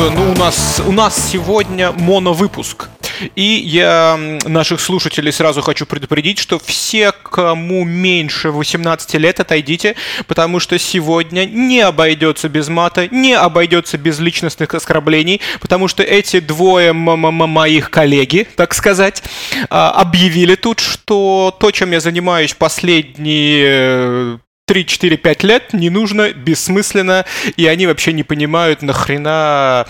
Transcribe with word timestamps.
Да, 0.00 0.08
ну 0.08 0.32
у 0.32 0.34
нас, 0.34 0.80
у 0.86 0.92
нас 0.92 1.30
сегодня 1.30 1.92
моновыпуск. 1.92 2.88
И 3.36 3.42
я 3.42 4.18
наших 4.46 4.80
слушателей 4.80 5.30
сразу 5.30 5.60
хочу 5.60 5.84
предупредить, 5.84 6.38
что 6.38 6.58
все, 6.58 7.12
кому 7.12 7.84
меньше 7.84 8.50
18 8.50 9.14
лет, 9.16 9.40
отойдите, 9.40 9.96
потому 10.26 10.58
что 10.58 10.78
сегодня 10.78 11.44
не 11.44 11.80
обойдется 11.80 12.48
без 12.48 12.68
мата, 12.68 13.08
не 13.08 13.34
обойдется 13.34 13.98
без 13.98 14.18
личностных 14.20 14.72
оскорблений, 14.72 15.42
потому 15.60 15.86
что 15.86 16.02
эти 16.02 16.40
двое 16.40 16.94
моих 16.94 17.90
коллеги, 17.90 18.48
так 18.56 18.72
сказать, 18.72 19.22
а, 19.68 19.90
объявили 19.90 20.54
тут, 20.54 20.80
что 20.80 21.54
то, 21.60 21.70
чем 21.72 21.90
я 21.90 22.00
занимаюсь 22.00 22.54
последние 22.54 24.40
3-4-5 24.70 25.46
лет 25.46 25.72
не 25.72 25.90
нужно, 25.90 26.32
бессмысленно, 26.32 27.26
и 27.56 27.66
они 27.66 27.88
вообще 27.88 28.12
не 28.12 28.22
понимают, 28.22 28.82
нахрена 28.82 29.86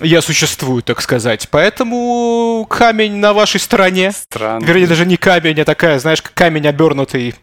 я 0.00 0.20
существую, 0.20 0.82
так 0.82 1.00
сказать. 1.00 1.48
Поэтому 1.50 2.66
камень 2.68 3.16
на 3.16 3.32
вашей 3.32 3.60
стороне. 3.60 4.10
Странно. 4.12 4.64
Вернее, 4.64 4.86
даже 4.86 5.06
не 5.06 5.16
камень, 5.16 5.60
а 5.60 5.64
такая, 5.64 5.98
знаешь, 6.00 6.22
камень 6.22 6.66
обернутый 6.66 7.34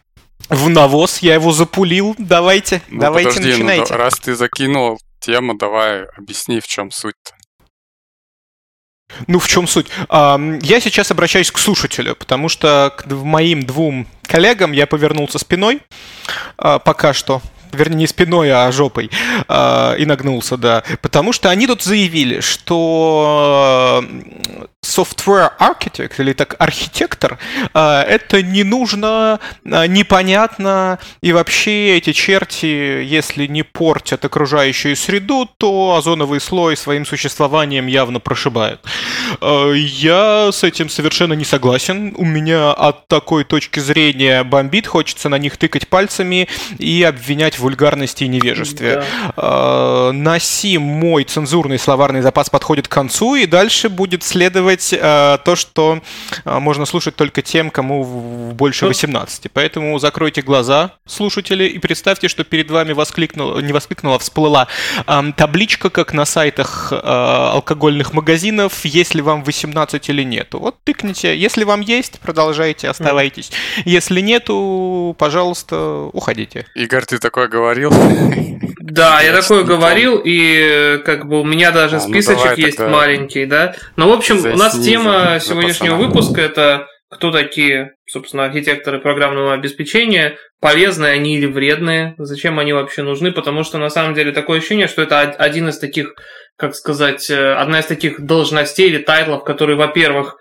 в 0.49 0.69
навоз. 0.69 1.19
Я 1.19 1.35
его 1.35 1.51
запулил. 1.51 2.15
Давайте, 2.17 2.81
ну, 2.89 2.99
давайте 2.99 3.29
подожди, 3.29 3.51
ну, 3.51 3.57
начинайте. 3.57 3.93
Ну, 3.93 3.97
раз 3.97 4.15
ты 4.19 4.35
закинул 4.35 4.99
тему, 5.19 5.55
давай 5.55 6.03
объясни, 6.17 6.59
в 6.59 6.67
чем 6.67 6.91
суть-то. 6.91 7.31
Ну, 9.27 9.39
в 9.39 9.47
чем 9.47 9.67
суть? 9.67 9.87
Я 10.09 10.79
сейчас 10.81 11.11
обращаюсь 11.11 11.51
к 11.51 11.57
слушателю, 11.57 12.15
потому 12.15 12.49
что 12.49 12.93
к 12.97 13.05
моим 13.07 13.65
двум 13.65 14.07
коллегам 14.23 14.71
я 14.71 14.87
повернулся 14.87 15.39
спиной 15.39 15.81
а, 16.57 16.79
пока 16.79 17.13
что 17.13 17.41
вернее, 17.73 17.97
не 17.97 18.07
спиной, 18.07 18.51
а 18.51 18.71
жопой, 18.71 19.09
э, 19.47 19.95
и 19.97 20.05
нагнулся, 20.05 20.57
да. 20.57 20.83
Потому 21.01 21.33
что 21.33 21.49
они 21.49 21.67
тут 21.67 21.81
заявили, 21.81 22.39
что 22.39 24.05
software 24.83 25.51
architect 25.59 26.13
или 26.19 26.33
так 26.33 26.55
архитектор, 26.59 27.39
э, 27.73 28.01
это 28.01 28.41
не 28.41 28.63
нужно, 28.63 29.39
э, 29.63 29.87
непонятно, 29.87 30.99
и 31.21 31.31
вообще 31.31 31.97
эти 31.97 32.13
черти, 32.13 32.65
если 32.65 33.47
не 33.47 33.63
портят 33.63 34.25
окружающую 34.25 34.95
среду, 34.95 35.49
то 35.57 35.95
озоновый 35.97 36.41
слой 36.41 36.77
своим 36.77 37.05
существованием 37.05 37.87
явно 37.87 38.19
прошибают. 38.19 38.81
Э, 39.41 39.73
я 39.75 40.49
с 40.51 40.63
этим 40.63 40.89
совершенно 40.89 41.33
не 41.33 41.45
согласен. 41.45 42.13
У 42.17 42.25
меня 42.25 42.71
от 42.71 43.07
такой 43.07 43.45
точки 43.45 43.79
зрения 43.79 44.43
бомбит, 44.43 44.87
хочется 44.87 45.29
на 45.29 45.37
них 45.37 45.57
тыкать 45.57 45.87
пальцами 45.87 46.47
и 46.77 47.03
обвинять 47.03 47.55
в 47.55 47.59
вульгарности 47.59 48.25
и 48.25 48.27
невежестве. 48.27 49.03
Да. 49.37 50.11
На 50.13 50.39
сим 50.39 50.81
мой 50.81 51.23
цензурный 51.23 51.79
словарный 51.79 52.21
запас 52.21 52.49
подходит 52.49 52.87
к 52.87 52.91
концу, 52.91 53.35
и 53.35 53.45
дальше 53.45 53.89
будет 53.89 54.23
следовать 54.23 54.72
слушать 54.81 54.99
э, 55.01 55.37
то, 55.43 55.55
что 55.55 56.01
э, 56.45 56.59
можно 56.59 56.85
слушать 56.85 57.15
только 57.15 57.41
тем, 57.41 57.69
кому 57.69 58.51
больше 58.53 58.85
18. 58.85 59.51
Поэтому 59.51 59.97
закройте 59.99 60.41
глаза, 60.41 60.91
слушатели, 61.05 61.65
и 61.65 61.79
представьте, 61.79 62.27
что 62.27 62.43
перед 62.43 62.71
вами 62.71 62.93
воскликнула, 62.93 63.59
не 63.59 63.73
воскликнула, 63.73 64.19
всплыла 64.19 64.67
э, 65.07 65.21
табличка, 65.35 65.89
как 65.89 66.13
на 66.13 66.25
сайтах 66.25 66.89
э, 66.91 66.95
алкогольных 66.95 68.13
магазинов, 68.13 68.85
если 68.85 69.21
вам 69.21 69.43
18 69.43 70.09
или 70.09 70.23
нету. 70.23 70.59
Вот 70.59 70.75
тыкните. 70.83 71.37
Если 71.37 71.63
вам 71.63 71.81
есть, 71.81 72.19
продолжайте, 72.19 72.89
оставайтесь. 72.89 73.51
Если 73.85 74.21
нету, 74.21 75.15
пожалуйста, 75.17 76.09
уходите. 76.13 76.65
Игорь, 76.75 77.05
ты 77.05 77.19
такое 77.19 77.47
говорил? 77.47 77.93
Да, 78.93 79.21
я 79.21 79.33
такое 79.33 79.63
говорил, 79.63 80.21
и 80.23 81.01
как 81.05 81.25
бы 81.25 81.39
у 81.39 81.43
меня 81.45 81.71
даже 81.71 81.95
а, 81.95 81.99
ну 81.99 82.09
списочек 82.09 82.57
есть 82.57 82.79
маленький, 82.79 83.45
да. 83.45 83.75
Ну, 83.95 84.09
в 84.09 84.11
общем, 84.13 84.37
у 84.53 84.57
нас 84.63 84.79
тема 84.79 85.39
сегодняшнего 85.41 85.95
выпуска 85.95 86.39
это 86.39 86.87
кто 87.09 87.31
такие, 87.31 87.91
собственно, 88.09 88.45
архитекторы 88.45 88.99
программного 88.99 89.53
обеспечения, 89.53 90.37
полезные 90.59 91.11
они 91.11 91.37
или 91.37 91.45
вредные, 91.45 92.15
зачем 92.17 92.57
они 92.57 92.73
вообще 92.73 93.03
нужны, 93.03 93.31
потому 93.31 93.63
что 93.63 93.77
на 93.77 93.89
самом 93.89 94.15
деле 94.15 94.31
такое 94.31 94.57
ощущение, 94.57 94.87
что 94.87 95.03
это 95.03 95.19
один 95.19 95.69
из 95.69 95.77
таких, 95.77 96.15
как 96.57 96.73
сказать, 96.73 97.29
э, 97.29 97.53
одна 97.53 97.81
из 97.81 97.85
таких 97.85 98.21
должностей 98.21 98.87
или 98.87 98.97
тайтлов, 98.97 99.43
которые, 99.43 99.75
во-первых, 99.75 100.37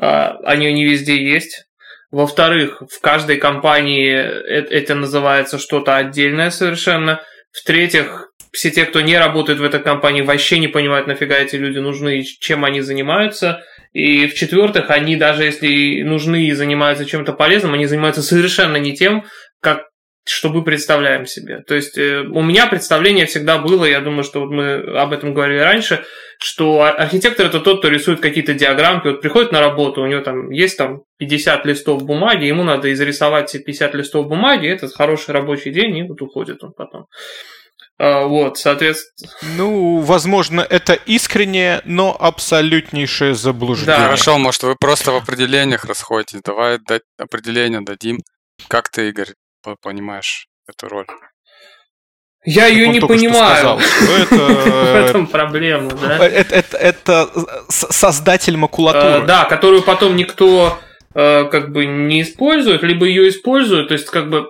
э, 0.00 0.06
они 0.06 0.72
не 0.72 0.84
везде 0.86 1.22
есть, 1.22 1.66
во-вторых, 2.10 2.82
в 2.90 3.00
каждой 3.00 3.36
компании 3.36 4.14
э, 4.14 4.66
это 4.70 4.94
называется 4.94 5.58
что-то 5.58 5.96
отдельное 5.96 6.50
совершенно, 6.50 7.20
в-третьих, 7.52 8.30
все 8.54 8.70
те, 8.70 8.84
кто 8.84 9.00
не 9.00 9.18
работает 9.18 9.58
в 9.58 9.64
этой 9.64 9.80
компании, 9.80 10.22
вообще 10.22 10.58
не 10.58 10.68
понимают, 10.68 11.06
нафига 11.06 11.36
эти 11.36 11.56
люди 11.56 11.78
нужны 11.78 12.22
чем 12.22 12.64
они 12.64 12.80
занимаются. 12.80 13.62
И 13.92 14.26
в-четвертых, 14.26 14.90
они 14.90 15.16
даже 15.16 15.44
если 15.44 16.02
нужны 16.02 16.46
и 16.46 16.52
занимаются 16.52 17.04
чем-то 17.04 17.32
полезным, 17.32 17.74
они 17.74 17.86
занимаются 17.86 18.22
совершенно 18.22 18.76
не 18.76 18.94
тем, 18.94 19.24
как 19.60 19.84
что 20.26 20.48
мы 20.48 20.64
представляем 20.64 21.26
себе. 21.26 21.60
То 21.66 21.74
есть 21.74 21.98
э, 21.98 22.22
у 22.22 22.40
меня 22.40 22.66
представление 22.66 23.26
всегда 23.26 23.58
было, 23.58 23.84
я 23.84 24.00
думаю, 24.00 24.24
что 24.24 24.40
вот 24.40 24.50
мы 24.50 24.76
об 24.98 25.12
этом 25.12 25.34
говорили 25.34 25.58
раньше, 25.58 26.02
что 26.38 26.82
архитектор 26.82 27.46
это 27.46 27.60
тот, 27.60 27.80
кто 27.80 27.88
рисует 27.88 28.20
какие-то 28.20 28.54
диаграммки, 28.54 29.08
вот 29.08 29.20
приходит 29.20 29.52
на 29.52 29.60
работу, 29.60 30.00
у 30.00 30.06
него 30.06 30.22
там 30.22 30.50
есть 30.50 30.78
там 30.78 31.02
50 31.18 31.66
листов 31.66 32.04
бумаги, 32.04 32.46
ему 32.46 32.64
надо 32.64 32.90
изрисовать 32.92 33.50
все 33.50 33.58
50 33.58 33.94
листов 33.94 34.26
бумаги, 34.26 34.66
это 34.66 34.88
хороший 34.88 35.32
рабочий 35.32 35.72
день, 35.72 35.98
и 35.98 36.02
вот 36.04 36.20
уходит 36.22 36.64
он 36.64 36.72
потом. 36.72 37.04
А, 37.98 38.26
вот, 38.26 38.58
соответственно... 38.58 39.30
Ну, 39.56 39.98
возможно, 40.00 40.60
это 40.60 40.94
искреннее, 40.94 41.80
но 41.84 42.16
абсолютнейшее 42.18 43.34
заблуждение. 43.34 43.96
Да. 43.96 44.04
Хорошо, 44.04 44.38
может, 44.38 44.62
вы 44.64 44.74
просто 44.76 45.12
в 45.12 45.16
определениях 45.16 45.84
расходитесь. 45.84 46.40
Давай 46.44 46.78
дать 46.78 47.02
определение 47.18 47.80
дадим. 47.82 48.18
Как 48.68 48.88
ты, 48.88 49.08
Игорь, 49.08 49.34
понимаешь 49.80 50.46
эту 50.68 50.88
роль? 50.88 51.06
Я 52.44 52.66
ее 52.66 52.88
не 52.88 53.00
понимаю. 53.00 53.78
В 54.30 54.94
этом 54.96 55.26
проблема, 55.26 55.90
да? 55.92 56.26
Это 56.26 57.30
создатель 57.68 58.56
макулатуры. 58.56 59.22
Э, 59.22 59.26
да, 59.26 59.44
которую 59.46 59.82
потом 59.82 60.14
никто 60.14 60.78
э, 61.14 61.44
как 61.44 61.72
бы 61.72 61.86
не 61.86 62.20
использует, 62.20 62.82
либо 62.82 63.06
ее 63.06 63.30
используют. 63.30 63.88
То 63.88 63.94
есть, 63.94 64.10
как 64.10 64.28
бы 64.28 64.46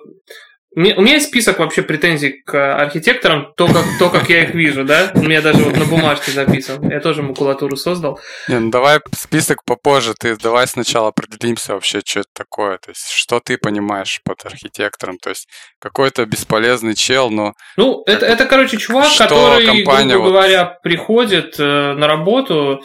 у 0.77 0.81
меня 0.81 1.15
есть 1.15 1.29
список 1.29 1.61
вообще 1.61 1.83
претензий 1.83 2.43
к 2.45 2.77
архитекторам, 2.77 3.53
то, 3.57 3.67
как, 3.67 3.85
то, 3.99 4.11
как 4.11 4.29
я 4.29 4.43
их 4.43 4.55
вижу, 4.55 4.85
да? 4.85 5.13
У 5.15 5.23
меня 5.23 5.41
даже 5.41 5.63
вот 5.63 5.77
на 5.77 5.85
бумажке 5.85 6.33
записан. 6.33 6.91
Я 6.91 7.01
тоже 7.01 7.23
макулатуру 7.23 7.77
создал. 7.77 8.19
Не, 8.49 8.59
ну 8.59 8.71
давай 8.71 9.01
список 9.17 9.65
попозже. 9.65 10.15
Ты 10.19 10.37
давай 10.37 10.67
сначала 10.67 11.09
определимся 11.09 11.75
вообще, 11.75 12.01
что 12.05 12.21
это 12.21 12.29
такое. 12.35 12.79
То 12.79 12.91
есть, 12.91 13.09
что 13.09 13.41
ты 13.41 13.57
понимаешь 13.57 14.21
под 14.25 14.45
архитектором. 14.45 15.19
То 15.19 15.31
есть, 15.31 15.49
какой-то 15.79 16.27
бесполезный 16.27 16.95
чел, 16.95 17.31
но... 17.31 17.55
Ну, 17.77 18.03
это, 18.07 18.27
это 18.27 18.47
короче, 18.47 18.77
чувак, 18.77 19.09
который, 19.17 19.67
компания 19.67 20.15
грубо 20.15 20.25
вот... 20.25 20.33
говоря, 20.33 20.79
приходит 20.83 21.55
э, 21.59 21.93
на 21.95 22.07
работу, 22.07 22.83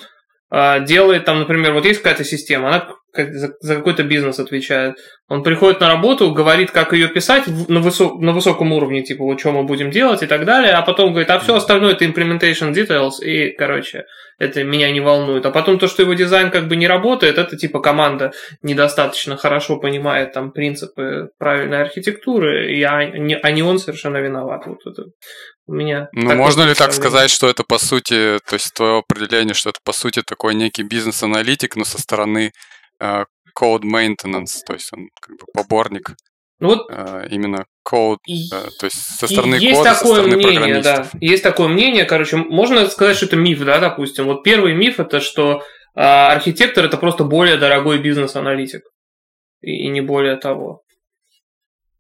э, 0.51 0.85
делает 0.85 1.25
там, 1.25 1.39
например, 1.39 1.73
вот 1.73 1.85
есть 1.85 2.01
какая-то 2.01 2.23
система, 2.23 2.67
она 2.67 2.87
как, 3.13 3.33
за, 3.33 3.53
за 3.59 3.75
какой-то 3.75 4.03
бизнес 4.03 4.39
отвечает. 4.39 4.97
Он 5.27 5.43
приходит 5.43 5.79
на 5.79 5.87
работу, 5.87 6.31
говорит, 6.31 6.71
как 6.71 6.93
ее 6.93 7.07
писать 7.07 7.45
на, 7.67 7.79
высок, 7.79 8.19
на 8.19 8.31
высоком 8.31 8.71
уровне, 8.71 9.03
типа, 9.03 9.23
вот 9.23 9.39
что 9.39 9.51
мы 9.51 9.63
будем 9.63 9.91
делать 9.91 10.23
и 10.23 10.27
так 10.27 10.45
далее, 10.45 10.73
а 10.73 10.81
потом 10.81 11.11
говорит, 11.11 11.29
а 11.29 11.39
все 11.39 11.55
остальное 11.55 11.93
это 11.93 12.05
implementation 12.05 12.73
details, 12.73 13.23
и, 13.23 13.51
короче, 13.51 14.05
это 14.39 14.63
меня 14.63 14.89
не 14.91 15.01
волнует. 15.01 15.45
А 15.45 15.51
потом 15.51 15.77
то, 15.77 15.87
что 15.87 16.01
его 16.01 16.13
дизайн 16.13 16.49
как 16.49 16.67
бы 16.67 16.75
не 16.75 16.87
работает, 16.87 17.37
это 17.37 17.57
типа 17.57 17.79
команда 17.79 18.31
недостаточно 18.63 19.37
хорошо 19.37 19.77
понимает 19.77 20.31
там 20.31 20.51
принципы 20.51 21.29
правильной 21.37 21.81
архитектуры, 21.81 22.73
и 22.73 22.81
а 22.83 23.03
не, 23.05 23.35
а 23.35 23.51
не 23.51 23.61
он 23.61 23.79
совершенно 23.79 24.17
виноват. 24.17 24.65
Вот 24.65 24.79
это 24.85 25.03
у 25.67 25.73
меня. 25.73 26.09
Ну, 26.13 26.35
можно 26.35 26.63
ли 26.63 26.73
так 26.73 26.93
сказать, 26.93 27.29
что 27.29 27.49
это 27.49 27.63
по 27.63 27.77
сути, 27.77 28.39
то 28.47 28.53
есть 28.53 28.73
твое 28.73 28.99
определение, 28.99 29.53
что 29.53 29.69
это 29.69 29.79
по 29.83 29.91
сути 29.91 30.21
такой 30.25 30.55
некий 30.55 30.83
бизнес-аналитик, 30.83 31.75
но 31.75 31.83
со 31.83 32.01
стороны 32.01 32.51
code 32.99 33.83
maintenance, 33.83 34.61
то 34.65 34.73
есть 34.73 34.89
он 34.93 35.09
как 35.21 35.37
бы 35.37 35.45
поборник 35.53 36.15
ну 36.59 36.69
вот 36.69 36.87
э, 36.91 37.27
именно 37.31 37.65
код, 37.83 38.19
э, 38.27 38.49
то 38.79 38.85
есть 38.85 38.97
со 38.97 39.27
стороны 39.27 39.55
есть 39.55 39.77
кода, 39.77 39.93
такое 39.93 40.15
со 40.15 40.21
стороны 40.23 40.35
мнение, 40.35 40.81
да, 40.81 41.07
есть 41.21 41.41
такое 41.41 41.69
мнение, 41.69 42.03
короче, 42.03 42.35
можно 42.35 42.85
сказать, 42.87 43.15
что 43.15 43.27
это 43.27 43.37
миф, 43.37 43.63
да, 43.63 43.79
допустим. 43.79 44.25
Вот 44.25 44.43
первый 44.43 44.73
миф 44.73 44.99
это 44.99 45.21
что 45.21 45.63
э, 45.95 46.01
архитектор 46.01 46.83
это 46.83 46.97
просто 46.97 47.23
более 47.23 47.57
дорогой 47.57 47.99
бизнес-аналитик 47.99 48.81
и, 49.61 49.85
и 49.85 49.87
не 49.87 50.01
более 50.01 50.35
того. 50.35 50.81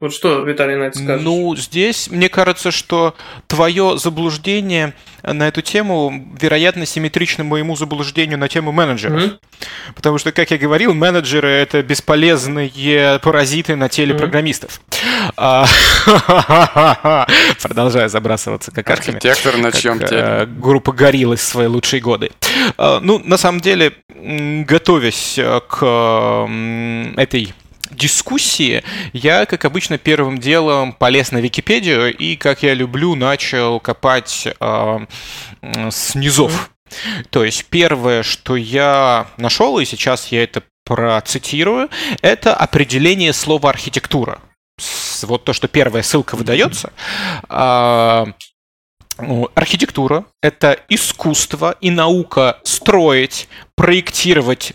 Вот 0.01 0.13
что, 0.13 0.43
Виталий, 0.43 0.77
на 0.77 0.83
это 0.83 0.97
скажешь? 0.97 1.25
Ну, 1.25 1.53
здесь, 1.57 2.09
мне 2.09 2.29
кажется, 2.29 2.71
что 2.71 3.15
твое 3.47 3.97
заблуждение 3.97 4.93
на 5.23 5.49
эту 5.49 5.61
тему, 5.61 6.25
вероятно, 6.39 6.85
симметрично 6.85 7.43
моему 7.43 7.75
заблуждению 7.75 8.37
на 8.37 8.47
тему 8.47 8.71
менеджеров. 8.71 9.21
Mm-hmm. 9.21 9.39
Потому 9.95 10.17
что, 10.17 10.31
как 10.31 10.51
я 10.51 10.57
говорил, 10.57 10.93
менеджеры— 10.93 11.49
это 11.49 11.83
бесполезные 11.83 13.19
паразиты 13.19 13.75
на 13.75 13.89
теле 13.89 14.13
mm-hmm. 14.13 14.17
программистов. 14.17 14.79
А, 15.35 15.67
продолжаю 17.61 18.07
забрасываться 18.07 18.71
какашками. 18.71 19.17
Архитектор 19.17 19.57
на 19.57 19.73
чем 19.73 19.99
теле? 19.99 20.21
Э, 20.21 20.45
группа 20.45 20.93
горилл 20.93 21.33
из 21.33 21.41
свои 21.41 21.67
лучшие 21.67 21.99
годы. 21.99 22.31
А, 22.77 23.01
ну, 23.01 23.19
на 23.19 23.35
самом 23.35 23.59
деле, 23.59 23.91
готовясь 24.15 25.37
к 25.67 26.49
этой 27.17 27.53
дискуссии 27.91 28.83
я, 29.13 29.45
как 29.45 29.65
обычно, 29.65 29.97
первым 29.97 30.37
делом 30.37 30.93
полез 30.93 31.31
на 31.31 31.37
Википедию 31.37 32.15
и, 32.15 32.35
как 32.35 32.63
я 32.63 32.73
люблю, 32.73 33.15
начал 33.15 33.79
копать 33.79 34.47
э, 34.47 34.99
с 35.61 36.15
низов. 36.15 36.71
То 37.29 37.43
есть 37.43 37.65
первое, 37.65 38.23
что 38.23 38.55
я 38.55 39.27
нашел, 39.37 39.79
и 39.79 39.85
сейчас 39.85 40.27
я 40.27 40.43
это 40.43 40.63
процитирую, 40.85 41.89
это 42.21 42.55
определение 42.55 43.33
слова 43.33 43.69
архитектура. 43.69 44.39
Вот 45.21 45.43
то, 45.43 45.53
что 45.53 45.67
первая 45.67 46.03
ссылка 46.03 46.35
выдается. 46.35 46.91
А, 47.47 48.27
архитектура– 49.53 50.25
это 50.41 50.79
искусство 50.87 51.75
и 51.81 51.91
наука 51.91 52.59
строить, 52.63 53.49
проектировать 53.75 54.73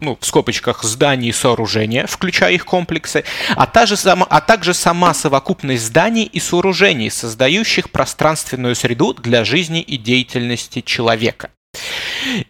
ну, 0.00 0.16
в 0.20 0.26
скобочках, 0.26 0.84
зданий 0.84 1.28
и 1.28 1.32
сооружения, 1.32 2.06
включая 2.06 2.54
их 2.54 2.64
комплексы, 2.64 3.24
а, 3.56 3.66
также 3.66 3.96
сама, 3.96 4.26
а 4.28 4.40
также 4.40 4.74
сама 4.74 5.14
совокупность 5.14 5.84
зданий 5.84 6.24
и 6.24 6.40
сооружений, 6.40 7.10
создающих 7.10 7.90
пространственную 7.90 8.74
среду 8.74 9.14
для 9.14 9.44
жизни 9.44 9.80
и 9.80 9.96
деятельности 9.96 10.80
человека. 10.80 11.50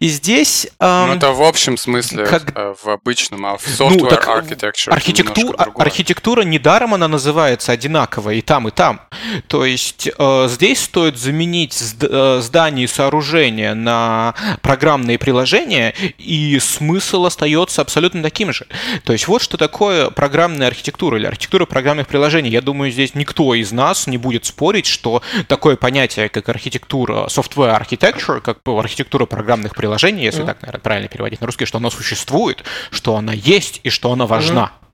И 0.00 0.09
здесь... 0.09 0.69
Эм, 0.81 1.09
ну, 1.09 1.15
это 1.15 1.32
в 1.32 1.43
общем 1.43 1.76
смысле, 1.76 2.26
как... 2.26 2.53
Э, 2.56 2.75
в 2.82 2.88
обычном, 2.88 3.44
а 3.47 3.56
в 3.56 3.67
software 3.67 3.99
ну, 3.99 4.06
так, 4.06 4.26
architecture 4.26 4.91
архитектура, 4.91 5.73
архитектура 5.76 6.43
недаром 6.43 6.94
она 6.94 7.09
называется 7.09 7.73
одинаково 7.73 8.31
и 8.31 8.41
там, 8.41 8.69
и 8.69 8.70
там. 8.70 9.00
То 9.49 9.65
есть 9.65 10.09
э, 10.17 10.49
здесь 10.49 10.82
стоит 10.82 11.19
заменить 11.19 11.81
э, 12.00 12.41
здания 12.43 12.85
и 12.85 12.87
сооружения 12.87 13.75
на 13.75 14.35
программные 14.62 15.19
приложения, 15.19 15.94
и 16.19 16.59
смысл 16.61 17.26
остается 17.26 17.82
абсолютно 17.82 18.23
таким 18.23 18.53
же. 18.53 18.67
То 19.05 19.12
есть 19.12 19.29
вот 19.29 19.43
что 19.43 19.56
такое 19.56 20.11
программная 20.11 20.69
архитектура 20.69 21.19
или 21.19 21.26
архитектура 21.26 21.67
программных 21.67 22.06
приложений. 22.06 22.50
Я 22.50 22.62
думаю, 22.62 22.91
здесь 22.91 23.15
никто 23.15 23.55
из 23.55 23.73
нас 23.73 24.06
не 24.06 24.17
будет 24.17 24.44
спорить, 24.44 24.87
что 24.87 25.23
такое 25.47 25.76
понятие, 25.76 26.29
как 26.29 26.49
архитектура, 26.49 27.26
software 27.26 27.79
architecture, 27.79 28.41
как 28.41 28.59
архитектура 28.67 29.07
программных 29.26 29.75
приложений, 29.75 30.25
если 30.25 30.43
mm-hmm. 30.43 30.46
так, 30.46 30.62
наверное, 30.62 30.81
правильно 30.81 31.08
переводить 31.08 31.40
на 31.40 31.46
русский, 31.46 31.64
что 31.64 31.78
оно 31.78 31.90
существует, 31.90 32.64
что 32.90 33.16
она 33.16 33.32
есть 33.32 33.81
и 33.84 33.90
что 33.90 34.12
она 34.12 34.26
важна. 34.26 34.72
Mm-hmm. 34.72 34.88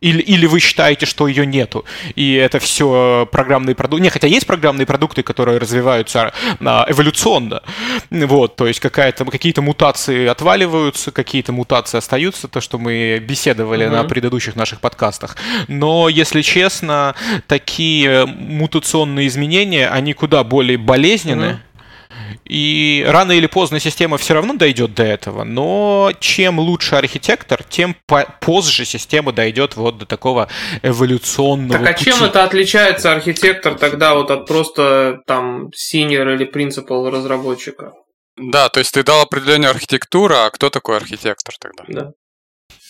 Или, 0.00 0.22
или 0.22 0.46
вы 0.46 0.60
считаете, 0.60 1.06
что 1.06 1.26
ее 1.26 1.44
нету, 1.44 1.84
и 2.14 2.34
это 2.34 2.60
все 2.60 3.28
программные 3.32 3.74
продукты. 3.74 4.02
Не, 4.04 4.10
хотя 4.10 4.28
есть 4.28 4.46
программные 4.46 4.86
продукты, 4.86 5.24
которые 5.24 5.58
развиваются 5.58 6.32
а, 6.60 6.86
эволюционно. 6.88 7.62
Вот, 8.10 8.54
то 8.54 8.68
есть 8.68 8.78
какая-то, 8.78 9.24
какие-то 9.24 9.60
мутации 9.60 10.28
отваливаются, 10.28 11.10
какие-то 11.10 11.52
мутации 11.52 11.98
остаются, 11.98 12.46
то, 12.46 12.60
что 12.60 12.78
мы 12.78 13.18
беседовали 13.18 13.86
uh-huh. 13.86 13.90
на 13.90 14.04
предыдущих 14.04 14.54
наших 14.54 14.80
подкастах. 14.80 15.36
Но, 15.66 16.08
если 16.08 16.42
честно, 16.42 17.16
такие 17.48 18.24
мутационные 18.24 19.26
изменения, 19.26 19.88
они 19.88 20.12
куда 20.12 20.44
более 20.44 20.78
болезненны, 20.78 21.44
uh-huh 21.44 21.67
и 22.48 23.04
рано 23.06 23.32
или 23.32 23.46
поздно 23.46 23.78
система 23.78 24.16
все 24.16 24.34
равно 24.34 24.54
дойдет 24.54 24.94
до 24.94 25.02
этого, 25.04 25.44
но 25.44 26.12
чем 26.18 26.58
лучше 26.58 26.96
архитектор, 26.96 27.62
тем 27.62 27.94
позже 28.40 28.84
система 28.84 29.32
дойдет 29.32 29.76
вот 29.76 29.98
до 29.98 30.06
такого 30.06 30.48
эволюционного 30.82 31.84
Так 31.84 31.88
а 31.88 31.98
пути. 31.98 32.10
чем 32.10 32.24
это 32.24 32.44
отличается 32.44 33.12
архитектор 33.12 33.74
тогда 33.74 34.14
вот 34.14 34.30
от 34.30 34.46
просто 34.46 35.20
там 35.26 35.68
senior 35.68 36.34
или 36.34 36.44
принципал 36.44 37.10
разработчика? 37.10 37.92
Да, 38.36 38.68
то 38.68 38.80
есть 38.80 38.92
ты 38.92 39.02
дал 39.02 39.20
определение 39.20 39.68
архитектура, 39.68 40.46
а 40.46 40.50
кто 40.50 40.70
такой 40.70 40.96
архитектор 40.96 41.54
тогда? 41.60 41.84
Да. 41.88 42.12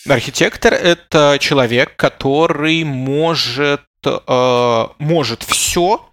Архитектор— 0.07 0.73
это 0.75 1.37
человек, 1.39 1.95
который 1.97 2.83
может 2.83 3.81
э, 4.05 4.87
может 4.99 5.43
все 5.43 6.05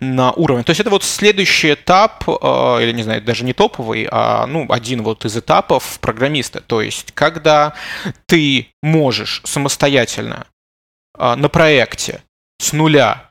на 0.00 0.32
уровне. 0.32 0.64
То 0.64 0.70
есть 0.70 0.80
это 0.80 0.90
вот 0.90 1.02
следующий 1.02 1.74
этап, 1.74 2.24
э, 2.28 2.78
или 2.82 2.92
не 2.92 3.02
знаю, 3.02 3.22
даже 3.22 3.44
не 3.44 3.52
топовый, 3.52 4.08
а 4.10 4.46
ну, 4.46 4.66
один 4.68 5.02
вот 5.02 5.24
из 5.24 5.36
этапов 5.36 5.98
программиста. 6.00 6.60
То 6.60 6.80
есть 6.80 7.12
когда 7.12 7.74
ты 8.26 8.68
можешь 8.82 9.42
самостоятельно 9.44 10.46
э, 11.18 11.34
на 11.34 11.48
проекте 11.48 12.22
с 12.58 12.72
нуля 12.72 13.30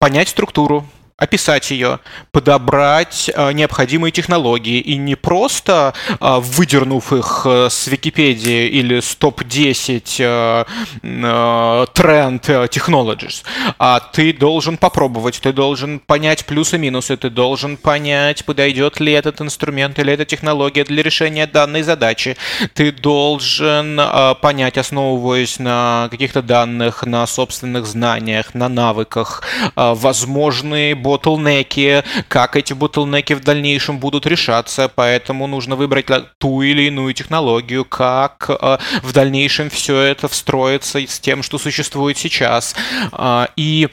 понять 0.00 0.28
структуру, 0.28 0.86
описать 1.18 1.72
ее, 1.72 1.98
подобрать 2.30 3.28
э, 3.34 3.52
необходимые 3.52 4.12
технологии. 4.12 4.78
И 4.78 4.96
не 4.96 5.16
просто 5.16 5.92
э, 6.08 6.38
выдернув 6.38 7.12
их 7.12 7.42
э, 7.44 7.68
с 7.68 7.88
Википедии 7.88 8.68
или 8.68 9.00
с 9.00 9.16
топ-10 9.16 10.16
э, 10.20 10.64
э, 11.02 11.86
тренд 11.92 12.48
technologies, 12.48 13.42
а 13.80 13.98
ты 13.98 14.32
должен 14.32 14.76
попробовать, 14.76 15.40
ты 15.40 15.52
должен 15.52 15.98
понять 15.98 16.46
плюсы-минусы, 16.46 17.16
ты 17.16 17.30
должен 17.30 17.76
понять, 17.76 18.44
подойдет 18.44 19.00
ли 19.00 19.12
этот 19.12 19.40
инструмент 19.40 19.98
или 19.98 20.12
эта 20.12 20.24
технология 20.24 20.84
для 20.84 21.02
решения 21.02 21.48
данной 21.48 21.82
задачи, 21.82 22.36
ты 22.74 22.92
должен 22.92 24.00
понять, 24.40 24.78
основываясь 24.78 25.58
на 25.58 26.06
каких-то 26.12 26.42
данных, 26.42 27.04
на 27.04 27.26
собственных 27.26 27.86
знаниях, 27.86 28.54
на 28.54 28.68
навыках, 28.68 29.42
возможные 29.74 30.94
ботлнеки, 31.08 32.04
как 32.28 32.56
эти 32.56 32.74
ботлнеки 32.74 33.32
в 33.32 33.40
дальнейшем 33.40 33.98
будут 33.98 34.26
решаться, 34.26 34.90
поэтому 34.94 35.46
нужно 35.46 35.74
выбрать 35.74 36.06
ту 36.38 36.60
или 36.62 36.82
иную 36.82 37.14
технологию, 37.14 37.84
как 37.84 38.50
э, 38.50 38.78
в 39.02 39.12
дальнейшем 39.12 39.70
все 39.70 40.00
это 40.00 40.28
встроится 40.28 40.98
с 40.98 41.18
тем, 41.18 41.42
что 41.42 41.58
существует 41.58 42.18
сейчас. 42.18 42.74
А, 43.12 43.48
и 43.56 43.88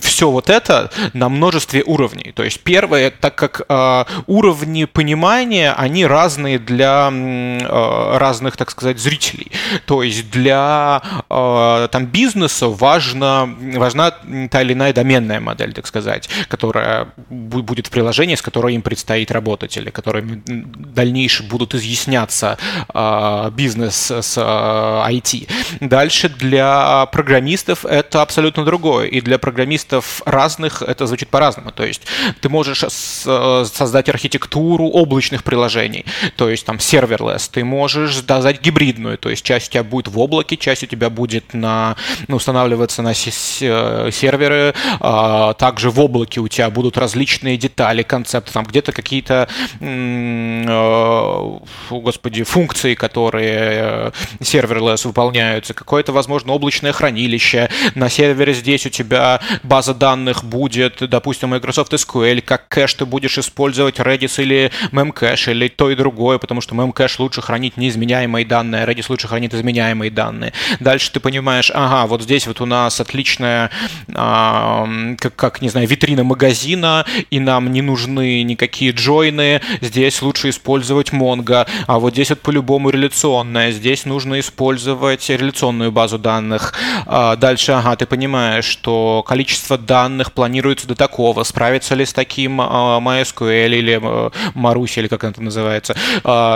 все 0.00 0.30
вот 0.30 0.48
это 0.48 0.90
на 1.12 1.28
множестве 1.28 1.82
уровней. 1.84 2.32
То 2.32 2.44
есть 2.44 2.60
первое, 2.60 3.10
так 3.10 3.34
как 3.34 3.62
э, 3.68 4.04
уровни 4.26 4.84
понимания, 4.84 5.72
они 5.72 6.06
разные 6.06 6.58
для 6.58 7.10
э, 7.12 8.16
разных, 8.16 8.56
так 8.56 8.70
сказать, 8.70 8.98
зрителей. 8.98 9.50
То 9.86 10.02
есть 10.02 10.30
для 10.30 11.02
там 11.28 12.06
бизнеса 12.06 12.68
важна, 12.68 13.48
важна 13.74 14.12
та 14.50 14.62
или 14.62 14.72
иная 14.72 14.92
доменная 14.92 15.40
модель, 15.40 15.72
так 15.72 15.86
сказать 15.86 16.27
сказать, 16.28 16.48
которая 16.48 17.08
будет 17.30 17.86
в 17.86 17.90
приложении, 17.90 18.34
с 18.34 18.42
которой 18.42 18.74
им 18.74 18.82
предстоит 18.82 19.30
работать, 19.30 19.76
или 19.76 19.90
которыми 19.90 20.42
дальнейшие 20.46 21.48
будут 21.48 21.74
изъясняться 21.74 22.58
э, 22.92 23.50
бизнес 23.54 24.10
с 24.10 24.38
IT. 24.38 25.48
Дальше 25.80 26.28
для 26.28 27.06
программистов 27.06 27.84
это 27.84 28.22
абсолютно 28.22 28.64
другое, 28.64 29.06
и 29.06 29.20
для 29.20 29.38
программистов 29.38 30.22
разных 30.24 30.82
это 30.82 31.06
звучит 31.06 31.28
по-разному. 31.28 31.70
То 31.72 31.84
есть 31.84 32.02
ты 32.40 32.48
можешь 32.48 32.84
создать 32.88 34.08
архитектуру 34.08 34.86
облачных 34.88 35.42
приложений, 35.44 36.04
то 36.36 36.48
есть 36.48 36.66
там 36.66 36.76
serverless, 36.76 37.50
ты 37.50 37.64
можешь 37.64 38.16
создать 38.16 38.60
гибридную, 38.60 39.18
то 39.18 39.30
есть 39.30 39.44
часть 39.44 39.68
у 39.68 39.72
тебя 39.72 39.84
будет 39.84 40.08
в 40.08 40.18
облаке, 40.18 40.56
часть 40.56 40.82
у 40.82 40.86
тебя 40.86 41.10
будет 41.10 41.54
на, 41.54 41.96
ну, 42.28 42.36
устанавливаться 42.36 43.02
на 43.02 43.12
э, 43.12 44.10
серверы, 44.12 44.74
а 45.00 45.54
также 45.54 45.90
в 45.90 46.00
облаке 46.00 46.17
облаке 46.18 46.40
у 46.40 46.48
тебя 46.48 46.68
будут 46.70 46.98
различные 46.98 47.56
детали, 47.56 48.02
концепты, 48.02 48.52
там 48.52 48.64
где-то 48.64 48.92
какие-то, 48.92 49.48
э, 49.80 51.58
господи, 51.90 52.42
функции, 52.42 52.94
которые 52.94 53.58
э, 53.60 54.10
серверлесс 54.42 55.04
выполняются, 55.04 55.74
какое-то, 55.74 56.12
возможно, 56.12 56.52
облачное 56.52 56.92
хранилище. 56.92 57.70
На 57.94 58.08
сервере 58.08 58.52
здесь 58.52 58.86
у 58.86 58.90
тебя 58.90 59.40
база 59.62 59.94
данных 59.94 60.44
будет, 60.44 61.08
допустим, 61.08 61.50
Microsoft 61.50 61.92
SQL, 61.92 62.40
как 62.40 62.68
кэш 62.68 62.94
ты 62.94 63.06
будешь 63.06 63.38
использовать 63.38 64.00
Redis 64.00 64.42
или 64.42 64.70
Memcache, 64.92 65.52
или 65.52 65.68
то 65.68 65.90
и 65.90 65.94
другое, 65.94 66.38
потому 66.38 66.60
что 66.60 66.74
Memcache 66.74 67.16
лучше 67.18 67.42
хранить 67.42 67.76
неизменяемые 67.76 68.44
данные, 68.44 68.84
Redis 68.84 69.06
лучше 69.08 69.28
хранит 69.28 69.54
изменяемые 69.54 70.10
данные. 70.10 70.52
Дальше 70.80 71.12
ты 71.12 71.20
понимаешь, 71.20 71.70
ага, 71.72 72.06
вот 72.06 72.22
здесь 72.22 72.46
вот 72.46 72.60
у 72.60 72.66
нас 72.66 73.00
отличная, 73.00 73.70
как, 74.12 75.36
как 75.36 75.62
не 75.62 75.68
знаю, 75.68 75.86
витрина 75.86 76.07
витрина 76.08 76.24
магазина, 76.24 77.04
и 77.30 77.38
нам 77.38 77.70
не 77.72 77.82
нужны 77.82 78.42
никакие 78.42 78.92
джойны, 78.92 79.60
здесь 79.82 80.22
лучше 80.22 80.48
использовать 80.48 81.10
Mongo, 81.10 81.66
а 81.86 81.98
вот 81.98 82.14
здесь 82.14 82.30
вот 82.30 82.40
по-любому 82.40 82.90
реляционная, 82.90 83.72
здесь 83.72 84.06
нужно 84.06 84.40
использовать 84.40 85.28
реляционную 85.28 85.92
базу 85.92 86.18
данных. 86.18 86.72
А 87.06 87.36
дальше, 87.36 87.72
ага, 87.72 87.96
ты 87.96 88.06
понимаешь, 88.06 88.64
что 88.64 89.22
количество 89.26 89.76
данных 89.76 90.32
планируется 90.32 90.88
до 90.88 90.94
такого, 90.94 91.44
справится 91.44 91.94
ли 91.94 92.06
с 92.06 92.12
таким 92.12 92.60
а, 92.60 93.00
MySQL 93.00 93.78
или 93.78 94.00
а, 94.02 94.30
Marusi, 94.54 95.00
или 95.00 95.08
как 95.08 95.24
это 95.24 95.42
называется, 95.42 95.94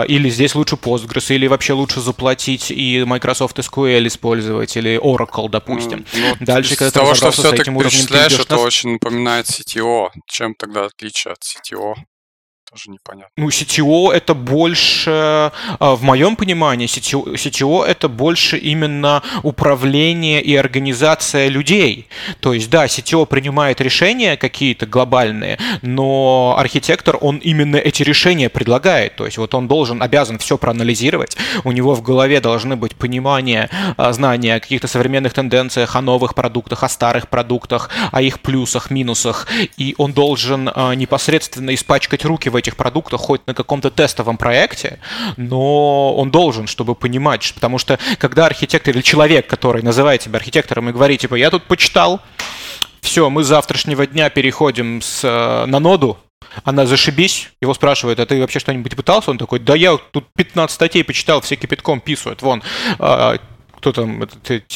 или 0.07 0.29
здесь 0.29 0.55
лучше 0.55 0.75
Postgres, 0.75 1.33
или 1.33 1.47
вообще 1.47 1.73
лучше 1.73 1.99
заплатить 1.99 2.71
и 2.71 3.03
Microsoft 3.05 3.59
SQL 3.59 4.07
использовать, 4.07 4.75
или 4.77 4.99
Oracle, 4.99 5.49
допустим. 5.49 6.05
Ну, 6.13 6.35
Дальше, 6.39 6.75
когда 6.75 6.91
ты 6.91 6.99
того, 6.99 7.13
что 7.13 7.31
все 7.31 7.49
с 7.49 7.53
этим 7.53 7.77
уровнем, 7.77 8.07
ты 8.07 8.17
это 8.17 8.55
на... 8.55 8.61
очень 8.61 8.93
напоминает 8.93 9.32
CTO. 9.41 10.11
Чем 10.27 10.53
тогда 10.55 10.85
отличие 10.85 11.33
от 11.33 11.39
CTO? 11.43 11.95
Тоже 12.73 12.89
непонятно. 12.89 13.29
Ну, 13.37 13.49
CTO 13.49 14.11
это 14.11 14.33
больше, 14.33 15.11
а, 15.79 15.95
в 15.95 16.01
моем 16.01 16.35
понимании, 16.35 16.87
CTO, 16.87 17.35
CTO 17.35 17.85
это 17.85 18.09
больше 18.09 18.57
именно 18.57 19.21
управление 19.43 20.41
и 20.41 20.55
организация 20.55 21.49
людей. 21.49 22.07
То 22.39 22.53
есть, 22.53 22.69
да, 22.69 22.85
CTO 22.85 23.27
принимает 23.27 23.79
решения 23.79 24.37
какие-то 24.37 24.87
глобальные, 24.87 25.59
но 25.83 26.55
архитектор, 26.57 27.17
он 27.21 27.37
именно 27.37 27.77
эти 27.77 28.01
решения 28.01 28.49
предлагает. 28.49 29.15
То 29.17 29.25
есть, 29.25 29.37
вот 29.37 29.53
он 29.53 29.67
должен, 29.67 30.01
обязан 30.01 30.39
все 30.39 30.57
проанализировать, 30.57 31.37
у 31.63 31.71
него 31.71 31.93
в 31.93 32.01
голове 32.01 32.39
должны 32.39 32.75
быть 32.75 32.95
понимание, 32.95 33.69
а, 33.97 34.11
знания 34.13 34.55
о 34.55 34.59
каких-то 34.59 34.87
современных 34.87 35.33
тенденциях, 35.33 35.95
о 35.95 36.01
новых 36.01 36.33
продуктах, 36.33 36.83
о 36.83 36.89
старых 36.89 37.29
продуктах, 37.29 37.89
о 38.11 38.21
их 38.21 38.39
плюсах, 38.39 38.89
минусах, 38.89 39.47
и 39.77 39.93
он 39.99 40.13
должен 40.13 40.71
а, 40.73 40.95
непосредственно 40.95 41.75
испачкать 41.75 42.25
руки 42.25 42.49
в 42.49 42.62
этих 42.63 42.75
продуктах 42.75 43.19
хоть 43.19 43.45
на 43.47 43.53
каком-то 43.53 43.91
тестовом 43.91 44.37
проекте, 44.37 44.99
но 45.37 46.15
он 46.15 46.31
должен, 46.31 46.67
чтобы 46.67 46.95
понимать, 46.95 47.53
потому 47.53 47.77
что 47.77 47.99
когда 48.17 48.45
архитектор 48.45 48.93
или 48.93 49.01
человек, 49.01 49.47
который 49.47 49.83
называет 49.83 50.21
себя 50.21 50.37
архитектором 50.37 50.89
и 50.89 50.93
говорит, 50.93 51.21
типа, 51.21 51.35
я 51.35 51.49
тут 51.49 51.63
почитал, 51.63 52.21
все, 53.01 53.29
мы 53.29 53.43
с 53.43 53.47
завтрашнего 53.47 54.07
дня 54.07 54.29
переходим 54.29 55.01
с, 55.01 55.23
э, 55.23 55.65
на 55.65 55.79
ноду, 55.79 56.17
она 56.63 56.85
зашибись, 56.85 57.49
его 57.61 57.73
спрашивают, 57.73 58.19
а 58.19 58.25
ты 58.25 58.39
вообще 58.39 58.59
что-нибудь 58.59 58.95
пытался? 58.95 59.31
Он 59.31 59.37
такой, 59.37 59.59
да 59.59 59.75
я 59.75 59.97
тут 60.11 60.25
15 60.35 60.73
статей 60.73 61.03
почитал, 61.03 61.41
все 61.41 61.55
кипятком 61.55 61.99
писают, 61.99 62.41
вон, 62.41 62.63
а, 62.99 63.37
кто 63.83 63.91
там, 63.91 64.25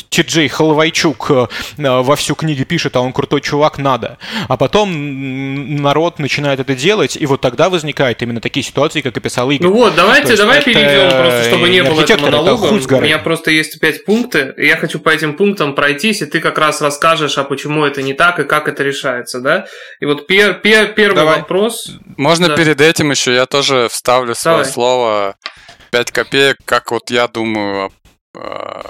Ти-Джей 0.09 0.49
Халвайчук 0.49 1.31
э, 1.31 1.47
во 1.77 2.15
всю 2.17 2.35
книге 2.35 2.65
пишет, 2.65 2.97
а 2.97 2.99
он 2.99 3.13
крутой 3.13 3.39
чувак, 3.39 3.77
надо. 3.77 4.17
А 4.49 4.57
потом 4.57 5.77
народ 5.81 6.19
начинает 6.19 6.59
это 6.59 6.75
делать, 6.75 7.15
и 7.15 7.25
вот 7.25 7.39
тогда 7.39 7.69
возникают 7.69 8.21
именно 8.21 8.41
такие 8.41 8.65
ситуации, 8.65 8.99
как 8.99 9.15
описал 9.15 9.49
Игорь. 9.49 9.69
Ну 9.69 9.73
вот, 9.73 9.95
давайте, 9.95 10.35
давай 10.35 10.61
перейдем 10.61 11.09
просто, 11.21 11.43
чтобы 11.47 11.69
не 11.69 11.83
было 11.83 12.01
этого 12.01 12.19
монолога. 12.19 12.65
У 12.65 12.99
меня 12.99 13.17
просто 13.17 13.51
есть 13.51 13.79
пять 13.79 14.03
пункты, 14.03 14.53
и 14.57 14.67
я 14.67 14.75
хочу 14.75 14.99
по 14.99 15.09
этим 15.09 15.37
пунктам 15.37 15.73
пройтись, 15.73 16.21
и 16.21 16.25
ты 16.25 16.41
как 16.41 16.57
раз 16.57 16.81
расскажешь, 16.81 17.37
а 17.37 17.45
почему 17.45 17.85
это 17.85 18.01
не 18.01 18.13
так, 18.13 18.39
и 18.39 18.43
как 18.43 18.67
это 18.67 18.83
решается, 18.83 19.39
да? 19.39 19.67
И 20.01 20.05
вот 20.05 20.27
пер, 20.27 20.55
пер, 20.55 20.93
первый 20.93 21.15
давай. 21.15 21.37
вопрос... 21.39 21.91
Можно 22.17 22.49
да. 22.49 22.57
перед 22.57 22.81
этим 22.81 23.11
еще 23.11 23.33
я 23.33 23.45
тоже 23.45 23.87
вставлю 23.89 24.35
свое 24.35 24.57
давай. 24.57 24.71
слово 24.71 25.35
5 25.91 26.11
копеек, 26.11 26.57
как 26.65 26.91
вот 26.91 27.09
я 27.09 27.29
думаю 27.29 27.93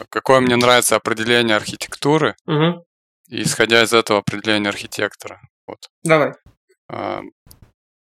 какое 0.09 0.39
мне 0.39 0.55
нравится 0.55 0.95
определение 0.95 1.55
архитектуры, 1.55 2.35
угу. 2.45 2.85
и 3.29 3.43
исходя 3.43 3.83
из 3.83 3.93
этого 3.93 4.19
определения 4.19 4.69
архитектора. 4.69 5.41
Вот. 5.65 5.89
Давай. 6.03 6.33
А, 6.89 7.21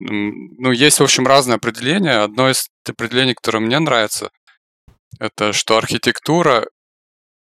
ну, 0.00 0.72
есть, 0.72 0.98
в 0.98 1.02
общем, 1.02 1.26
разные 1.26 1.56
определения. 1.56 2.22
Одно 2.22 2.50
из 2.50 2.68
определений, 2.88 3.34
которое 3.34 3.60
мне 3.60 3.78
нравится, 3.78 4.30
это 5.18 5.52
что 5.52 5.76
архитектура, 5.76 6.66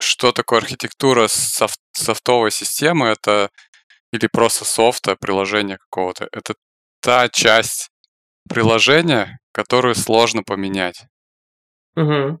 что 0.00 0.32
такое 0.32 0.60
архитектура 0.60 1.28
софт, 1.28 1.80
софтовой 1.92 2.50
системы, 2.50 3.08
это 3.08 3.50
или 4.12 4.28
просто 4.28 4.64
софта, 4.64 5.16
приложения 5.16 5.78
какого-то. 5.78 6.28
Это 6.32 6.54
та 7.00 7.28
часть 7.28 7.90
приложения, 8.48 9.38
которую 9.52 9.94
сложно 9.94 10.42
поменять. 10.42 11.06
Угу. 11.96 12.40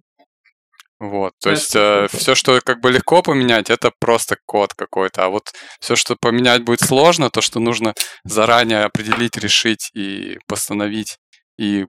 Вот, 0.98 1.34
то 1.42 1.50
есть 1.50 1.76
э, 1.76 2.08
все, 2.10 2.34
что 2.34 2.58
как 2.64 2.80
бы 2.80 2.90
легко 2.90 3.20
поменять, 3.22 3.68
это 3.68 3.92
просто 4.00 4.36
код 4.46 4.72
какой-то. 4.72 5.26
А 5.26 5.28
вот 5.28 5.52
все, 5.78 5.94
что 5.94 6.16
поменять 6.16 6.62
будет 6.64 6.80
сложно, 6.80 7.28
то, 7.28 7.42
что 7.42 7.60
нужно 7.60 7.92
заранее 8.24 8.84
определить, 8.84 9.36
решить 9.36 9.90
и 9.94 10.38
постановить 10.48 11.18
и 11.58 11.86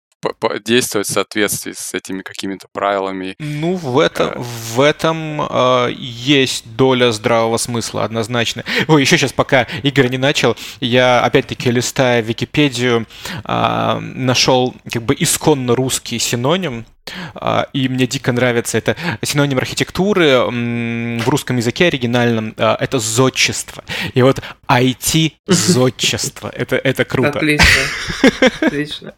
действовать 0.65 1.07
в 1.07 1.11
соответствии 1.11 1.73
с 1.73 1.93
этими 1.93 2.21
какими-то 2.21 2.67
правилами. 2.71 3.35
Ну, 3.39 3.75
в 3.75 3.99
этом, 3.99 4.29
э... 4.29 4.33
в 4.37 4.81
этом 4.81 5.41
э, 5.41 5.91
есть 5.97 6.75
доля 6.75 7.11
здравого 7.11 7.57
смысла, 7.57 8.03
однозначно. 8.03 8.63
Ой, 8.87 9.01
еще 9.01 9.17
сейчас, 9.17 9.33
пока 9.33 9.63
Игорь 9.83 10.09
не 10.09 10.17
начал, 10.17 10.55
я 10.79 11.21
опять-таки 11.23 11.71
листая 11.71 12.21
Википедию, 12.21 13.05
э, 13.43 13.99
нашел 13.99 14.75
как 14.91 15.03
бы 15.03 15.15
исконно 15.17 15.75
русский 15.75 16.19
синоним 16.19 16.85
а, 17.35 17.67
и 17.73 17.87
мне 17.87 18.07
дико 18.07 18.31
нравится 18.31 18.77
это 18.77 18.95
синоним 19.21 19.57
архитектуры 19.57 20.39
в 20.39 21.29
русском 21.29 21.57
языке 21.57 21.87
оригинальном 21.87 22.53
а, 22.57 22.77
это 22.79 22.99
зодчество. 22.99 23.83
И 24.13 24.21
вот 24.21 24.41
IT 24.67 25.33
зодчество. 25.45 26.51
Это, 26.53 26.75
это 26.75 27.05
круто. 27.05 27.39
Отлично. 27.39 27.67
Отлично. 28.61 29.13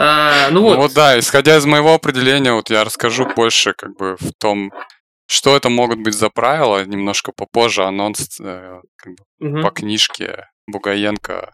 А, 0.00 0.50
ну 0.50 0.62
вот. 0.62 0.76
Ну 0.76 0.82
вот 0.82 0.94
да, 0.94 1.18
исходя 1.18 1.56
из 1.56 1.66
моего 1.66 1.92
определения, 1.92 2.52
вот 2.52 2.70
я 2.70 2.84
расскажу 2.84 3.26
больше 3.34 3.72
как 3.72 3.96
бы 3.96 4.16
в 4.20 4.32
том, 4.38 4.72
что 5.26 5.56
это 5.56 5.70
могут 5.70 5.98
быть 5.98 6.14
за 6.14 6.30
правила, 6.30 6.84
немножко 6.84 7.32
попозже 7.32 7.82
анонс 7.82 8.38
э, 8.40 8.80
как 8.96 9.12
бы, 9.12 9.48
угу. 9.48 9.62
по 9.62 9.70
книжке 9.70 10.46
Бугаенко 10.68 11.52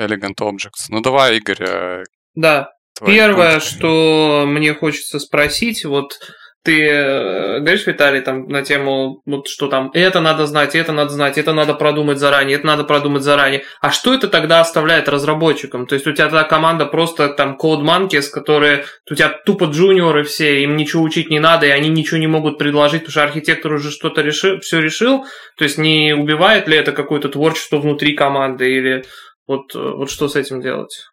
Elegant 0.00 0.36
Objects. 0.40 0.86
Ну 0.88 1.00
давай, 1.00 1.38
Игорь. 1.38 1.62
Э, 1.62 2.04
да, 2.36 2.70
Первое, 3.04 3.54
пункты. 3.54 3.68
что 3.68 4.44
мне 4.46 4.72
хочется 4.74 5.18
спросить, 5.18 5.84
вот 5.84 6.16
ты 6.64 6.86
э, 6.86 7.60
говоришь, 7.60 7.86
Виталий, 7.86 8.20
там 8.20 8.48
на 8.48 8.62
тему, 8.62 9.22
вот 9.24 9.48
что 9.48 9.68
там, 9.68 9.90
это 9.94 10.20
надо 10.20 10.46
знать, 10.46 10.74
это 10.74 10.92
надо 10.92 11.10
знать, 11.10 11.38
это 11.38 11.52
надо 11.52 11.74
продумать 11.74 12.18
заранее, 12.18 12.56
это 12.56 12.66
надо 12.66 12.84
продумать 12.84 13.22
заранее. 13.22 13.62
А 13.80 13.90
что 13.90 14.12
это 14.12 14.28
тогда 14.28 14.60
оставляет 14.60 15.08
разработчикам? 15.08 15.86
То 15.86 15.94
есть 15.94 16.06
у 16.06 16.12
тебя 16.12 16.26
тогда 16.26 16.44
команда 16.44 16.86
просто 16.86 17.28
там 17.28 17.56
Code 17.60 17.82
Monkeys, 17.82 18.28
которые 18.30 18.84
у 19.10 19.14
тебя 19.14 19.30
тупо 19.30 19.64
джуниоры 19.64 20.24
все, 20.24 20.62
им 20.62 20.76
ничего 20.76 21.02
учить 21.02 21.30
не 21.30 21.38
надо, 21.38 21.66
и 21.66 21.70
они 21.70 21.88
ничего 21.88 22.18
не 22.18 22.26
могут 22.26 22.58
предложить, 22.58 23.02
потому 23.02 23.12
что 23.12 23.22
архитектор 23.22 23.72
уже 23.72 23.90
что-то 23.90 24.20
решил, 24.22 24.60
все 24.60 24.80
решил. 24.80 25.24
То 25.56 25.64
есть 25.64 25.78
не 25.78 26.14
убивает 26.14 26.68
ли 26.68 26.76
это 26.76 26.92
какое-то 26.92 27.28
творчество 27.28 27.78
внутри 27.78 28.14
команды 28.14 28.70
или 28.70 29.04
вот, 29.46 29.74
э, 29.74 29.78
вот 29.78 30.10
что 30.10 30.28
с 30.28 30.36
этим 30.36 30.60
делать? 30.60 31.06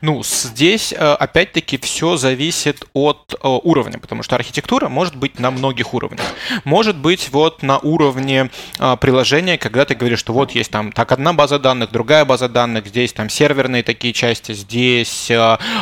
Ну, 0.00 0.22
здесь, 0.24 0.92
э, 0.92 0.96
опять-таки, 0.96 1.78
все 1.78 2.16
зависит 2.16 2.84
от 2.92 3.34
э, 3.34 3.46
уровня, 3.46 3.98
потому 3.98 4.22
что 4.22 4.36
архитектура 4.36 4.88
может 4.88 5.16
быть 5.16 5.38
на 5.38 5.50
многих 5.50 5.94
уровнях. 5.94 6.24
Может 6.64 6.96
быть 6.96 7.30
вот 7.32 7.62
на 7.62 7.78
уровне 7.78 8.50
э, 8.78 8.96
приложения, 9.00 9.58
когда 9.58 9.84
ты 9.84 9.94
говоришь, 9.94 10.20
что 10.20 10.32
вот 10.32 10.52
есть 10.52 10.70
там 10.70 10.92
так 10.92 11.12
одна 11.12 11.32
база 11.32 11.58
данных, 11.58 11.90
другая 11.90 12.24
база 12.24 12.48
данных, 12.48 12.86
здесь 12.86 13.12
там 13.12 13.28
серверные 13.28 13.82
такие 13.82 14.12
части, 14.12 14.52
здесь 14.52 15.30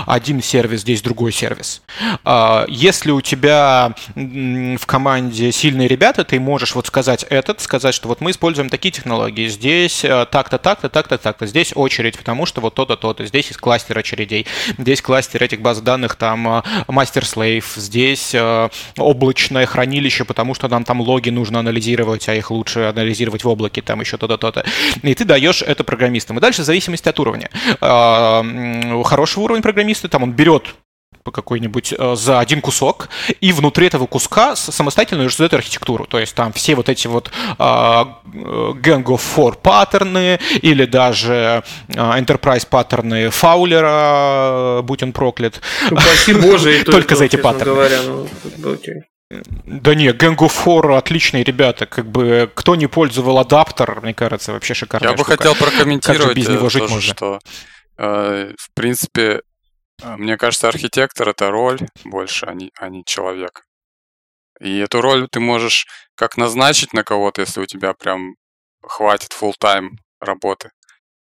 один 0.06 0.42
сервис, 0.42 0.80
здесь 0.80 1.02
другой 1.02 1.32
сервис. 1.32 1.82
Если 2.68 3.10
у 3.10 3.20
тебя 3.20 3.94
в 4.14 4.87
команде 4.87 5.52
сильные 5.52 5.88
ребята, 5.88 6.25
ты 6.25 6.40
можешь 6.40 6.75
вот 6.75 6.87
сказать 6.87 7.25
этот, 7.28 7.60
сказать, 7.60 7.94
что 7.94 8.08
вот 8.08 8.20
мы 8.20 8.30
используем 8.30 8.68
такие 8.68 8.92
технологии, 8.92 9.49
здесь 9.49 10.00
так-то, 10.00 10.58
так-то, 10.58 10.88
так-то, 10.88 11.18
так-то, 11.18 11.46
здесь 11.46 11.72
очередь, 11.75 12.18
потому 12.18 12.46
что 12.46 12.60
вот 12.60 12.75
то-то, 12.75 12.96
то-то, 12.96 13.26
здесь 13.26 13.49
есть 13.49 13.60
кластер 13.71 13.99
очередей. 13.99 14.47
Здесь 14.79 15.00
кластер 15.00 15.45
этих 15.45 15.61
баз 15.61 15.81
данных, 15.81 16.17
там 16.17 16.65
мастер-слейв, 16.89 17.75
здесь 17.77 18.35
э, 18.35 18.69
облачное 18.99 19.65
хранилище, 19.65 20.25
потому 20.25 20.55
что 20.55 20.67
нам 20.67 20.83
там 20.83 21.00
логи 21.00 21.31
нужно 21.31 21.61
анализировать, 21.61 22.29
а 22.29 22.35
их 22.35 22.50
лучше 22.50 22.81
анализировать 22.81 23.45
в 23.45 23.49
облаке, 23.49 23.81
там 23.81 24.00
еще 24.00 24.17
то-то, 24.17 24.39
то-то. 24.39 24.65
И 25.03 25.15
ты 25.15 25.25
даешь 25.25 25.62
это 25.62 25.85
программистам. 25.85 26.39
И 26.39 26.41
дальше 26.41 26.62
в 26.62 26.65
зависимости 26.65 27.09
от 27.09 27.21
уровня. 27.21 27.49
Э, 27.81 29.03
хорошего 29.05 29.45
уровня 29.45 29.62
программиста, 29.62 30.09
там 30.09 30.25
он 30.25 30.33
берет 30.33 30.75
какой-нибудь 31.25 31.95
э, 31.97 32.15
за 32.17 32.41
один 32.41 32.61
кусок, 32.61 33.09
и 33.41 33.53
внутри 33.53 33.87
этого 33.87 34.07
куска 34.07 34.57
самостоятельно 34.57 35.29
создает 35.29 35.55
архитектуру. 35.55 36.07
То 36.07 36.19
есть 36.19 36.35
там 36.35 36.53
все 36.53 36.75
вот 36.75 36.89
эти 36.89 37.07
вот 37.07 37.31
э, 37.31 37.62
Gang 37.62 39.05
of 39.05 39.21
Four 39.37 39.59
паттерны 39.61 40.39
или 40.62 40.87
даже 40.87 41.62
э, 41.89 41.93
Enterprise 41.95 42.67
паттерны 42.69 43.31
Фаулера, 43.31 44.83
будь 44.83 45.03
он 45.03 45.12
проклят. 45.12 45.61
Упаси 45.91 46.33
боже, 46.35 46.85
только 46.85 47.17
за 47.17 47.27
эти 47.27 47.37
паттерны. 47.37 47.75
Говоря, 47.75 47.99
ну, 48.03 48.27
Да 49.67 49.95
не, 49.95 50.09
Gang 50.09 50.37
of 50.37 50.53
Four 50.65 50.97
отличные 50.97 51.45
ребята. 51.45 51.87
Как 51.87 52.07
бы 52.07 52.50
кто 52.55 52.75
не 52.77 52.87
пользовал 52.87 53.39
адаптер, 53.39 54.00
мне 54.03 54.15
кажется, 54.15 54.53
вообще 54.53 54.75
шикарная 54.75 55.11
Я 55.11 55.17
бы 55.17 55.25
хотел 55.25 55.55
прокомментировать 55.55 56.37
без 56.37 56.49
него 56.49 56.69
жить 56.71 56.83
тоже, 56.83 56.95
можно? 56.95 57.15
что 57.15 57.39
в 58.00 58.71
принципе, 58.73 59.43
мне 60.02 60.37
кажется, 60.37 60.69
архитектор 60.69 61.28
это 61.28 61.50
роль 61.50 61.80
больше, 62.04 62.47
а 62.47 62.54
не, 62.54 62.71
а 62.76 62.88
не 62.88 63.04
человек. 63.04 63.64
И 64.61 64.78
эту 64.78 65.00
роль 65.00 65.28
ты 65.28 65.40
можешь 65.40 65.87
как 66.14 66.37
назначить 66.37 66.92
на 66.92 67.02
кого-то, 67.02 67.40
если 67.40 67.61
у 67.61 67.66
тебя 67.66 67.95
прям 67.95 68.35
хватит 68.83 69.30
full 69.33 69.54
time 69.62 69.90
работы, 70.21 70.71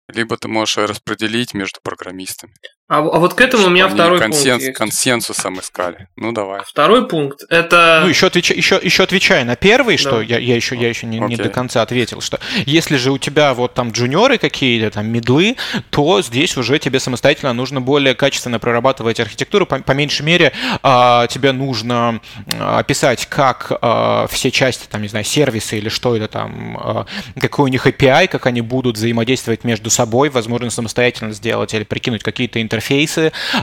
либо 0.08 0.36
ты 0.36 0.48
можешь 0.48 0.76
распределить 0.76 1.54
между 1.54 1.80
программистами. 1.82 2.54
А, 2.86 2.98
а 2.98 3.00
вот 3.00 3.32
к 3.32 3.40
этому 3.40 3.68
у 3.68 3.70
меня 3.70 3.88
второй 3.88 4.18
консенс, 4.18 4.44
пункт 4.44 4.62
есть. 4.62 4.76
Консенсусом 4.76 5.58
искали. 5.58 6.08
Ну 6.16 6.32
давай. 6.32 6.60
Второй 6.66 7.08
пункт 7.08 7.42
это. 7.48 8.00
Ну 8.02 8.10
еще 8.10 8.26
отвечай, 8.26 8.54
еще, 8.54 8.78
еще 8.82 9.04
отвечая 9.04 9.44
на 9.44 9.56
первый, 9.56 9.96
да. 9.96 10.00
что 10.00 10.20
я, 10.20 10.38
я 10.38 10.54
еще 10.54 10.76
я 10.76 10.90
еще 10.90 11.06
не, 11.06 11.18
okay. 11.18 11.28
не 11.28 11.36
до 11.36 11.48
конца 11.48 11.80
ответил, 11.80 12.20
что 12.20 12.38
если 12.66 12.96
же 12.96 13.10
у 13.10 13.16
тебя 13.16 13.54
вот 13.54 13.72
там 13.72 13.90
джуниоры 13.90 14.36
какие-то 14.36 14.90
там 14.90 15.06
медлы, 15.06 15.56
то 15.88 16.20
здесь 16.20 16.58
уже 16.58 16.78
тебе 16.78 17.00
самостоятельно 17.00 17.54
нужно 17.54 17.80
более 17.80 18.14
качественно 18.14 18.58
прорабатывать 18.58 19.18
архитектуру. 19.18 19.64
По, 19.64 19.78
по 19.78 19.92
меньшей 19.92 20.26
мере 20.26 20.52
а, 20.82 21.26
тебе 21.28 21.52
нужно 21.52 22.20
описать, 22.60 23.24
как 23.26 23.72
а, 23.80 24.26
все 24.30 24.50
части 24.50 24.86
там 24.90 25.00
не 25.00 25.08
знаю 25.08 25.24
сервисы 25.24 25.78
или 25.78 25.88
что 25.88 26.16
это 26.16 26.28
там, 26.28 26.78
а, 26.78 27.06
какой 27.40 27.64
у 27.64 27.68
них 27.68 27.86
API, 27.86 28.28
как 28.28 28.44
они 28.44 28.60
будут 28.60 28.98
взаимодействовать 28.98 29.64
между 29.64 29.88
собой, 29.88 30.28
возможно 30.28 30.68
самостоятельно 30.68 31.32
сделать 31.32 31.72
или 31.72 31.84
прикинуть 31.84 32.22
какие-то 32.22 32.60
интерфейсы, 32.60 32.74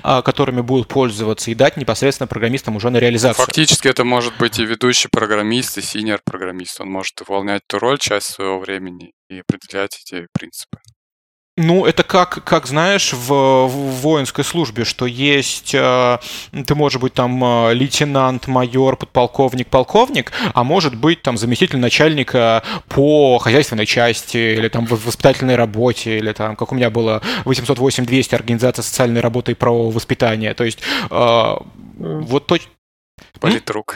а, 0.03 0.21
которыми 0.21 0.61
будут 0.61 0.87
пользоваться, 0.87 1.51
и 1.51 1.55
дать 1.55 1.77
непосредственно 1.77 2.27
программистам 2.27 2.75
уже 2.75 2.89
на 2.89 2.97
реализацию. 2.97 3.45
Фактически 3.45 3.87
это 3.87 4.03
может 4.03 4.37
быть 4.37 4.59
и 4.59 4.65
ведущий 4.65 5.07
программист, 5.09 5.77
и 5.77 5.81
синьор-программист. 5.81 6.81
Он 6.81 6.89
может 6.89 7.19
выполнять 7.19 7.61
ту 7.67 7.79
роль 7.79 7.99
часть 7.99 8.27
своего 8.27 8.59
времени 8.59 9.13
и 9.29 9.39
определять 9.39 10.01
эти 10.03 10.27
принципы. 10.33 10.79
Ну, 11.63 11.85
это 11.85 12.01
как, 12.01 12.43
как 12.43 12.65
знаешь, 12.65 13.13
в, 13.13 13.27
в 13.27 14.01
воинской 14.01 14.43
службе, 14.43 14.83
что 14.83 15.05
есть, 15.05 15.75
э, 15.75 16.17
ты 16.65 16.73
можешь 16.75 16.99
быть 16.99 17.13
там 17.13 17.43
э, 17.43 17.73
лейтенант, 17.75 18.47
майор, 18.47 18.97
подполковник, 18.97 19.67
полковник, 19.67 20.31
а 20.55 20.63
может 20.63 20.95
быть 20.95 21.21
там 21.21 21.37
заместитель 21.37 21.77
начальника 21.77 22.63
по 22.89 23.37
хозяйственной 23.37 23.85
части, 23.85 24.37
или 24.37 24.69
там 24.69 24.87
в 24.87 25.05
воспитательной 25.05 25.55
работе, 25.55 26.17
или 26.17 26.31
там, 26.31 26.55
как 26.55 26.71
у 26.71 26.75
меня 26.75 26.89
было 26.89 27.21
808-200, 27.45 28.33
организация 28.33 28.81
социальной 28.81 29.21
работы 29.21 29.51
и 29.51 29.55
правовоспитания. 29.55 30.55
То 30.55 30.63
есть 30.63 30.79
э, 31.11 31.55
вот 31.97 32.47
то... 32.47 32.57
Политрук 33.39 33.95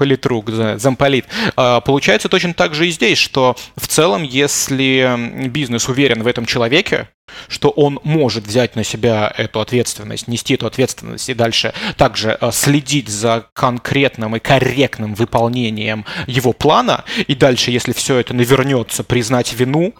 политрук, 0.00 0.48
замполит. 0.76 1.26
А, 1.56 1.82
получается 1.82 2.30
точно 2.30 2.54
так 2.54 2.74
же 2.74 2.88
и 2.88 2.90
здесь, 2.90 3.18
что 3.18 3.54
в 3.76 3.86
целом, 3.86 4.22
если 4.22 5.46
бизнес 5.48 5.90
уверен 5.90 6.22
в 6.22 6.26
этом 6.26 6.46
человеке, 6.46 7.08
что 7.48 7.68
он 7.68 8.00
может 8.02 8.46
взять 8.46 8.76
на 8.76 8.82
себя 8.82 9.30
эту 9.36 9.60
ответственность, 9.60 10.26
нести 10.26 10.54
эту 10.54 10.66
ответственность 10.66 11.28
и 11.28 11.34
дальше 11.34 11.74
также 11.98 12.32
а, 12.32 12.50
следить 12.50 13.10
за 13.10 13.46
конкретным 13.52 14.36
и 14.36 14.38
корректным 14.38 15.14
выполнением 15.14 16.06
его 16.26 16.54
плана, 16.54 17.04
и 17.28 17.34
дальше, 17.34 17.70
если 17.70 17.92
все 17.92 18.16
это 18.16 18.32
навернется, 18.32 19.04
признать 19.04 19.52
вину, 19.52 19.92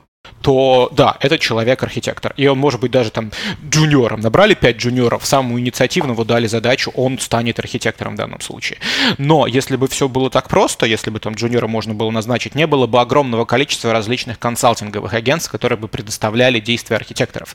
то 0.43 0.89
да, 0.93 1.17
этот 1.21 1.41
человек-архитектор. 1.41 2.33
И 2.37 2.47
он 2.47 2.59
может 2.59 2.81
быть 2.81 2.91
даже 2.91 3.11
там 3.11 3.31
джуниором. 3.69 4.21
Набрали 4.21 4.55
5 4.55 4.77
джуниоров, 4.77 5.27
самому 5.27 5.59
инициативному 5.61 6.25
дали 6.25 6.47
задачу, 6.47 6.91
он 6.95 7.19
станет 7.19 7.59
архитектором 7.59 8.15
в 8.15 8.17
данном 8.17 8.41
случае. 8.41 8.79
Но 9.19 9.47
если 9.47 9.77
бы 9.77 9.89
все 9.89 10.09
было 10.09 10.31
так 10.31 10.49
просто, 10.49 10.87
если 10.87 11.11
бы 11.11 11.21
там 11.21 11.35
джуниора 11.35 11.67
можно 11.67 11.95
было 11.95 12.11
назначить, 12.11 12.55
не 12.55 12.67
было 12.67 12.87
бы 12.87 13.01
огромного 13.01 13.45
количества 13.45 13.93
различных 13.93 14.39
консалтинговых 14.39 15.15
агентств, 15.15 15.51
которые 15.51 15.79
бы 15.79 15.89
предоставляли 15.89 16.61
действия 16.61 16.97
архитекторов. 16.97 17.55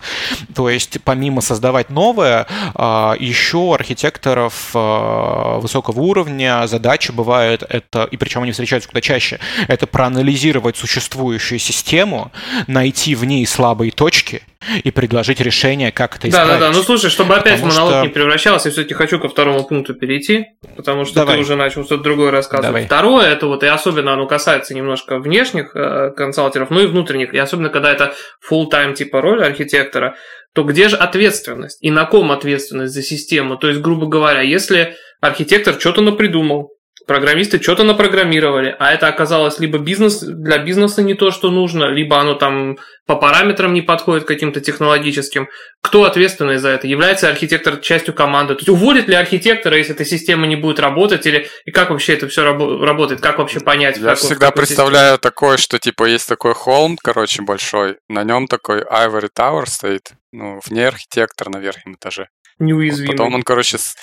То 0.53 0.70
есть 0.70 0.98
помимо 1.03 1.41
создавать 1.41 1.89
новое, 1.89 2.48
а, 2.74 3.15
еще 3.20 3.74
архитекторов 3.74 4.72
а, 4.74 5.60
высокого 5.60 6.00
уровня 6.01 6.67
задача 6.67 7.13
бывает 7.13 7.63
это, 7.67 8.03
и 8.03 8.17
причем 8.17 8.44
они 8.44 8.51
встречаются 8.51 8.89
куда 8.89 9.01
чаще, 9.01 9.39
это 9.67 9.88
проанализировать 9.88 10.77
существующую 10.77 11.60
систему, 11.60 12.32
найти 12.67 13.15
в 13.15 13.25
ней 13.25 13.45
слабые 13.45 13.91
точки 13.91 14.41
и 14.84 14.91
предложить 14.91 15.39
решение, 15.41 15.91
как 15.91 16.17
это 16.17 16.30
исправить. 16.30 16.54
Да-да-да, 16.54 16.75
ну 16.75 16.84
слушай, 16.84 17.10
чтобы 17.10 17.36
опять 17.36 17.62
потому 17.62 17.71
монолог 17.71 17.93
что... 17.93 18.01
не 18.04 18.10
превращался, 18.10 18.69
я 18.69 18.71
все-таки 18.71 18.93
хочу 18.93 19.19
ко 19.19 19.30
второму 19.30 19.63
пункту 19.63 19.93
перейти, 19.93 20.45
потому 20.75 21.06
что 21.06 21.15
Давай. 21.15 21.36
ты 21.36 21.41
уже 21.41 21.56
начал 21.56 21.84
что-то 21.84 22.04
другое 22.04 22.32
рассказывать. 22.32 22.67
Давай. 22.67 22.86
Второе, 22.86 23.28
это 23.28 23.47
вот, 23.47 23.63
и 23.63 23.67
особенно 23.67 24.13
оно 24.13 24.28
касается 24.28 24.73
немножко 24.73 25.19
внешних 25.19 25.75
э, 25.75 26.12
консалтеров, 26.15 26.69
ну 26.69 26.82
и 26.82 26.88
внутренних, 26.88 27.34
и 27.34 27.38
особенно 27.38 27.69
когда 27.69 27.91
это 27.91 28.15
full-time 28.49 28.93
типа 28.93 29.21
роль 29.21 29.43
архитектора, 29.43 30.15
то 30.54 30.63
где 30.63 30.88
же 30.88 30.95
ответственность? 30.95 31.78
И 31.82 31.91
на 31.91 32.06
ком 32.06 32.32
ответственность 32.32 32.93
за 32.93 33.04
систему? 33.04 33.58
То 33.58 33.67
есть, 33.67 33.82
грубо 33.82 34.08
говоря, 34.08 34.41
если 34.41 34.95
архитектор 35.21 35.80
что-то 35.80 36.01
напридумал, 36.01 36.71
программисты 37.06 37.62
что-то 37.62 37.84
напрограммировали, 37.84 38.76
а 38.80 38.91
это 38.91 39.08
оказалось 39.08 39.60
либо 39.60 39.78
бизнес 39.78 40.20
для 40.20 40.58
бизнеса 40.58 41.04
не 41.04 41.13
то, 41.13 41.32
что 41.32 41.52
нужно, 41.52 41.86
либо 41.86 42.20
оно 42.20 42.34
там 42.36 42.78
по 43.06 43.15
параметрам 43.15 43.74
не 43.74 43.82
подходит 43.82 44.26
каким-то 44.26 44.62
технологическим. 44.62 45.48
Кто 45.82 46.06
ответственный 46.06 46.58
за 46.58 46.70
это? 46.70 46.88
Является 46.88 47.30
архитектор 47.30 47.78
частью 47.78 48.13
команды? 48.13 48.56
То 48.56 48.60
есть 48.60 48.70
уволит 48.70 49.08
ли 49.08 49.15
архитектора, 49.15 49.78
если 49.78 49.94
эта 49.94 50.06
система 50.06 50.48
не 50.48 50.56
будет 50.56 50.80
работать, 50.80 51.26
или 51.26 51.48
и 51.65 51.72
как 51.72 51.91
вообще 51.91 52.13
это 52.13 52.28
все 52.28 52.44
раб- 52.44 52.82
работает? 52.82 53.22
Как 53.22 53.38
вообще 53.38 53.60
понять? 53.60 53.98
Я 53.98 54.15
всегда 54.15 54.52
представляю 54.52 55.15
системе? 55.15 55.20
такое, 55.20 55.58
что 55.58 55.78
типа 55.78 56.06
есть 56.06 56.28
такой 56.28 56.54
холм, 56.54 56.98
короче, 57.02 57.44
большой, 57.44 57.98
на 58.10 58.24
нем 58.24 58.48
такой 58.48 58.82
Ivory 58.82 59.30
Tower 59.38 59.65
стоит, 59.68 60.12
ну, 60.32 60.60
вне 60.65 60.88
архитектор 60.88 61.50
на 61.50 61.58
верхнем 61.58 61.96
этаже 61.96 62.28
неуязвимый. 62.60 63.15
Потом 63.15 63.36
он, 63.36 63.44
короче, 63.44 63.78
с, 63.78 63.96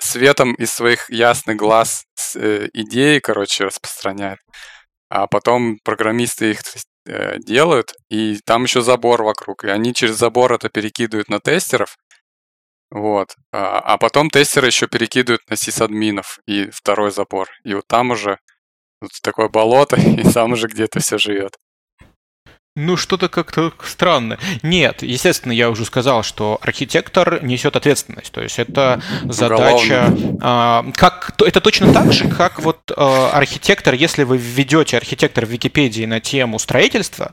светом 0.00 0.54
из 0.54 0.72
своих 0.72 1.10
ясных 1.10 1.56
глаз 1.56 2.04
э, 2.36 2.68
идеи, 2.72 3.18
короче, 3.18 3.64
распространяет. 3.64 4.38
А 5.08 5.26
потом 5.26 5.78
программисты 5.84 6.52
их 6.52 6.60
э, 7.06 7.38
делают, 7.38 7.92
и 8.08 8.38
там 8.44 8.64
еще 8.64 8.82
забор 8.82 9.22
вокруг. 9.22 9.64
И 9.64 9.68
они 9.68 9.94
через 9.94 10.16
забор 10.16 10.52
это 10.52 10.68
перекидывают 10.68 11.28
на 11.28 11.38
тестеров. 11.40 11.96
Вот. 12.90 13.34
А, 13.52 13.78
а 13.80 13.98
потом 13.98 14.30
тестеры 14.30 14.66
еще 14.66 14.86
перекидывают 14.86 15.42
на 15.48 15.56
сисадминов 15.56 16.38
и 16.46 16.70
второй 16.70 17.10
забор. 17.10 17.48
И 17.64 17.74
вот 17.74 17.86
там 17.86 18.10
уже 18.10 18.38
вот 19.00 19.10
такое 19.22 19.48
болото, 19.48 19.96
и 20.00 20.22
там 20.32 20.52
уже 20.52 20.68
где-то 20.68 21.00
все 21.00 21.18
живет. 21.18 21.56
Ну, 22.74 22.96
что-то 22.96 23.28
как-то 23.28 23.70
странно. 23.84 24.38
Нет, 24.62 25.02
естественно, 25.02 25.52
я 25.52 25.68
уже 25.68 25.84
сказал, 25.84 26.22
что 26.22 26.58
архитектор 26.62 27.44
несет 27.44 27.76
ответственность. 27.76 28.32
То 28.32 28.40
есть 28.40 28.58
это 28.58 29.02
задача... 29.24 30.10
А, 30.40 30.82
как, 30.96 31.34
это 31.44 31.60
точно 31.60 31.92
так 31.92 32.14
же, 32.14 32.28
как 32.28 32.62
вот 32.62 32.78
а, 32.96 33.30
архитектор, 33.34 33.92
если 33.92 34.22
вы 34.22 34.38
введете 34.38 34.96
архитектор 34.96 35.44
в 35.44 35.50
Википедии 35.50 36.06
на 36.06 36.20
тему 36.20 36.58
строительства, 36.58 37.32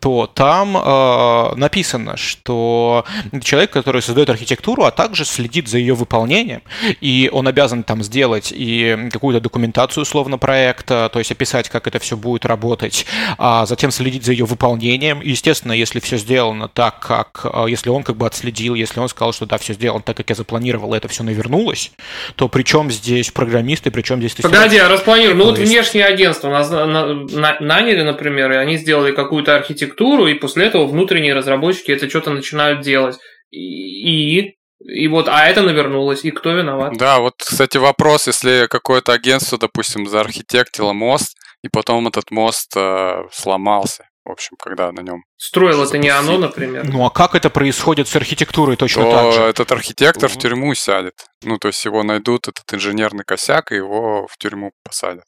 то 0.00 0.26
там 0.26 0.76
а, 0.76 1.54
написано, 1.54 2.16
что 2.16 3.04
человек, 3.40 3.70
который 3.70 4.02
создает 4.02 4.30
архитектуру, 4.30 4.82
а 4.82 4.90
также 4.90 5.24
следит 5.24 5.68
за 5.68 5.78
ее 5.78 5.94
выполнением, 5.94 6.62
и 7.00 7.30
он 7.32 7.46
обязан 7.46 7.84
там 7.84 8.02
сделать 8.02 8.52
и 8.52 9.08
какую-то 9.12 9.40
документацию 9.40 10.02
условно 10.02 10.38
проекта, 10.38 11.08
то 11.12 11.20
есть 11.20 11.30
описать, 11.30 11.68
как 11.68 11.86
это 11.86 12.00
все 12.00 12.16
будет 12.16 12.44
работать, 12.44 13.06
а 13.38 13.64
затем 13.64 13.92
следить 13.92 14.24
за 14.24 14.32
ее 14.32 14.44
выполнением 14.44 14.71
выполнением. 14.72 15.20
Естественно, 15.22 15.72
если 15.72 16.00
все 16.00 16.16
сделано 16.16 16.68
так, 16.68 17.00
как... 17.00 17.40
А, 17.44 17.66
если 17.66 17.90
он 17.90 18.02
как 18.02 18.16
бы 18.16 18.26
отследил, 18.26 18.74
если 18.74 19.00
он 19.00 19.08
сказал, 19.08 19.32
что 19.32 19.46
да, 19.46 19.58
все 19.58 19.74
сделано 19.74 20.02
так, 20.02 20.16
как 20.16 20.30
я 20.30 20.34
запланировал, 20.34 20.94
это 20.94 21.08
все 21.08 21.22
навернулось, 21.22 21.92
то 22.36 22.48
при 22.48 22.62
чем 22.62 22.90
здесь 22.90 23.30
программисты, 23.30 23.90
при 23.90 24.02
чем 24.02 24.18
здесь... 24.20 24.34
Погоди, 24.34 24.78
а 24.78 24.88
распланировали. 24.88 25.36
Ну 25.36 25.44
вот 25.46 25.58
внешнее 25.58 26.06
агентство 26.06 26.48
нас 26.50 26.70
на, 26.70 26.86
на, 26.86 27.60
наняли, 27.60 28.02
например, 28.02 28.52
и 28.52 28.56
они 28.56 28.76
сделали 28.76 29.12
какую-то 29.12 29.54
архитектуру, 29.54 30.26
и 30.26 30.34
после 30.34 30.66
этого 30.66 30.86
внутренние 30.86 31.34
разработчики 31.34 31.90
это 31.90 32.08
что-то 32.08 32.30
начинают 32.30 32.80
делать. 32.80 33.16
И 33.50 34.56
и 34.84 35.06
вот, 35.06 35.28
а 35.28 35.46
это 35.46 35.62
навернулось, 35.62 36.24
и 36.24 36.32
кто 36.32 36.50
виноват? 36.50 36.94
Да, 36.98 37.20
вот, 37.20 37.34
кстати, 37.38 37.76
вопрос, 37.76 38.26
если 38.26 38.66
какое-то 38.68 39.12
агентство, 39.12 39.56
допустим, 39.56 40.08
заархитектило 40.08 40.92
мост, 40.92 41.36
и 41.62 41.68
потом 41.68 42.08
этот 42.08 42.32
мост 42.32 42.76
э, 42.76 43.22
сломался, 43.30 44.08
в 44.24 44.30
общем, 44.30 44.56
когда 44.58 44.92
на 44.92 45.00
нем... 45.00 45.24
Строил 45.36 45.82
это 45.82 45.98
не 45.98 46.08
оно, 46.08 46.38
например. 46.38 46.84
Ну 46.84 47.04
а 47.04 47.10
как 47.10 47.34
это 47.34 47.50
происходит 47.50 48.08
с 48.08 48.16
архитектурой 48.16 48.76
точно 48.76 49.04
то 49.04 49.10
так 49.10 49.32
же? 49.32 49.40
этот 49.42 49.72
архитектор 49.72 50.28
в 50.28 50.38
тюрьму 50.38 50.74
сядет. 50.74 51.14
Ну, 51.42 51.58
то 51.58 51.68
есть 51.68 51.84
его 51.84 52.02
найдут, 52.02 52.48
этот 52.48 52.72
инженерный 52.72 53.24
косяк, 53.24 53.72
и 53.72 53.76
его 53.76 54.28
в 54.28 54.36
тюрьму 54.38 54.72
посадят. 54.84 55.24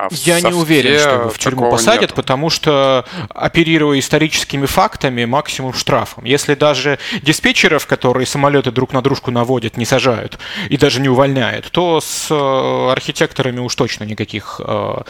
А 0.00 0.06
Я 0.12 0.40
не 0.40 0.52
уверен, 0.52 0.96
что 0.96 1.10
его 1.10 1.28
в 1.28 1.38
тюрьму 1.38 1.70
посадят, 1.72 2.10
нет. 2.10 2.14
потому 2.14 2.50
что, 2.50 3.04
оперируя 3.30 3.98
историческими 3.98 4.64
фактами, 4.64 5.24
максимум 5.24 5.72
штрафом. 5.72 6.22
Если 6.22 6.54
даже 6.54 7.00
диспетчеров, 7.22 7.84
которые 7.88 8.24
самолеты 8.24 8.70
друг 8.70 8.92
на 8.92 9.02
дружку 9.02 9.32
наводят, 9.32 9.76
не 9.76 9.84
сажают 9.84 10.38
и 10.68 10.76
даже 10.76 11.00
не 11.00 11.08
увольняют, 11.08 11.72
то 11.72 12.00
с 12.00 12.28
э, 12.30 12.92
архитекторами 12.92 13.58
уж 13.58 13.74
точно 13.74 14.04
никаких 14.04 14.60
э, 14.64 15.00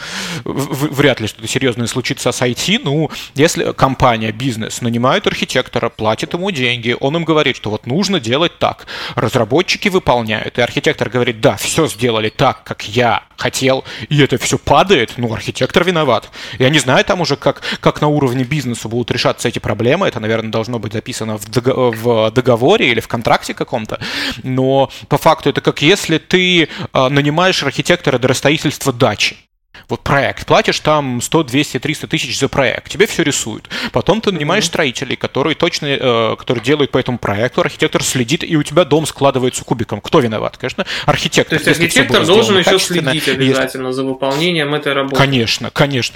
вряд 0.46 1.20
ли 1.20 1.28
что-то 1.28 1.46
серьезное 1.46 1.86
случится 1.86 2.32
с 2.32 2.40
IT. 2.40 2.80
Ну, 2.82 3.10
если 3.34 3.72
компания, 3.72 4.32
бизнес 4.32 4.80
нанимает 4.80 5.26
архитектора, 5.26 5.90
платит 5.90 6.32
ему 6.32 6.50
деньги, 6.50 6.96
он 6.98 7.14
им 7.14 7.24
говорит, 7.24 7.56
что 7.56 7.68
вот 7.68 7.84
нужно 7.84 8.20
делать 8.20 8.58
так. 8.58 8.86
Разработчики 9.16 9.88
выполняют, 9.90 10.56
и 10.56 10.62
архитектор 10.62 11.10
говорит, 11.10 11.42
да, 11.42 11.56
все 11.56 11.86
сделали 11.88 12.30
так, 12.30 12.64
как 12.64 12.88
я 12.88 13.24
хотел, 13.36 13.84
и 14.08 14.18
это 14.22 14.38
все 14.38 14.56
падает, 14.78 15.14
ну, 15.16 15.34
архитектор 15.34 15.82
виноват. 15.82 16.30
Я 16.60 16.70
не 16.70 16.78
знаю 16.78 17.04
там 17.04 17.20
уже, 17.20 17.34
как, 17.34 17.62
как 17.80 18.00
на 18.00 18.06
уровне 18.06 18.44
бизнеса 18.44 18.88
будут 18.88 19.10
решаться 19.10 19.48
эти 19.48 19.58
проблемы, 19.58 20.06
это, 20.06 20.20
наверное, 20.20 20.52
должно 20.52 20.78
быть 20.78 20.92
записано 20.92 21.36
в, 21.36 21.46
в 21.48 22.30
договоре 22.30 22.88
или 22.92 23.00
в 23.00 23.08
контракте 23.08 23.54
каком-то, 23.54 23.98
но 24.44 24.88
по 25.08 25.18
факту 25.18 25.50
это 25.50 25.60
как 25.60 25.82
если 25.82 26.18
ты 26.18 26.62
э, 26.62 27.08
нанимаешь 27.08 27.64
архитектора 27.64 28.18
для 28.18 28.34
строительства 28.34 28.92
дачи. 28.92 29.47
Вот 29.88 30.00
проект. 30.00 30.46
Платишь 30.46 30.80
там 30.80 31.20
100, 31.22 31.44
200, 31.44 31.78
300 31.78 32.06
тысяч 32.08 32.38
за 32.38 32.48
проект. 32.48 32.90
Тебе 32.90 33.06
все 33.06 33.22
рисуют. 33.22 33.70
Потом 33.92 34.20
ты 34.20 34.32
нанимаешь 34.32 34.64
mm-hmm. 34.64 34.66
строителей, 34.66 35.16
которые 35.16 35.54
точно, 35.54 35.86
э, 35.86 36.36
которые 36.38 36.62
делают 36.62 36.90
по 36.90 36.98
этому 36.98 37.18
проекту. 37.18 37.62
Архитектор 37.62 38.02
следит, 38.02 38.44
и 38.44 38.56
у 38.56 38.62
тебя 38.62 38.84
дом 38.84 39.06
складывается 39.06 39.64
кубиком. 39.64 40.02
Кто 40.02 40.20
виноват? 40.20 40.58
Конечно, 40.58 40.84
архитектор. 41.06 41.58
То 41.58 41.70
есть 41.70 41.80
архитектор 41.80 42.26
должен 42.26 42.58
еще 42.58 42.78
следить 42.78 43.28
обязательно 43.28 43.88
если... 43.88 43.96
за 43.96 44.04
выполнением 44.04 44.74
этой 44.74 44.92
работы. 44.92 45.16
Конечно, 45.16 45.70
конечно 45.70 46.14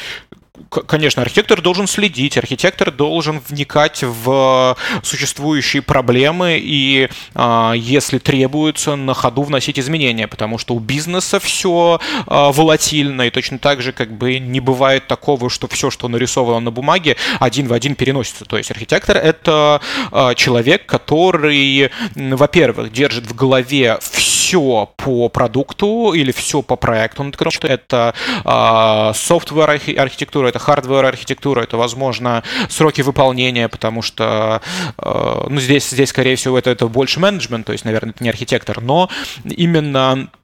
конечно, 0.68 1.22
архитектор 1.22 1.60
должен 1.60 1.86
следить, 1.86 2.36
архитектор 2.36 2.90
должен 2.90 3.40
вникать 3.48 4.02
в 4.02 4.76
существующие 5.02 5.82
проблемы 5.82 6.60
и, 6.62 7.08
а, 7.34 7.72
если 7.72 8.18
требуется, 8.18 8.96
на 8.96 9.14
ходу 9.14 9.42
вносить 9.42 9.78
изменения, 9.78 10.28
потому 10.28 10.58
что 10.58 10.74
у 10.74 10.78
бизнеса 10.78 11.40
все 11.40 12.00
а, 12.26 12.52
волатильно, 12.52 13.22
и 13.22 13.30
точно 13.30 13.58
так 13.58 13.82
же 13.82 13.92
как 13.92 14.12
бы 14.12 14.38
не 14.38 14.60
бывает 14.60 15.06
такого, 15.06 15.50
что 15.50 15.68
все, 15.68 15.90
что 15.90 16.08
нарисовано 16.08 16.60
на 16.60 16.70
бумаге, 16.70 17.16
один 17.40 17.68
в 17.68 17.72
один 17.72 17.94
переносится. 17.94 18.44
То 18.44 18.58
есть 18.58 18.70
архитектор— 18.70 19.16
это 19.18 19.80
человек, 20.36 20.86
который, 20.86 21.90
во-первых, 22.14 22.92
держит 22.92 23.24
в 23.26 23.34
голове 23.34 23.98
все 24.10 24.41
по 24.58 25.28
продукту 25.28 26.12
или 26.14 26.32
все 26.32 26.62
по 26.62 26.76
проекту, 26.76 27.24
что 27.50 27.66
это 27.66 28.14
software 28.44 29.98
архитектура, 29.98 30.48
это 30.48 30.58
hardware 30.58 31.06
архитектура, 31.06 31.62
это, 31.62 31.76
возможно, 31.76 32.42
сроки 32.68 33.02
выполнения, 33.02 33.68
потому 33.68 34.02
что, 34.02 34.60
э, 34.98 35.46
ну, 35.48 35.60
здесь, 35.60 35.88
здесь, 35.90 36.10
скорее 36.10 36.36
всего, 36.36 36.58
это, 36.58 36.70
это 36.70 36.88
больше 36.88 37.20
менеджмент, 37.20 37.66
то 37.66 37.72
есть, 37.72 37.84
наверное, 37.84 38.10
это 38.10 38.22
не 38.22 38.30
архитектор, 38.30 38.80
но 38.80 39.08
именно 39.44 40.28
Э, 40.32 40.41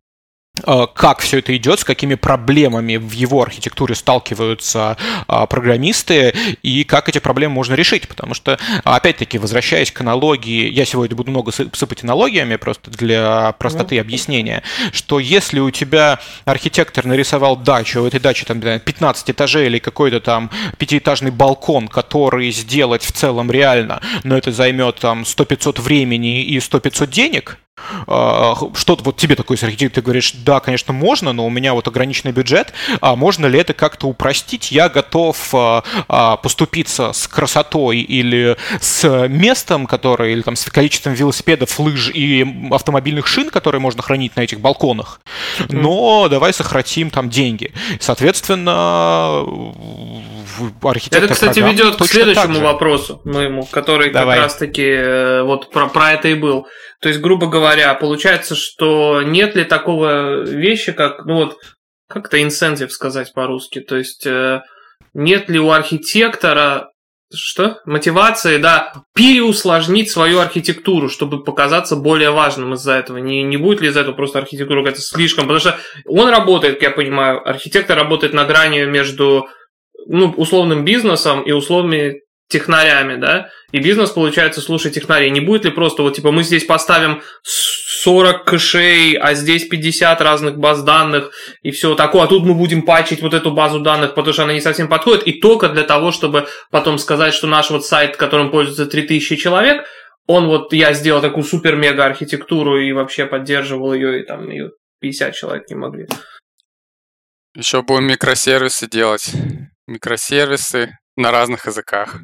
как 0.65 1.21
все 1.21 1.39
это 1.39 1.57
идет, 1.57 1.81
с 1.81 1.85
какими 1.85 2.15
проблемами 2.15 2.97
в 2.97 3.13
его 3.13 3.43
архитектуре 3.43 3.95
сталкиваются 3.95 4.97
а, 5.27 5.47
программисты 5.47 6.35
и 6.63 6.85
как 6.85 7.09
эти 7.09 7.19
проблемы 7.19 7.55
можно 7.55 7.75
решить. 7.75 8.09
Потому 8.09 8.35
что, 8.35 8.59
опять-таки, 8.85 9.39
возвращаясь 9.39 9.93
к 9.93 10.01
аналогии, 10.01 10.69
я 10.71 10.85
сегодня 10.85 11.17
буду 11.17 11.31
много 11.31 11.53
сыпать 11.53 12.05
аналогиями 12.05 12.57
просто 12.57 12.91
для 12.91 13.53
простоты 13.59 13.97
mm 13.97 14.09
объяснения, 14.09 14.63
что 14.93 15.19
если 15.19 15.61
у 15.61 15.71
тебя 15.71 16.19
архитектор 16.45 17.05
нарисовал 17.05 17.57
дачу, 17.57 18.03
у 18.03 18.07
этой 18.07 18.21
дачи 18.21 18.47
там 18.47 18.61
15 18.61 19.31
этажей 19.31 19.67
или 19.67 19.79
какой-то 19.79 20.21
там 20.21 20.51
пятиэтажный 20.79 21.31
балкон, 21.31 21.89
который 21.89 22.51
сделать 22.51 23.03
в 23.03 23.13
целом 23.13 23.51
реально, 23.51 24.01
но 24.25 24.37
это 24.37 24.51
займет 24.51 24.97
там 24.97 25.23
100-500 25.23 25.81
времени 25.83 26.43
и 26.43 26.59
100-500 26.59 27.07
денег, 27.11 27.59
а, 27.59 27.68
что-то 28.05 29.05
вот 29.05 29.17
тебе 29.17 29.35
такой 29.35 29.57
архитектор, 29.57 29.97
ты 29.97 30.03
говоришь, 30.03 30.33
да, 30.33 30.61
конечно, 30.61 30.93
можно, 30.93 31.33
но 31.33 31.47
у 31.47 31.51
меня 31.51 31.75
вот 31.75 31.89
ограниченный 31.89 32.33
бюджет, 32.33 32.73
а 33.01 33.17
можно 33.17 33.47
ли 33.47 33.59
это 33.59 33.73
как-то 33.75 34.07
упростить? 34.07 34.71
Я 34.71 34.89
готов 34.89 35.55
а, 35.55 35.83
а, 36.09 36.37
поступиться 36.37 37.13
с 37.13 37.27
красотой 37.29 37.99
или 37.99 38.57
с 38.81 39.29
местом, 39.29 39.87
которое, 39.87 40.31
или 40.31 40.43
там 40.43 40.57
с 40.57 40.65
количеством 40.65 41.15
велосипедов, 41.15 41.79
лыж 41.79 42.11
и 42.11 42.47
автомобильных 42.71 43.27
шин, 43.27 43.51
которые 43.51 43.81
можно 43.81 44.03
хранить 44.03 44.37
на 44.37 44.43
этих 44.43 44.61
балконах, 44.61 45.21
но 45.69 46.29
давай 46.29 46.53
сократим 46.53 47.11
там 47.11 47.31
деньги. 47.31 47.73
Соответственно, 48.01 49.45
архитектор 50.83 51.25
Это, 51.25 51.35
кстати, 51.35 51.61
ведет 51.61 51.97
к 51.97 52.05
следующему 52.07 52.61
вопросу 52.61 53.21
моему, 53.25 53.65
который 53.71 54.11
Давай. 54.11 54.37
как 54.37 54.45
раз-таки 54.45 54.83
э, 54.83 55.43
вот 55.43 55.71
про, 55.71 55.89
про 55.89 56.13
это 56.13 56.29
и 56.29 56.35
был. 56.35 56.67
То 57.01 57.09
есть, 57.09 57.21
грубо 57.21 57.47
говоря, 57.47 57.95
получается, 57.95 58.55
что 58.57 59.23
нет 59.23 59.55
ли 59.55 59.65
такого 59.65 60.43
вещи, 60.43 60.93
как, 60.93 61.25
ну 61.27 61.35
вот, 61.35 61.59
как-то 62.09 62.43
инсентив 62.43 62.93
сказать 62.93 63.33
по-русски, 63.33 63.81
то 63.81 63.97
есть 63.97 64.27
э, 64.27 64.63
нет 65.15 65.49
ли 65.49 65.61
у 65.61 65.71
архитектора 65.71 66.91
что? 67.33 67.81
Мотивации, 67.85 68.57
да, 68.57 68.93
переусложнить 69.15 70.11
свою 70.11 70.39
архитектуру, 70.39 71.11
чтобы 71.11 71.45
показаться 71.45 71.95
более 71.95 72.31
важным 72.31 72.73
из-за 72.75 72.95
этого. 72.95 73.19
Не, 73.19 73.43
не 73.43 73.59
будет 73.59 73.83
ли 73.83 73.89
из-за 73.89 74.01
этого 74.01 74.15
просто 74.15 74.39
архитектура 74.39 74.81
какая-то 74.81 75.03
слишком? 75.03 75.45
Потому 75.45 75.61
что 75.61 75.79
он 76.07 76.31
работает, 76.31 76.75
как 76.75 76.83
я 76.83 76.91
понимаю, 76.91 77.47
архитектор 77.47 77.99
работает 77.99 78.33
на 78.33 78.47
грани 78.47 78.85
между 78.85 79.47
ну, 80.07 80.31
условным 80.31 80.85
бизнесом 80.87 81.43
и 81.43 81.53
условными 81.53 82.23
технарями, 82.49 83.17
да, 83.17 83.51
и 83.73 83.79
бизнес, 83.79 84.11
получается, 84.11 84.61
слушай, 84.61 84.91
технари, 84.91 85.31
не 85.31 85.41
будет 85.41 85.65
ли 85.65 85.71
просто 85.71 86.03
вот, 86.03 86.17
типа, 86.17 86.33
мы 86.33 86.43
здесь 86.43 86.65
поставим 86.65 87.23
40 87.43 88.45
кэшей, 88.45 89.15
а 89.15 89.35
здесь 89.35 89.69
50 89.69 90.21
разных 90.21 90.59
баз 90.59 90.83
данных, 90.83 91.33
и 91.63 91.71
все 91.71 91.95
такое, 91.95 92.23
а 92.23 92.27
тут 92.27 92.45
мы 92.45 92.55
будем 92.55 92.83
пачить 92.83 93.21
вот 93.21 93.35
эту 93.35 93.51
базу 93.51 93.81
данных, 93.81 94.15
потому 94.15 94.33
что 94.33 94.45
она 94.45 94.55
не 94.55 94.61
совсем 94.61 94.89
подходит, 94.89 95.27
и 95.27 95.41
только 95.41 95.69
для 95.69 95.83
того, 95.83 96.11
чтобы 96.11 96.49
потом 96.71 96.99
сказать, 96.99 97.35
что 97.35 97.47
наш 97.47 97.71
вот 97.71 97.85
сайт, 97.85 98.17
которым 98.17 98.51
пользуется 98.51 98.87
3000 98.87 99.37
человек, 99.37 99.85
он 100.27 100.47
вот, 100.47 100.73
я 100.73 100.93
сделал 100.93 101.21
такую 101.21 101.45
супер-мега 101.45 102.05
архитектуру 102.05 102.81
и 102.81 102.93
вообще 102.93 103.27
поддерживал 103.27 103.93
ее, 103.93 104.21
и 104.21 104.25
там 104.25 104.49
ее 104.51 104.71
50 105.01 105.35
человек 105.35 105.69
не 105.69 105.77
могли. 105.77 106.07
Еще 107.55 107.83
будем 107.83 108.07
микросервисы 108.07 108.89
делать 108.89 109.33
микросервисы 109.89 110.99
на 111.17 111.33
разных 111.33 111.67
языках. 111.67 112.21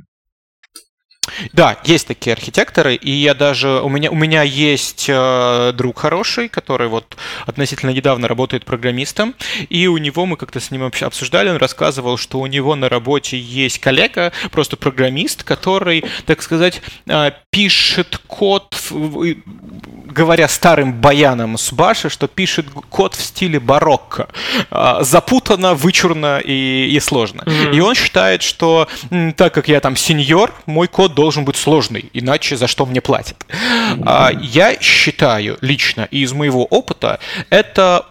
Да, 1.53 1.79
есть 1.85 2.07
такие 2.07 2.33
архитекторы, 2.35 2.95
и 2.95 3.11
я 3.11 3.35
даже 3.35 3.81
у 3.81 3.89
меня 3.89 4.11
у 4.11 4.15
меня 4.15 4.43
есть 4.43 5.07
э, 5.09 5.73
друг 5.75 5.99
хороший, 5.99 6.49
который 6.49 6.89
вот 6.89 7.17
относительно 7.47 7.91
недавно 7.91 8.29
работает 8.29 8.65
программистом, 8.65 9.35
и 9.69 9.87
у 9.87 9.97
него 9.97 10.27
мы 10.27 10.37
как-то 10.37 10.61
с 10.61 10.71
ним 10.71 10.85
обсуждали, 10.85 11.49
он 11.49 11.57
рассказывал, 11.57 12.17
что 12.19 12.41
у 12.41 12.47
него 12.47 12.75
на 12.77 12.89
работе 12.89 13.39
есть 13.39 13.79
коллега, 13.79 14.33
просто 14.51 14.77
программист, 14.77 15.45
который, 15.45 16.05
так 16.27 16.43
сказать, 16.43 16.83
э, 17.07 17.33
пишет 17.51 18.21
код, 18.27 18.77
говоря 20.15 20.49
старым 20.49 20.93
баяном 20.95 21.59
с 21.59 21.73
Баши, 21.73 22.09
что 22.09 22.29
пишет 22.29 22.67
код 22.89 23.15
в 23.15 23.23
стиле 23.23 23.61
барокко, 23.61 24.29
э, 24.71 24.99
запутанно, 25.01 25.75
вычурно 25.75 26.39
и, 26.39 26.89
и 26.91 27.01
сложно. 27.01 27.43
Mm-hmm. 27.43 27.75
И 27.75 27.81
он 27.81 27.95
считает, 27.95 28.43
что 28.43 28.89
так 29.37 29.53
как 29.53 29.69
я 29.69 29.81
там 29.81 29.97
сеньор, 29.97 30.55
мой 30.67 30.89
код 30.89 31.15
должен 31.15 31.45
быть 31.45 31.57
сложный, 31.57 32.09
иначе 32.13 32.57
за 32.57 32.67
что 32.69 32.87
мне 32.87 33.01
платят. 33.01 33.45
А, 34.07 34.31
я 34.33 34.81
считаю 34.81 35.59
лично 35.61 36.09
и 36.11 36.23
из 36.23 36.33
моего 36.33 36.65
опыта, 36.65 37.19
это 37.51 38.07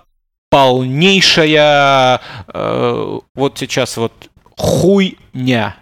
полнейшая 0.49 2.21
э, 2.47 3.19
вот 3.33 3.57
сейчас 3.57 3.97
вот 3.97 4.13
хуйня. 4.57 5.77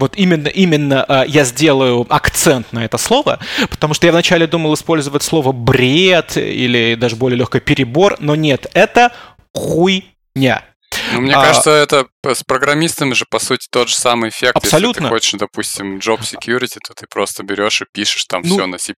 Вот 0.00 0.16
именно, 0.16 0.48
именно 0.48 1.04
э, 1.08 1.24
я 1.28 1.44
сделаю 1.44 2.06
акцент 2.08 2.72
на 2.72 2.84
это 2.84 2.98
слово, 2.98 3.38
потому 3.68 3.94
что 3.94 4.06
я 4.06 4.12
вначале 4.12 4.46
думал 4.46 4.74
использовать 4.74 5.22
слово 5.22 5.52
бред 5.52 6.36
или 6.36 6.94
даже 6.94 7.16
более 7.16 7.38
легкий 7.38 7.60
перебор, 7.60 8.16
но 8.18 8.34
нет, 8.34 8.66
это 8.74 9.12
хуйня. 9.54 10.64
Ну, 11.12 11.20
мне 11.20 11.34
а, 11.34 11.42
кажется, 11.42 11.70
это 11.70 12.06
с 12.26 12.42
программистами 12.42 13.14
же, 13.14 13.24
по 13.30 13.38
сути, 13.38 13.68
тот 13.70 13.88
же 13.88 13.94
самый 13.94 14.30
эффект. 14.30 14.56
Абсолютно. 14.56 15.02
Если 15.02 15.02
ты 15.02 15.08
хочешь, 15.08 15.38
допустим, 15.38 15.98
job 15.98 16.20
security, 16.20 16.78
то 16.84 16.94
ты 16.94 17.06
просто 17.08 17.42
берешь 17.42 17.82
и 17.82 17.86
пишешь 17.92 18.24
там 18.24 18.42
ну, 18.42 18.56
все 18.56 18.66
на 18.66 18.78
C++, 18.78 18.94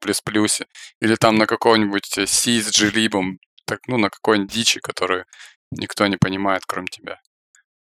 или 1.01 1.15
там 1.17 1.37
на 1.37 1.47
каком-нибудь 1.47 2.07
C 2.07 2.61
с 2.61 2.71
glib, 2.71 3.37
так, 3.67 3.81
ну, 3.87 3.99
на 3.99 4.09
какой-нибудь 4.09 4.53
дичи, 4.53 4.81
которую 4.81 5.25
никто 5.71 6.07
не 6.07 6.17
понимает, 6.17 6.63
кроме 6.67 6.87
тебя. 6.87 7.19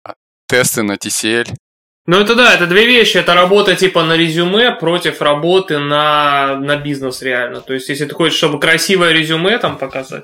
А 0.03 0.13
тесты 0.47 0.83
на 0.83 0.93
TCL. 0.93 1.55
Ну, 2.07 2.17
это 2.17 2.35
да, 2.35 2.55
это 2.55 2.67
две 2.67 2.85
вещи. 2.85 3.17
Это 3.17 3.33
работа 3.33 3.75
типа 3.75 4.01
на 4.03 4.15
резюме 4.15 4.71
против 4.71 5.21
работы 5.21 5.77
на, 5.77 6.55
на 6.55 6.77
бизнес 6.77 7.21
реально. 7.21 7.59
То 7.59 7.73
есть, 7.73 7.89
если 7.89 8.05
ты 8.05 8.15
хочешь, 8.15 8.37
чтобы 8.37 8.61
красивое 8.61 9.11
резюме 9.11 9.57
там 9.57 9.77
показать, 9.77 10.23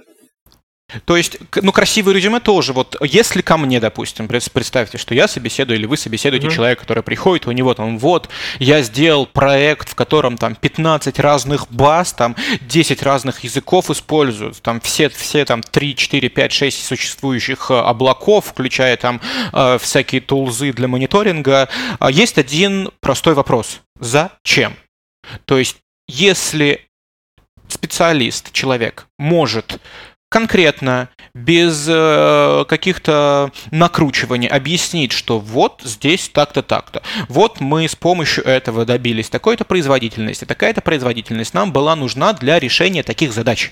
То 1.05 1.17
есть, 1.17 1.37
ну, 1.61 1.71
красивое 1.71 2.13
резюме 2.13 2.39
тоже. 2.39 2.73
Вот 2.73 2.95
если 3.01 3.41
ко 3.41 3.57
мне, 3.57 3.79
допустим, 3.79 4.27
представьте, 4.27 4.97
что 4.97 5.15
я 5.15 5.27
собеседую 5.27 5.79
или 5.79 5.85
вы 5.85 5.97
собеседуете 5.97 6.47
mm-hmm. 6.47 6.55
человека, 6.55 6.81
который 6.81 7.03
приходит, 7.03 7.47
у 7.47 7.51
него 7.51 7.73
там, 7.73 7.97
вот, 7.97 8.29
я 8.59 8.81
сделал 8.81 9.25
проект, 9.25 9.89
в 9.89 9.95
котором 9.95 10.37
там 10.37 10.55
15 10.55 11.19
разных 11.19 11.71
баз, 11.71 12.13
там 12.13 12.35
10 12.61 13.03
разных 13.03 13.43
языков 13.43 13.89
используют, 13.89 14.61
там 14.61 14.79
все, 14.81 15.09
все 15.09 15.45
там 15.45 15.61
3, 15.61 15.95
4, 15.95 16.29
5, 16.29 16.51
6 16.51 16.85
существующих 16.85 17.71
э, 17.71 17.75
облаков, 17.75 18.45
включая 18.47 18.97
там 18.97 19.21
э, 19.51 19.77
всякие 19.81 20.21
тулзы 20.21 20.73
для 20.73 20.87
мониторинга. 20.87 21.69
А 21.99 22.11
есть 22.11 22.37
один 22.37 22.89
простой 22.99 23.33
вопрос. 23.33 23.81
Зачем? 23.99 24.75
То 25.45 25.57
есть, 25.57 25.77
если 26.07 26.81
специалист, 27.67 28.51
человек, 28.51 29.07
может 29.17 29.79
конкретно, 30.33 31.09
без 31.35 31.85
э, 31.87 32.65
каких-то 32.67 33.51
накручиваний, 33.69 34.47
объяснить, 34.47 35.11
что 35.11 35.37
вот 35.39 35.81
здесь 35.83 36.27
так-то, 36.27 36.63
так-то. 36.63 37.03
Вот 37.29 37.59
мы 37.59 37.87
с 37.87 37.95
помощью 37.95 38.43
этого 38.43 38.83
добились 38.83 39.29
такой-то 39.29 39.63
производительности, 39.63 40.45
такая-то 40.45 40.81
производительность 40.81 41.53
нам 41.53 41.71
была 41.71 41.95
нужна 41.95 42.33
для 42.33 42.59
решения 42.59 43.03
таких 43.03 43.31
задач. 43.31 43.71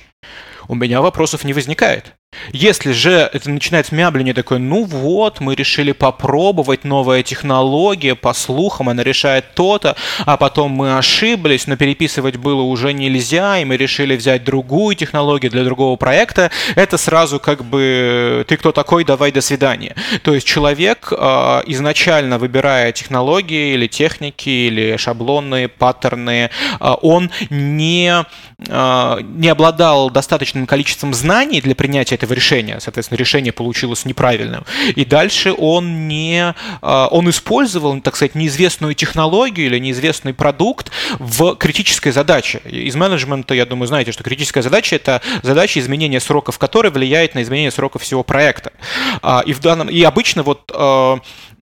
У 0.68 0.76
меня 0.76 1.02
вопросов 1.02 1.44
не 1.44 1.54
возникает. 1.54 2.16
Если 2.54 2.92
же 2.94 3.30
это 3.34 3.50
начинает 3.50 3.92
мябление 3.92 4.34
такое, 4.34 4.58
ну 4.58 4.86
вот, 4.86 5.42
мы 5.42 5.54
решили 5.54 5.92
попробовать, 5.92 6.86
новая 6.86 7.24
технология, 7.24 8.16
по 8.16 8.34
слухам 8.34 8.88
она 8.88 9.04
решает 9.04 9.54
то-то, 9.54 9.96
а 10.26 10.38
потом 10.38 10.72
мы 10.72 10.98
ошиблись, 10.98 11.68
но 11.68 11.76
переписывать 11.76 12.38
было 12.38 12.62
уже 12.62 12.94
нельзя, 12.94 13.60
и 13.60 13.66
мы 13.66 13.76
решили 13.76 14.16
взять 14.16 14.46
другую 14.46 14.96
технологию 14.96 15.52
для 15.52 15.64
другого 15.66 15.98
проекта, 15.98 16.52
это 16.76 16.98
сразу 16.98 17.40
как 17.40 17.66
бы 17.66 18.46
ты 18.48 18.58
кто 18.58 18.72
такой, 18.72 19.04
давай 19.04 19.32
до 19.32 19.42
свидания. 19.42 19.96
То 20.24 20.34
есть 20.34 20.48
человек 20.48 21.12
э, 21.12 21.16
изначально 21.68 22.38
выбирая 22.38 22.94
технологии 22.94 23.74
или 23.74 23.88
техники, 23.88 24.50
или 24.50 24.96
шаблоны, 24.98 25.68
паттерны, 25.68 26.50
э, 26.80 26.94
он 27.02 27.30
не, 27.50 28.26
э, 28.68 29.18
не 29.22 29.50
обладал 29.50 30.10
достаточным 30.52 30.68
количеством 30.68 31.14
знаний 31.14 31.62
для 31.62 31.76
принятия 31.76 32.16
этого 32.16 32.34
решения. 32.34 32.80
Соответственно, 32.80 33.18
решение 33.18 33.54
получилось 33.54 34.06
неправильным. 34.06 34.66
И 34.96 35.06
дальше 35.06 35.54
он 35.54 36.08
не... 36.08 36.54
А, 36.82 37.08
он 37.12 37.30
использовал, 37.30 38.00
так 38.02 38.16
сказать, 38.16 38.36
неизвестную 38.36 38.94
технологию 38.94 39.68
или 39.68 39.80
неизвестный 39.80 40.34
продукт 40.34 40.92
в 41.20 41.56
критической 41.56 42.12
задаче. 42.12 42.62
Из 42.66 42.96
менеджмента, 42.96 43.54
я 43.54 43.66
думаю, 43.66 43.88
знаете, 43.88 44.12
что 44.12 44.24
критическая 44.24 44.62
задача— 44.62 44.96
это 44.98 45.22
задача 45.44 45.80
изменения 45.80 46.20
сроков 46.20 46.58
которой 46.58 46.92
влияет 46.92 47.36
на 47.36 47.42
изменение 47.42 47.72
сроков 47.72 48.02
всего 48.02 48.24
проекта. 48.24 48.72
А, 49.22 49.44
и, 49.46 49.54
в 49.54 49.60
данном, 49.60 49.90
и 49.90 50.02
обычно 50.04 50.44
вот 50.44 50.72
а, 50.74 51.20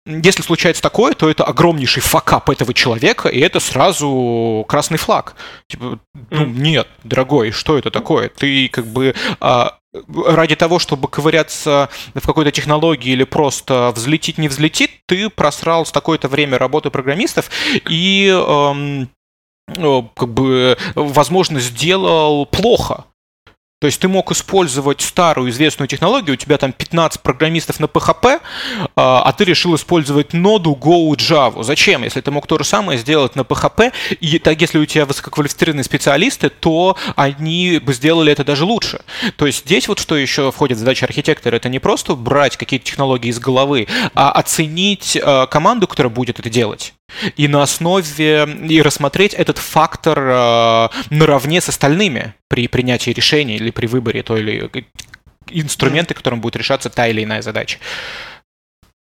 если 0.06 0.42
случается 0.42 0.82
такое, 0.82 1.14
то 1.14 1.28
это 1.28 1.44
огромнейший 1.44 2.00
факап 2.00 2.48
этого 2.48 2.72
человека, 2.72 3.28
и 3.28 3.40
это 3.40 3.58
сразу 3.58 4.64
красный 4.68 4.98
флаг. 4.98 5.34
Типа, 5.68 5.98
ну 6.30 6.46
нет, 6.46 6.86
дорогой, 7.02 7.50
что 7.50 7.76
это 7.76 7.90
такое? 7.90 8.28
Ты 8.28 8.68
как 8.68 8.86
бы 8.86 9.14
а, 9.40 9.78
ради 10.14 10.54
того, 10.54 10.78
чтобы 10.78 11.08
ковыряться 11.08 11.88
в 12.14 12.24
какой-то 12.24 12.52
технологии 12.52 13.10
или 13.10 13.24
просто 13.24 13.92
взлетит, 13.94 14.38
не 14.38 14.48
взлетит, 14.48 14.90
ты 15.06 15.28
просрал 15.28 15.84
с 15.84 15.90
такое-то 15.92 16.28
время 16.28 16.58
работы 16.58 16.90
программистов 16.90 17.50
и 17.88 18.28
эм, 18.28 19.08
как 19.74 20.28
бы, 20.28 20.78
возможно, 20.94 21.58
сделал 21.58 22.46
плохо. 22.46 23.06
То 23.78 23.88
есть 23.88 24.00
ты 24.00 24.08
мог 24.08 24.32
использовать 24.32 25.02
старую 25.02 25.50
известную 25.50 25.86
технологию, 25.86 26.32
у 26.32 26.36
тебя 26.36 26.56
там 26.56 26.72
15 26.72 27.20
программистов 27.20 27.78
на 27.78 27.84
PHP, 27.84 28.40
а, 28.96 29.22
а 29.22 29.32
ты 29.34 29.44
решил 29.44 29.74
использовать 29.74 30.32
ноду 30.32 30.74
Go 30.80 31.14
Java. 31.14 31.62
Зачем? 31.62 32.02
Если 32.02 32.22
ты 32.22 32.30
мог 32.30 32.46
то 32.46 32.56
же 32.56 32.64
самое 32.64 32.98
сделать 32.98 33.36
на 33.36 33.42
PHP, 33.42 33.92
и 34.18 34.38
так 34.38 34.58
если 34.62 34.78
у 34.78 34.86
тебя 34.86 35.04
высококвалифицированные 35.04 35.84
специалисты, 35.84 36.48
то 36.48 36.96
они 37.16 37.78
бы 37.78 37.92
сделали 37.92 38.32
это 38.32 38.44
даже 38.44 38.64
лучше. 38.64 39.02
То 39.36 39.44
есть 39.44 39.66
здесь 39.66 39.88
вот 39.88 39.98
что 39.98 40.16
еще 40.16 40.50
входит 40.52 40.78
в 40.78 40.80
задачу 40.80 41.04
архитектора, 41.04 41.56
это 41.56 41.68
не 41.68 41.78
просто 41.78 42.14
брать 42.14 42.56
какие-то 42.56 42.86
технологии 42.86 43.28
из 43.28 43.38
головы, 43.38 43.88
а 44.14 44.32
оценить 44.32 45.18
а, 45.22 45.46
команду, 45.46 45.86
которая 45.86 46.10
будет 46.10 46.40
это 46.40 46.48
делать 46.48 46.94
и 47.36 47.48
на 47.48 47.62
основе 47.62 48.48
и 48.68 48.82
рассмотреть 48.82 49.34
этот 49.34 49.58
фактор 49.58 50.18
э, 50.18 50.88
наравне 51.10 51.60
с 51.60 51.68
остальными 51.68 52.34
при 52.48 52.68
принятии 52.68 53.10
решений 53.10 53.56
или 53.56 53.70
при 53.70 53.86
выборе 53.86 54.22
той 54.22 54.40
или 54.40 54.70
инструменты, 55.48 56.14
которым 56.14 56.40
будет 56.40 56.56
решаться 56.56 56.90
та 56.90 57.06
или 57.08 57.24
иная 57.24 57.42
задача. 57.42 57.78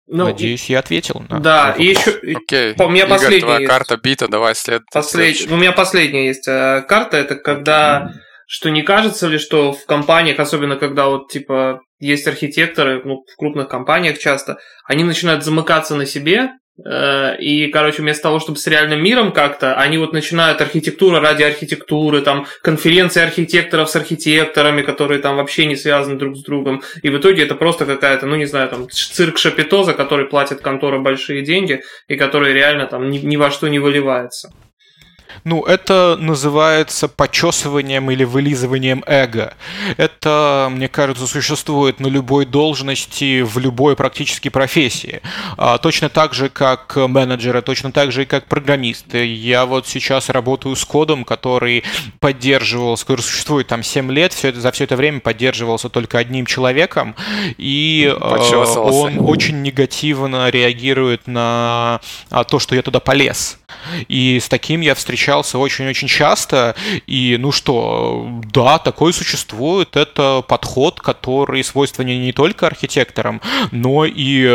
Ну, 0.07 0.25
Надеюсь, 0.25 0.69
я 0.69 0.79
ответил. 0.79 1.23
На 1.29 1.39
да, 1.39 1.75
и 1.77 1.85
еще... 1.85 2.11
Окей. 2.11 2.75
У 2.77 2.89
меня 2.89 3.05
Игорь, 3.05 3.09
последняя 3.09 3.39
твоя 3.41 3.59
есть. 3.59 3.69
карта 3.69 3.97
бита, 3.97 4.27
давай 4.27 4.53
след... 4.53 4.81
Послед... 4.91 5.49
У 5.49 5.55
меня 5.55 5.71
последняя 5.71 6.27
есть 6.27 6.47
э, 6.47 6.83
карта, 6.87 7.17
это 7.17 7.35
когда... 7.35 8.09
Mm. 8.09 8.19
Что 8.45 8.69
не 8.69 8.83
кажется 8.83 9.27
ли, 9.27 9.39
что 9.39 9.71
в 9.71 9.85
компаниях, 9.85 10.37
особенно 10.37 10.75
когда 10.75 11.07
вот 11.07 11.31
типа 11.31 11.79
есть 11.99 12.27
архитекторы, 12.27 13.01
ну, 13.03 13.23
в 13.25 13.35
крупных 13.37 13.69
компаниях 13.69 14.19
часто, 14.19 14.57
они 14.85 15.05
начинают 15.05 15.43
замыкаться 15.45 15.95
на 15.95 16.05
себе, 16.05 16.51
и, 16.77 17.69
короче, 17.71 18.01
вместо 18.01 18.23
того, 18.23 18.39
чтобы 18.39 18.57
с 18.57 18.65
реальным 18.65 19.03
миром 19.03 19.31
как-то, 19.31 19.75
они 19.75 19.99
вот 19.99 20.11
начинают 20.11 20.59
архитектура 20.59 21.19
ради 21.19 21.43
архитектуры, 21.43 22.21
там, 22.21 22.47
конференции 22.63 23.21
архитекторов 23.21 23.89
с 23.89 23.95
архитекторами, 23.95 24.81
которые 24.81 25.19
там 25.19 25.35
вообще 25.35 25.65
не 25.65 25.75
связаны 25.75 26.17
друг 26.17 26.35
с 26.35 26.43
другом. 26.43 26.81
И 27.03 27.09
в 27.09 27.17
итоге 27.17 27.43
это 27.43 27.53
просто 27.53 27.85
какая-то, 27.85 28.25
ну, 28.25 28.35
не 28.35 28.45
знаю, 28.45 28.69
там, 28.69 28.89
цирк 28.89 29.37
Шапито, 29.37 29.83
за 29.83 29.93
который 29.93 30.25
платит 30.25 30.61
контора 30.61 30.97
большие 30.97 31.43
деньги, 31.43 31.81
и 32.07 32.15
который 32.15 32.53
реально 32.53 32.87
там 32.87 33.09
ни, 33.09 33.19
ни 33.19 33.37
во 33.37 33.51
что 33.51 33.67
не 33.67 33.77
выливается. 33.77 34.51
Ну, 35.43 35.63
это 35.63 36.17
называется 36.19 37.07
почесыванием 37.07 38.09
или 38.11 38.23
вылизыванием 38.23 39.03
эго. 39.07 39.53
Это, 39.97 40.69
мне 40.71 40.87
кажется, 40.87 41.27
существует 41.27 41.99
на 41.99 42.07
любой 42.07 42.45
должности, 42.45 43.41
в 43.41 43.57
любой 43.57 43.95
практически 43.95 44.49
профессии. 44.49 45.21
А, 45.57 45.77
точно 45.77 46.09
так 46.09 46.33
же, 46.33 46.49
как 46.49 46.95
менеджеры, 46.95 47.61
точно 47.61 47.91
так 47.91 48.11
же 48.11 48.23
и 48.23 48.25
как 48.25 48.45
программисты. 48.45 49.25
Я 49.25 49.65
вот 49.65 49.87
сейчас 49.87 50.29
работаю 50.29 50.75
с 50.75 50.85
кодом, 50.85 51.23
который 51.25 51.83
поддерживался, 52.19 53.05
который 53.05 53.21
существует 53.21 53.67
там 53.67 53.83
7 53.83 54.11
лет, 54.11 54.33
все 54.33 54.49
это, 54.49 54.61
за 54.61 54.71
все 54.71 54.85
это 54.85 54.95
время 54.95 55.19
поддерживался 55.19 55.89
только 55.89 56.17
одним 56.17 56.45
человеком, 56.45 57.15
и 57.57 58.13
а, 58.19 58.77
он 58.77 59.19
очень 59.19 59.61
негативно 59.61 60.49
реагирует 60.49 61.27
на 61.27 62.01
а, 62.29 62.43
то, 62.43 62.59
что 62.59 62.75
я 62.75 62.81
туда 62.81 62.99
полез. 62.99 63.59
И 64.07 64.39
с 64.39 64.47
таким 64.49 64.81
я 64.81 64.95
встречался 64.95 65.57
очень-очень 65.57 66.07
часто. 66.07 66.75
И, 67.07 67.37
ну 67.39 67.51
что, 67.51 68.27
да, 68.53 68.79
такое 68.79 69.13
существует. 69.13 69.95
Это 69.95 70.43
подход, 70.47 70.99
который 71.01 71.63
свойственен 71.63 72.21
не 72.21 72.33
только 72.33 72.67
архитекторам, 72.67 73.41
но 73.71 74.05
и 74.05 74.43
э, 74.43 74.51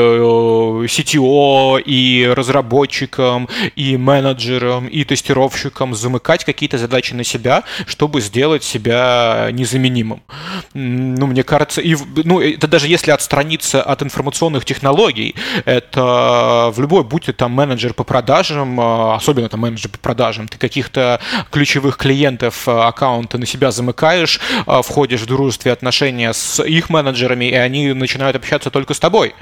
CTO, 0.87 1.81
и 1.81 2.26
разработчикам, 2.35 3.48
и 3.76 3.96
менеджерам, 3.96 4.87
и 4.87 5.04
тестировщикам 5.04 5.94
замыкать 5.94 6.44
какие-то 6.44 6.78
задачи 6.78 7.14
на 7.14 7.24
себя, 7.24 7.64
чтобы 7.87 8.20
сделать 8.20 8.64
себя 8.64 9.48
незаменимым. 9.52 10.22
Ну, 10.74 11.26
мне 11.26 11.42
кажется, 11.42 11.81
и, 11.81 11.96
ну, 12.24 12.40
это 12.40 12.66
даже 12.66 12.88
если 12.88 13.11
отстраниться 13.11 13.83
от 13.83 14.02
информационных 14.02 14.64
технологий, 14.64 15.35
это 15.64 16.72
в 16.74 16.81
любой, 16.81 17.04
будь 17.04 17.24
ты 17.24 17.33
там 17.33 17.52
менеджер 17.52 17.94
по 17.94 18.04
продажам, 18.04 18.78
а, 18.81 19.08
особенно 19.14 19.49
там 19.49 19.61
менеджер 19.61 19.90
по 19.90 19.99
продажам, 19.99 20.49
ты 20.49 20.59
каких-то 20.59 21.21
ключевых 21.51 21.97
клиентов 21.97 22.68
э, 22.68 22.71
аккаунта 22.71 23.38
на 23.38 23.47
себя 23.47 23.71
замыкаешь, 23.71 24.40
э, 24.66 24.81
входишь 24.83 25.21
в 25.21 25.27
дружественные 25.27 25.73
отношения 25.73 26.33
с 26.33 26.62
их 26.62 26.90
менеджерами, 26.90 27.47
и 27.47 27.55
они 27.55 27.92
начинают 27.92 28.37
общаться 28.37 28.71
только 28.71 28.94
с 28.94 29.01
тобой. 29.01 29.35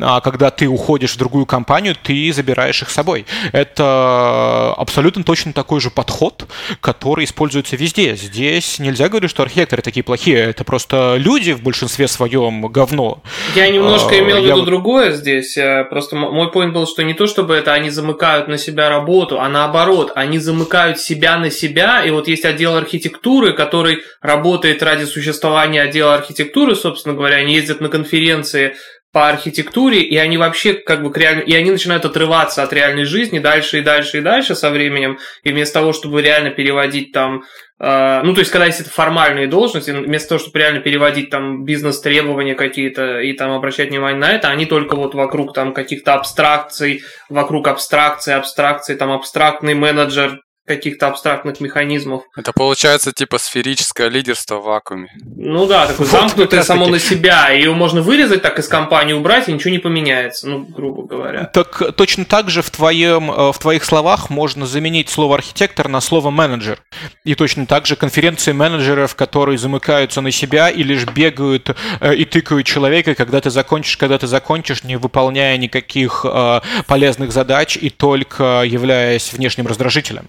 А 0.00 0.20
когда 0.20 0.50
ты 0.50 0.66
уходишь 0.68 1.14
в 1.14 1.18
другую 1.18 1.46
компанию, 1.46 1.96
ты 2.00 2.32
забираешь 2.32 2.82
их 2.82 2.90
с 2.90 2.94
собой. 2.94 3.26
Это 3.52 4.74
абсолютно 4.76 5.24
точно 5.24 5.52
такой 5.52 5.80
же 5.80 5.90
подход, 5.90 6.46
который 6.80 7.24
используется 7.24 7.76
везде. 7.76 8.16
Здесь 8.16 8.78
нельзя 8.78 9.08
говорить, 9.08 9.30
что 9.30 9.42
архитекторы 9.42 9.82
такие 9.82 10.04
плохие, 10.04 10.38
это 10.38 10.64
просто 10.64 11.16
люди 11.16 11.52
в 11.52 11.62
большинстве 11.62 12.08
своем 12.08 12.66
говно. 12.66 13.22
Я 13.54 13.68
немножко 13.68 14.18
имел 14.18 14.42
в 14.42 14.44
виду 14.44 14.62
другое 14.62 15.12
здесь. 15.12 15.56
Э, 15.56 15.84
просто 15.84 16.16
мой 16.16 16.48
point 16.48 16.72
был, 16.72 16.86
что 16.86 17.02
не 17.02 17.14
то, 17.14 17.26
чтобы 17.26 17.54
это 17.54 17.72
они 17.72 17.90
замыкают 17.90 18.48
на 18.48 18.58
себя 18.58 18.89
работу, 18.90 19.40
а 19.40 19.48
наоборот, 19.48 20.12
они 20.14 20.38
замыкают 20.38 21.00
себя 21.00 21.38
на 21.38 21.50
себя, 21.50 22.04
и 22.04 22.10
вот 22.10 22.28
есть 22.28 22.44
отдел 22.44 22.76
архитектуры, 22.76 23.54
который 23.54 24.02
работает 24.20 24.82
ради 24.82 25.04
существования 25.04 25.80
отдела 25.80 26.14
архитектуры, 26.14 26.74
собственно 26.74 27.14
говоря, 27.14 27.36
они 27.36 27.54
ездят 27.54 27.80
на 27.80 27.88
конференции, 27.88 28.74
по 29.12 29.28
архитектуре, 29.28 30.02
и 30.02 30.16
они 30.16 30.36
вообще 30.36 30.74
как 30.74 31.02
бы 31.02 31.12
к 31.12 31.18
реаль... 31.18 31.42
и 31.44 31.54
они 31.54 31.70
начинают 31.70 32.04
отрываться 32.04 32.62
от 32.62 32.72
реальной 32.72 33.04
жизни 33.04 33.40
дальше 33.40 33.78
и 33.78 33.82
дальше 33.82 34.18
и 34.18 34.20
дальше 34.20 34.54
со 34.54 34.70
временем, 34.70 35.18
и 35.42 35.50
вместо 35.50 35.80
того, 35.80 35.92
чтобы 35.92 36.22
реально 36.22 36.50
переводить 36.50 37.10
там 37.10 37.42
э, 37.80 38.20
ну, 38.22 38.34
то 38.34 38.40
есть, 38.40 38.52
когда 38.52 38.66
есть 38.66 38.80
это 38.80 38.90
формальные 38.90 39.48
должности, 39.48 39.90
вместо 39.90 40.30
того, 40.30 40.38
чтобы 40.38 40.60
реально 40.60 40.80
переводить 40.80 41.28
там 41.28 41.64
бизнес-требования 41.64 42.54
какие-то 42.54 43.20
и 43.20 43.32
там 43.32 43.50
обращать 43.50 43.90
внимание 43.90 44.20
на 44.20 44.32
это, 44.32 44.48
они 44.48 44.66
только 44.66 44.94
вот 44.94 45.14
вокруг 45.14 45.54
там 45.54 45.74
каких-то 45.74 46.14
абстракций, 46.14 47.02
вокруг 47.28 47.66
абстракции, 47.66 48.34
абстракции, 48.34 48.94
там 48.94 49.10
абстрактный 49.10 49.74
менеджер 49.74 50.40
каких-то 50.70 51.08
абстрактных 51.08 51.60
механизмов. 51.60 52.22
Это 52.36 52.52
получается 52.52 53.12
типа 53.12 53.38
сферическое 53.38 54.08
лидерство 54.08 54.60
в 54.60 54.64
вакууме. 54.64 55.08
Ну 55.36 55.66
да, 55.66 55.88
такое 55.88 56.06
вот, 56.06 56.20
замкнутое 56.20 56.62
само 56.62 56.86
на 56.86 57.00
себя. 57.00 57.50
Ее 57.50 57.72
можно 57.72 58.02
вырезать 58.02 58.42
так 58.42 58.60
из 58.60 58.68
компании, 58.68 59.12
убрать, 59.12 59.48
и 59.48 59.52
ничего 59.52 59.70
не 59.70 59.80
поменяется, 59.80 60.48
ну, 60.48 60.60
грубо 60.60 61.02
говоря. 61.02 61.46
Так 61.46 61.96
точно 61.96 62.24
так 62.24 62.50
же 62.50 62.62
в, 62.62 62.70
твоем, 62.70 63.32
э, 63.32 63.52
в 63.52 63.58
твоих 63.58 63.84
словах 63.84 64.30
можно 64.30 64.64
заменить 64.64 65.08
слово 65.08 65.34
архитектор 65.34 65.88
на 65.88 66.00
слово 66.00 66.30
менеджер. 66.30 66.78
И 67.24 67.34
точно 67.34 67.66
так 67.66 67.86
же 67.86 67.96
конференции 67.96 68.52
менеджеров, 68.52 69.16
которые 69.16 69.58
замыкаются 69.58 70.20
на 70.20 70.30
себя 70.30 70.70
и 70.70 70.84
лишь 70.84 71.04
бегают 71.04 71.74
э, 72.00 72.14
и 72.14 72.24
тыкают 72.24 72.64
человека, 72.64 73.16
когда 73.16 73.40
ты 73.40 73.50
закончишь, 73.50 73.96
когда 73.96 74.18
ты 74.18 74.28
закончишь, 74.28 74.84
не 74.84 74.96
выполняя 74.96 75.56
никаких 75.56 76.24
э, 76.24 76.60
полезных 76.86 77.32
задач 77.32 77.76
и 77.76 77.90
только 77.90 78.62
являясь 78.64 79.32
внешним 79.32 79.66
раздражителем. 79.66 80.28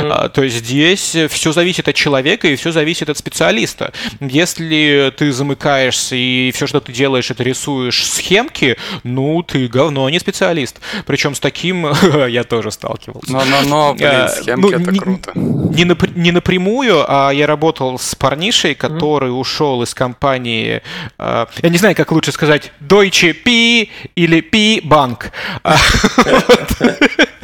Mm. 0.00 0.28
То 0.30 0.42
есть 0.42 0.56
здесь 0.56 1.16
все 1.28 1.52
зависит 1.52 1.88
от 1.88 1.94
человека 1.94 2.48
и 2.48 2.56
все 2.56 2.72
зависит 2.72 3.08
от 3.08 3.18
специалиста. 3.18 3.92
Если 4.20 5.12
ты 5.16 5.32
замыкаешься 5.32 6.16
и 6.16 6.50
все, 6.54 6.66
что 6.66 6.80
ты 6.80 6.92
делаешь, 6.92 7.30
это 7.30 7.42
рисуешь 7.42 8.04
схемки, 8.06 8.76
ну, 9.02 9.42
ты 9.42 9.68
говно, 9.68 10.06
а 10.06 10.10
не 10.10 10.18
специалист. 10.18 10.80
Причем 11.06 11.34
с 11.34 11.40
таким 11.40 11.86
я 12.28 12.44
тоже 12.44 12.70
сталкивался. 12.70 13.32
Но-но-но, 13.32 13.94
блин, 13.94 14.08
а, 14.10 14.28
схемки 14.28 14.60
ну, 14.60 14.70
это 14.70 14.92
не, 14.92 14.98
круто. 14.98 15.32
Не, 15.34 15.84
напр- 15.84 16.12
не 16.14 16.32
напрямую, 16.32 17.04
а 17.06 17.30
я 17.30 17.46
работал 17.46 17.98
с 17.98 18.14
парнишей, 18.14 18.74
который 18.74 19.30
mm. 19.30 19.38
ушел 19.38 19.82
из 19.82 19.94
компании, 19.94 20.82
я 21.18 21.46
не 21.62 21.78
знаю, 21.78 21.94
как 21.94 22.12
лучше 22.12 22.32
сказать, 22.32 22.72
Deutsche 22.80 23.34
P 23.34 23.88
или 24.14 24.40
P 24.40 24.80
Bank. 24.80 25.30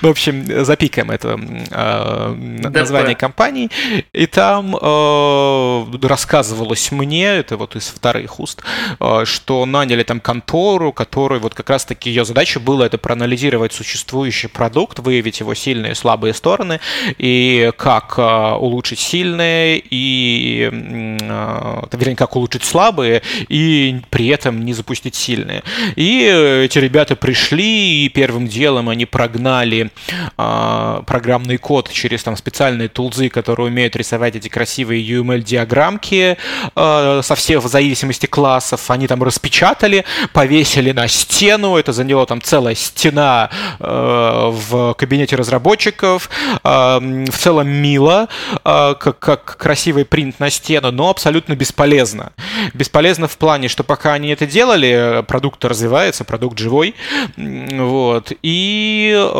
В 0.00 0.06
общем, 0.06 0.64
запикаем 0.64 1.10
это 1.10 1.38
э, 1.70 2.34
название 2.70 3.14
компании. 3.14 3.70
И 4.12 4.26
там 4.26 4.74
э, 4.74 5.84
рассказывалось 6.02 6.90
мне, 6.90 7.26
это 7.26 7.56
вот 7.56 7.76
из 7.76 7.88
вторых 7.88 8.40
уст, 8.40 8.62
э, 8.98 9.24
что 9.24 9.66
наняли 9.66 10.02
там 10.02 10.20
контору, 10.20 10.92
которая 10.92 11.40
вот 11.40 11.54
как 11.54 11.68
раз-таки 11.68 12.08
ее 12.08 12.24
задача 12.24 12.58
была 12.58 12.86
это 12.86 12.96
проанализировать 12.96 13.72
существующий 13.72 14.48
продукт, 14.48 14.98
выявить 14.98 15.40
его 15.40 15.54
сильные 15.54 15.92
и 15.92 15.94
слабые 15.94 16.32
стороны, 16.32 16.80
и 17.18 17.70
как 17.76 18.14
э, 18.16 18.54
улучшить 18.54 18.98
сильные, 18.98 19.82
и, 19.90 20.70
э, 20.72 21.82
вернее, 21.92 22.16
как 22.16 22.34
улучшить 22.34 22.64
слабые, 22.64 23.22
и 23.48 24.00
при 24.08 24.28
этом 24.28 24.64
не 24.64 24.72
запустить 24.72 25.14
сильные. 25.14 25.62
И 25.96 26.20
эти 26.64 26.78
ребята 26.78 27.14
пришли, 27.14 28.06
и 28.06 28.08
первым 28.08 28.48
делом 28.48 28.88
они 28.88 29.04
прогнали 29.04 29.49
узнали 29.50 29.90
э, 30.38 31.02
программный 31.06 31.56
код 31.56 31.90
через 31.90 32.22
там 32.22 32.36
специальные 32.36 32.88
тулзы, 32.88 33.28
которые 33.28 33.66
умеют 33.66 33.96
рисовать 33.96 34.36
эти 34.36 34.48
красивые 34.48 35.02
UML-диаграммки 35.02 36.36
э, 36.76 37.20
со 37.22 37.34
всех 37.34 37.64
в 37.64 37.68
зависимости 37.68 38.26
классов. 38.26 38.90
Они 38.90 39.06
там 39.06 39.22
распечатали, 39.22 40.04
повесили 40.32 40.92
на 40.92 41.08
стену. 41.08 41.76
Это 41.76 41.92
заняло 41.92 42.26
там 42.26 42.40
целая 42.40 42.74
стена 42.74 43.50
э, 43.80 44.50
в 44.52 44.94
кабинете 44.94 45.36
разработчиков. 45.36 46.30
Э, 46.62 46.98
в 47.00 47.38
целом 47.38 47.68
мило, 47.68 48.28
э, 48.64 48.94
как, 48.98 49.18
как 49.18 49.56
красивый 49.56 50.04
принт 50.04 50.38
на 50.38 50.50
стену, 50.50 50.92
но 50.92 51.10
абсолютно 51.10 51.56
бесполезно. 51.56 52.32
Бесполезно 52.74 53.26
в 53.26 53.36
плане, 53.36 53.68
что 53.68 53.82
пока 53.82 54.12
они 54.12 54.28
это 54.28 54.46
делали, 54.46 55.24
продукт 55.26 55.64
развивается, 55.64 56.24
продукт 56.24 56.58
живой. 56.58 56.94
Вот. 57.36 58.32
И 58.42 59.10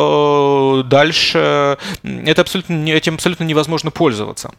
дальше 0.85 1.77
это 2.03 2.41
абсолютно, 2.41 2.89
этим 2.89 3.15
абсолютно 3.15 3.43
невозможно 3.43 3.91
пользоваться. 3.91 4.51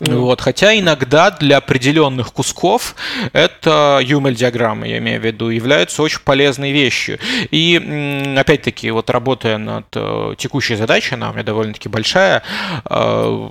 Mm. 0.00 0.16
Вот, 0.16 0.40
хотя 0.40 0.76
иногда 0.76 1.30
для 1.30 1.58
определенных 1.58 2.32
кусков 2.32 2.96
это 3.32 4.00
UML-диаграммы, 4.02 4.88
я 4.88 4.98
имею 4.98 5.20
в 5.20 5.24
виду, 5.24 5.50
являются 5.50 6.02
очень 6.02 6.18
полезной 6.24 6.72
вещью. 6.72 7.20
И 7.52 8.34
опять-таки, 8.36 8.90
вот 8.90 9.08
работая 9.08 9.56
над 9.56 9.86
э, 9.94 10.34
текущей 10.36 10.74
задачей, 10.74 11.14
она 11.14 11.30
у 11.30 11.32
меня 11.34 11.44
довольно-таки 11.44 11.88
большая, 11.88 12.42
э, 12.90 13.48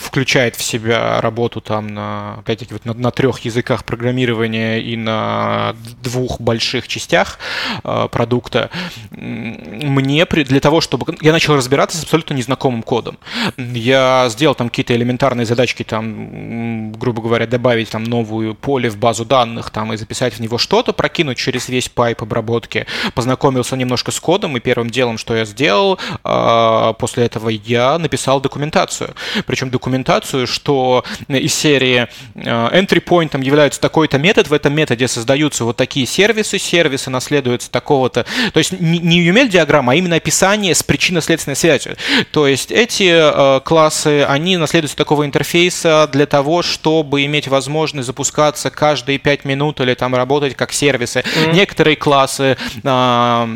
включает 0.00 0.56
в 0.56 0.62
себя 0.62 1.20
работу 1.20 1.60
там 1.60 1.88
на, 1.88 2.36
опять-таки, 2.38 2.72
вот 2.72 2.86
на, 2.86 2.94
на 2.94 3.10
трех 3.10 3.40
языках 3.40 3.84
программирования 3.84 4.80
и 4.80 4.96
на 4.96 5.76
двух 6.02 6.40
больших 6.40 6.88
частях 6.88 7.38
э, 7.84 8.08
продукта. 8.10 8.70
Мне 9.10 10.24
для 10.24 10.60
того, 10.60 10.80
чтобы... 10.80 11.18
Я 11.20 11.32
начал 11.32 11.54
разбираться 11.54 11.98
с 11.98 12.04
абсолютно 12.04 12.32
незнакомым 12.32 12.82
кодом. 12.82 13.18
Я 13.58 14.28
сделал 14.30 14.54
там 14.54 14.70
какие-то 14.70 14.96
элементарные 14.96 15.44
задачки 15.44 15.81
там, 15.84 16.92
грубо 16.92 17.22
говоря, 17.22 17.46
добавить 17.46 17.90
там 17.90 18.04
новую 18.04 18.54
поле 18.54 18.90
в 18.90 18.96
базу 18.96 19.24
данных 19.24 19.70
там 19.70 19.92
и 19.92 19.96
записать 19.96 20.34
в 20.34 20.40
него 20.40 20.58
что-то, 20.58 20.92
прокинуть 20.92 21.38
через 21.38 21.68
весь 21.68 21.88
пайп 21.88 22.22
обработки, 22.22 22.86
познакомился 23.14 23.76
немножко 23.76 24.10
с 24.10 24.20
кодом, 24.20 24.56
и 24.56 24.60
первым 24.60 24.90
делом, 24.90 25.18
что 25.18 25.34
я 25.34 25.44
сделал, 25.44 25.98
а, 26.24 26.92
после 26.94 27.24
этого 27.24 27.48
я 27.48 27.98
написал 27.98 28.40
документацию. 28.40 29.14
Причем 29.46 29.70
документацию, 29.70 30.46
что 30.46 31.04
из 31.28 31.54
серии 31.54 32.08
а, 32.34 32.70
entry 32.76 33.02
point 33.02 33.28
там 33.28 33.40
является 33.40 33.80
такой-то 33.80 34.18
метод, 34.18 34.48
в 34.48 34.52
этом 34.52 34.74
методе 34.74 35.08
создаются 35.08 35.64
вот 35.64 35.76
такие 35.76 36.06
сервисы, 36.06 36.58
сервисы 36.58 37.10
наследуются 37.10 37.70
такого-то. 37.70 38.24
То 38.52 38.58
есть 38.58 38.72
не 38.80 39.28
UML-диаграмма, 39.28 39.92
а 39.92 39.94
именно 39.94 40.16
описание 40.16 40.74
с 40.74 40.82
причинно-следственной 40.82 41.56
связью. 41.56 41.96
То 42.30 42.46
есть 42.46 42.70
эти 42.70 43.10
а, 43.10 43.60
классы, 43.60 44.24
они 44.28 44.56
наследуются 44.56 44.96
такого 44.96 45.24
интерфейса, 45.24 45.71
интерфейса 45.72 46.08
для 46.12 46.26
того, 46.26 46.62
чтобы 46.62 47.24
иметь 47.24 47.48
возможность 47.48 48.06
запускаться 48.06 48.70
каждые 48.70 49.18
5 49.18 49.44
минут 49.44 49.80
или 49.80 49.94
там 49.94 50.14
работать 50.14 50.54
как 50.54 50.72
сервисы. 50.72 51.20
Mm-hmm. 51.20 51.54
Некоторые 51.54 51.96
классы 51.96 52.56
а, 52.84 53.46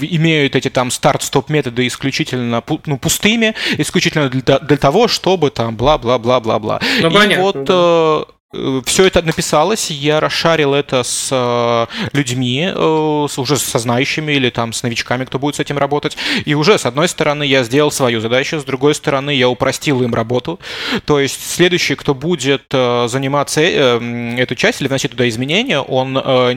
имеют 0.00 0.56
эти 0.56 0.70
там 0.70 0.90
старт-стоп 0.90 1.50
методы 1.50 1.86
исключительно 1.86 2.62
ну, 2.86 2.98
пустыми, 2.98 3.54
исключительно 3.78 4.28
для, 4.28 4.58
для 4.58 4.76
того, 4.76 5.08
чтобы 5.08 5.50
там 5.50 5.76
бла-бла-бла-бла-бла. 5.76 6.80
Ну, 7.00 7.10
И 7.10 7.14
понятно, 7.14 7.42
вот 7.42 7.64
да. 7.64 8.33
Э, 8.54 8.80
все 8.84 9.06
это 9.06 9.22
написалось, 9.22 9.90
я 9.90 10.20
расшарил 10.20 10.74
это 10.74 11.02
с 11.02 11.28
э, 11.30 11.86
людьми, 12.12 12.70
э, 12.74 13.26
с, 13.28 13.38
уже 13.38 13.56
со 13.56 13.78
знающими 13.78 14.32
или 14.32 14.50
там 14.50 14.72
с 14.72 14.82
новичками, 14.82 15.24
кто 15.24 15.38
будет 15.38 15.56
с 15.56 15.60
этим 15.60 15.78
работать. 15.78 16.16
И 16.44 16.54
уже, 16.54 16.78
с 16.78 16.86
одной 16.86 17.08
стороны, 17.08 17.44
я 17.44 17.64
сделал 17.64 17.90
свою 17.90 18.20
задачу, 18.20 18.60
с 18.60 18.64
другой 18.64 18.94
стороны, 18.94 19.30
я 19.30 19.48
упростил 19.48 20.02
им 20.02 20.14
работу. 20.14 20.60
То 21.04 21.20
есть 21.20 21.38
следующий, 21.54 21.94
кто 21.94 22.14
будет 22.14 22.64
заниматься 22.70 23.60
эту 23.60 24.54
часть 24.54 24.80
или 24.80 24.88
вносить 24.88 25.10
туда 25.10 25.28
изменения, 25.28 25.80
он 25.80 26.12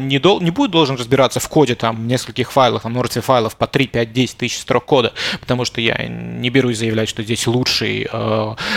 не, 0.07 0.19
дол- 0.19 0.41
не 0.41 0.51
будет 0.51 0.71
должен 0.71 0.95
разбираться 0.95 1.39
в 1.39 1.47
коде 1.49 1.75
там 1.75 2.07
нескольких 2.07 2.51
файлов, 2.51 2.83
там 2.83 2.91
множестве 2.91 3.21
файлов 3.21 3.55
по 3.55 3.67
3, 3.67 3.87
5, 3.87 4.13
10 4.13 4.37
тысяч 4.37 4.59
строк 4.59 4.85
кода, 4.85 5.13
потому 5.39 5.65
что 5.65 5.81
я 5.81 5.97
не 6.07 6.49
берусь 6.49 6.77
заявлять, 6.77 7.09
что 7.09 7.23
здесь 7.23 7.47
лучший 7.47 8.07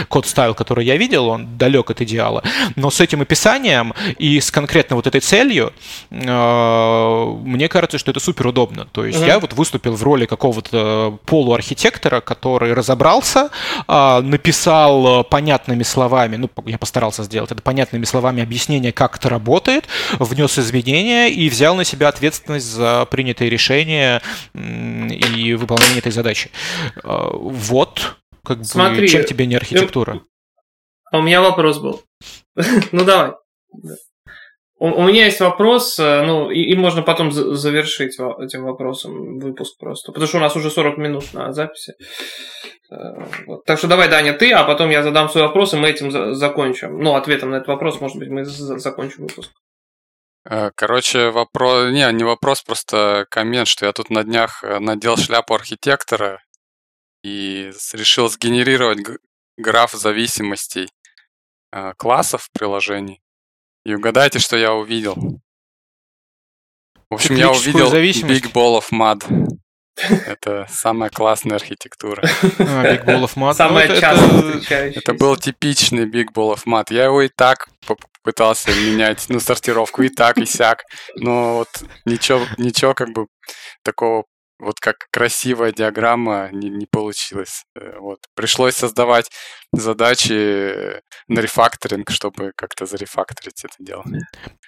code 0.09 0.27
style, 0.27 0.55
который 0.55 0.85
я 0.85 0.97
видел, 0.97 1.29
он 1.29 1.59
далек 1.59 1.91
от 1.91 2.01
идеала. 2.01 2.43
Но 2.77 2.91
с 2.91 3.01
этим 3.01 3.10
этим 3.11 3.23
описанием 3.23 3.93
и 4.19 4.41
с 4.41 4.51
конкретно 4.51 4.97
вот 4.97 5.07
этой 5.07 5.21
целью, 5.21 5.73
э, 6.11 7.37
мне 7.45 7.69
кажется, 7.69 7.99
что 7.99 8.11
это 8.11 8.21
супер 8.21 8.47
удобно. 8.47 8.87
То 8.93 9.05
есть 9.05 9.21
mm-hmm. 9.21 9.27
я 9.27 9.39
вот 9.39 9.53
выступил 9.53 9.95
в 9.97 10.03
роли 10.03 10.27
какого-то 10.27 11.19
полуархитектора, 11.27 12.21
который 12.21 12.73
разобрался, 12.73 13.51
э, 13.89 14.21
написал 14.21 15.25
понятными 15.25 15.83
словами, 15.83 16.37
ну, 16.37 16.51
я 16.67 16.79
постарался 16.79 17.25
сделать 17.25 17.51
это 17.51 17.63
понятными 17.63 18.05
словами 18.05 18.43
объяснение, 18.43 18.93
как 18.93 19.17
это 19.17 19.29
работает, 19.29 19.87
внес 20.19 20.59
изменения 20.59 21.29
и 21.29 21.49
взял 21.49 21.75
на 21.75 21.85
себя 21.85 22.09
ответственность 22.09 22.67
за 22.67 23.07
принятые 23.11 23.51
решения 23.51 24.23
и 24.55 25.55
выполнение 25.55 25.99
этой 25.99 26.13
задачи. 26.13 26.51
Э, 27.03 27.31
вот, 27.33 28.17
как 28.45 28.65
Смотри, 28.65 29.01
бы, 29.01 29.09
чем 29.09 29.25
тебе 29.25 29.47
не 29.47 29.57
архитектура? 29.57 30.21
А 31.11 31.19
у 31.19 31.23
меня 31.23 31.41
вопрос 31.41 31.79
был. 31.79 32.03
ну 32.93 33.05
давай. 33.05 33.33
У, 34.83 35.03
меня 35.03 35.27
есть 35.27 35.41
вопрос, 35.41 35.99
э, 35.99 36.23
ну, 36.23 36.51
и, 36.51 36.75
можно 36.75 37.03
потом 37.03 37.31
завершить 37.33 38.15
этим 38.15 38.65
вопросом 38.65 39.39
выпуск 39.39 39.77
просто. 39.79 40.11
Потому 40.11 40.27
что 40.27 40.39
у 40.39 40.41
нас 40.41 40.57
уже 40.57 40.71
40 40.71 40.97
минут 40.97 41.35
на 41.35 41.53
записи. 41.53 41.93
Э. 42.91 43.27
Так 43.67 43.77
что 43.77 43.89
давай, 43.89 44.09
Даня, 44.09 44.33
ты, 44.33 44.51
а 44.53 44.65
потом 44.65 44.89
я 44.89 45.03
задам 45.03 45.29
свой 45.29 45.43
вопрос, 45.43 45.75
и 45.75 45.77
мы 45.77 45.91
этим 45.91 46.35
закончим. 46.35 46.99
Ну, 46.99 47.15
ответом 47.15 47.51
на 47.51 47.57
этот 47.57 47.69
вопрос, 47.69 48.01
может 48.01 48.17
быть, 48.17 48.31
мы 48.31 48.47
закончим 48.47 49.25
выпуск. 49.25 49.51
Э, 50.49 50.71
короче, 50.75 51.29
вопрос... 51.29 51.91
Не, 51.91 52.11
не 52.15 52.25
вопрос, 52.25 52.63
просто 52.63 53.27
коммент, 53.29 53.69
что 53.69 53.85
я 53.85 53.93
тут 53.93 54.09
на 54.09 54.25
днях 54.25 54.65
надел 54.81 55.19
шляпу 55.19 55.53
архитектора 55.53 56.43
и 57.23 57.71
решил 57.93 58.31
сгенерировать 58.31 59.01
граф 59.59 59.93
зависимостей 59.93 60.89
э, 61.73 61.93
классов 61.97 62.49
приложений. 62.53 63.21
И 63.85 63.95
угадайте, 63.95 64.39
что 64.39 64.57
я 64.57 64.75
увидел. 64.75 65.41
В 67.09 67.15
общем, 67.15 67.35
я 67.37 67.51
увидел 67.51 67.93
Big 67.93 68.53
Ball 68.53 68.81
of 68.81 68.91
Mud. 68.93 69.25
Это 70.27 70.67
самая 70.71 71.11
классная 71.11 71.57
архитектура. 71.57 72.23
А, 72.59 72.85
Big 72.85 73.05
Ball 73.05 73.25
of 73.25 73.37
Mud. 73.37 73.55
Самая 73.55 73.89
ну, 73.89 74.01
часто 74.01 74.61
Это 74.71 75.15
был 75.15 75.37
типичный 75.37 76.07
Big 76.07 76.33
Ball 76.33 76.55
of 76.55 76.65
Mud. 76.67 76.87
Я 76.91 77.05
его 77.05 77.23
и 77.23 77.29
так 77.29 77.69
пытался 78.23 78.71
менять, 78.71 79.25
ну, 79.29 79.41
сортировку 79.41 80.03
и 80.03 80.09
так, 80.09 80.39
и 80.39 80.47
сяк. 80.47 80.85
Но 81.17 81.59
вот 81.59 81.69
ничего, 82.05 82.43
ничего 82.59 82.95
как 82.95 83.11
бы 83.11 83.27
такого 83.83 84.25
вот 84.61 84.79
как 84.81 85.09
красивая 85.11 85.73
диаграмма 85.73 86.51
не, 86.53 86.69
не 86.69 86.87
получилось. 86.87 87.65
Э, 87.75 87.99
вот. 87.99 88.19
Пришлось 88.35 88.75
создавать 88.75 89.31
задачи 89.73 91.01
на 91.29 91.41
рефакторинг, 91.41 92.11
чтобы 92.11 92.53
как-то 92.57 92.87
зарефакторить 92.87 93.65
это 93.65 93.75
дело. 93.79 94.05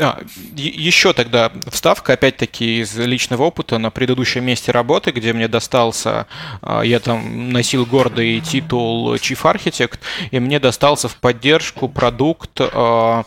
А, 0.00 0.22
еще 0.54 1.12
тогда 1.12 1.52
вставка, 1.70 2.12
опять-таки, 2.14 2.80
из 2.80 2.96
личного 2.96 3.44
опыта 3.44 3.78
на 3.78 3.90
предыдущем 3.90 4.44
месте 4.44 4.72
работы, 4.72 5.10
где 5.10 5.32
мне 5.32 5.48
достался, 5.48 6.26
а, 6.60 6.82
я 6.82 7.00
там 7.00 7.50
носил 7.50 7.84
гордый 7.84 8.40
титул 8.40 9.14
Chief 9.14 9.40
Architect, 9.42 9.98
и 10.30 10.38
мне 10.38 10.60
достался 10.60 11.08
в 11.08 11.16
поддержку 11.16 11.88
продукт 11.88 12.60
а, 12.60 13.24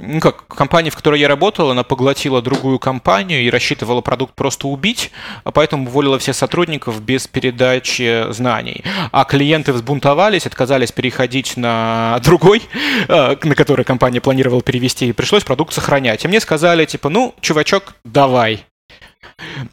ну 0.00 0.20
как, 0.20 0.46
компания, 0.46 0.90
в 0.90 0.96
которой 0.96 1.20
я 1.20 1.28
работал, 1.28 1.70
она 1.70 1.82
поглотила 1.82 2.40
другую 2.40 2.78
компанию 2.78 3.42
и 3.42 3.50
рассчитывала 3.50 4.00
продукт 4.00 4.34
просто 4.34 4.68
убить, 4.68 5.10
а 5.44 5.50
поэтому 5.50 5.86
уволила 5.86 6.18
всех 6.18 6.36
сотрудников 6.36 7.02
без 7.02 7.26
передачи 7.26 8.30
знаний. 8.30 8.84
А 9.12 9.24
клиенты 9.24 9.72
взбунтовались, 9.72 10.46
отказались 10.46 10.92
переходить 10.92 11.56
на 11.56 12.20
другой, 12.24 12.62
э, 13.08 13.36
на 13.42 13.54
который 13.54 13.84
компания 13.84 14.20
планировала 14.20 14.62
перевести, 14.62 15.08
и 15.08 15.12
пришлось 15.12 15.44
продукт 15.44 15.72
сохранять. 15.72 16.24
И 16.24 16.28
мне 16.28 16.40
сказали, 16.40 16.84
типа, 16.84 17.08
ну, 17.08 17.34
чувачок, 17.40 17.94
давай, 18.04 18.64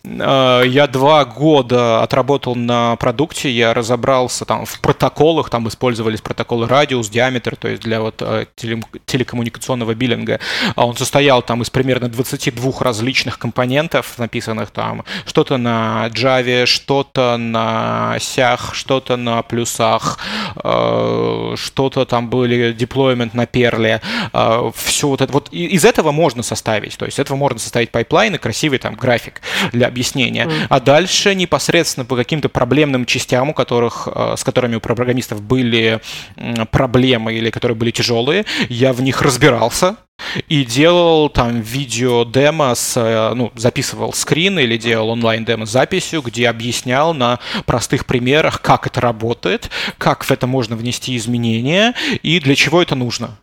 я 0.03 0.87
два 0.91 1.25
года 1.25 2.03
отработал 2.03 2.55
на 2.55 2.95
продукте, 2.95 3.49
я 3.49 3.73
разобрался 3.73 4.45
там 4.45 4.65
в 4.65 4.79
протоколах, 4.79 5.49
там 5.49 5.67
использовались 5.67 6.21
протоколы 6.21 6.67
радиус, 6.67 7.09
диаметр, 7.09 7.55
то 7.55 7.67
есть 7.67 7.83
для 7.83 8.01
вот 8.01 8.21
э, 8.21 8.45
телекоммуникационного 8.55 9.93
биллинга. 9.93 10.39
А 10.75 10.85
он 10.85 10.95
состоял 10.95 11.41
там 11.41 11.61
из 11.61 11.69
примерно 11.69 12.09
22 12.09 12.73
различных 12.79 13.39
компонентов, 13.39 14.17
написанных 14.17 14.71
там 14.71 15.03
что-то 15.25 15.57
на 15.57 16.07
Java, 16.13 16.65
что-то 16.65 17.37
на 17.37 18.17
сях, 18.19 18.73
что-то 18.73 19.17
на 19.17 19.41
плюсах, 19.41 20.19
э, 20.63 21.55
что-то 21.57 22.05
там 22.05 22.29
были 22.29 22.75
deployment 22.75 23.31
на 23.33 23.45
перле. 23.45 24.01
Все 24.75 25.07
вот 25.07 25.21
это. 25.21 25.31
Вот 25.31 25.49
из 25.51 25.85
этого 25.85 26.11
можно 26.11 26.43
составить, 26.43 26.97
то 26.97 27.05
есть 27.05 27.19
этого 27.19 27.37
можно 27.37 27.59
составить 27.59 27.91
pipeline 27.91 28.35
и 28.35 28.37
красивый 28.37 28.79
там 28.79 28.95
график 28.95 29.41
для 29.75 29.87
объяснения. 29.87 30.45
Mm. 30.45 30.67
А 30.69 30.79
дальше 30.79 31.35
непосредственно 31.35 32.05
по 32.05 32.15
каким-то 32.15 32.49
проблемным 32.49 33.05
частям, 33.05 33.49
у 33.49 33.53
которых, 33.53 34.07
э, 34.13 34.35
с 34.37 34.43
которыми 34.43 34.75
у 34.75 34.79
программистов 34.79 35.41
были 35.41 35.99
проблемы 36.71 37.33
или 37.33 37.49
которые 37.49 37.75
были 37.75 37.91
тяжелые, 37.91 38.45
я 38.69 38.93
в 38.93 39.01
них 39.01 39.21
разбирался, 39.21 39.97
и 40.47 40.63
делал 40.63 41.29
там 41.29 41.61
видео-демо, 41.61 42.73
с, 42.73 42.97
э, 42.97 43.33
ну, 43.35 43.51
записывал 43.55 44.13
скрин 44.13 44.57
или 44.59 44.77
делал 44.77 45.09
онлайн-демо 45.09 45.65
с 45.65 45.71
записью, 45.71 46.21
где 46.21 46.47
объяснял 46.47 47.13
на 47.13 47.39
простых 47.65 48.05
примерах, 48.05 48.61
как 48.61 48.87
это 48.87 49.01
работает, 49.01 49.69
как 49.97 50.23
в 50.23 50.31
это 50.31 50.47
можно 50.47 50.75
внести 50.75 51.15
изменения 51.17 51.93
и 52.23 52.39
для 52.39 52.55
чего 52.55 52.81
это 52.81 52.95
нужно. 52.95 53.37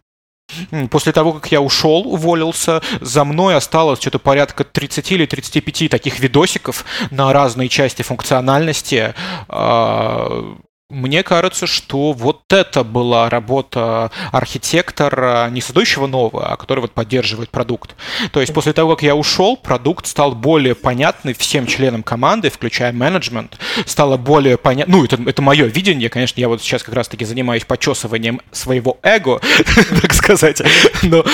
После 0.91 1.13
того, 1.13 1.35
как 1.35 1.51
я 1.53 1.61
ушел, 1.61 2.03
уволился, 2.07 2.83
за 3.01 3.25
мной 3.25 3.57
осталось 3.57 4.01
что-то 4.01 4.19
порядка 4.19 4.65
30 4.65 5.13
или 5.13 5.27
35 5.27 5.91
таких 5.91 6.21
видосиков 6.21 6.85
на 7.11 7.33
разные 7.33 7.69
части 7.69 8.03
функциональности, 8.03 9.15
а, 9.49 10.57
мне 10.93 11.23
кажется, 11.23 11.67
что 11.67 12.13
вот 12.13 12.53
это 12.53 12.85
была 12.85 13.31
работа 13.31 14.11
архитектора, 14.31 15.49
не 15.51 15.61
создающего 15.61 16.07
нового, 16.07 16.53
а 16.53 16.57
который 16.57 16.81
вот 16.81 16.93
поддерживает 16.93 17.51
продукт. 17.51 17.97
То 18.33 18.41
есть 18.41 18.53
после 18.53 18.73
того, 18.73 18.95
как 18.95 19.03
я 19.03 19.17
ушел, 19.17 19.57
продукт 19.57 20.07
стал 20.07 20.33
более 20.33 20.75
понятный 20.75 21.33
всем 21.33 21.67
членам 21.67 22.03
команды, 22.03 22.51
включая 22.51 22.93
менеджмент, 22.93 23.59
стало 23.87 24.17
более 24.17 24.59
понятно. 24.59 24.97
Ну, 24.97 25.05
это, 25.05 25.19
это 25.27 25.41
мое 25.41 25.67
видение, 25.67 26.11
конечно, 26.11 26.41
я 26.41 26.49
вот 26.49 26.61
сейчас 26.61 26.83
как 26.83 26.95
раз-таки 26.95 27.25
занимаюсь 27.25 27.65
почесыванием 27.65 28.41
своего 28.53 28.99
эго, 29.03 29.41
так 30.03 30.13
сказать, 30.13 30.63
но, 31.03 31.25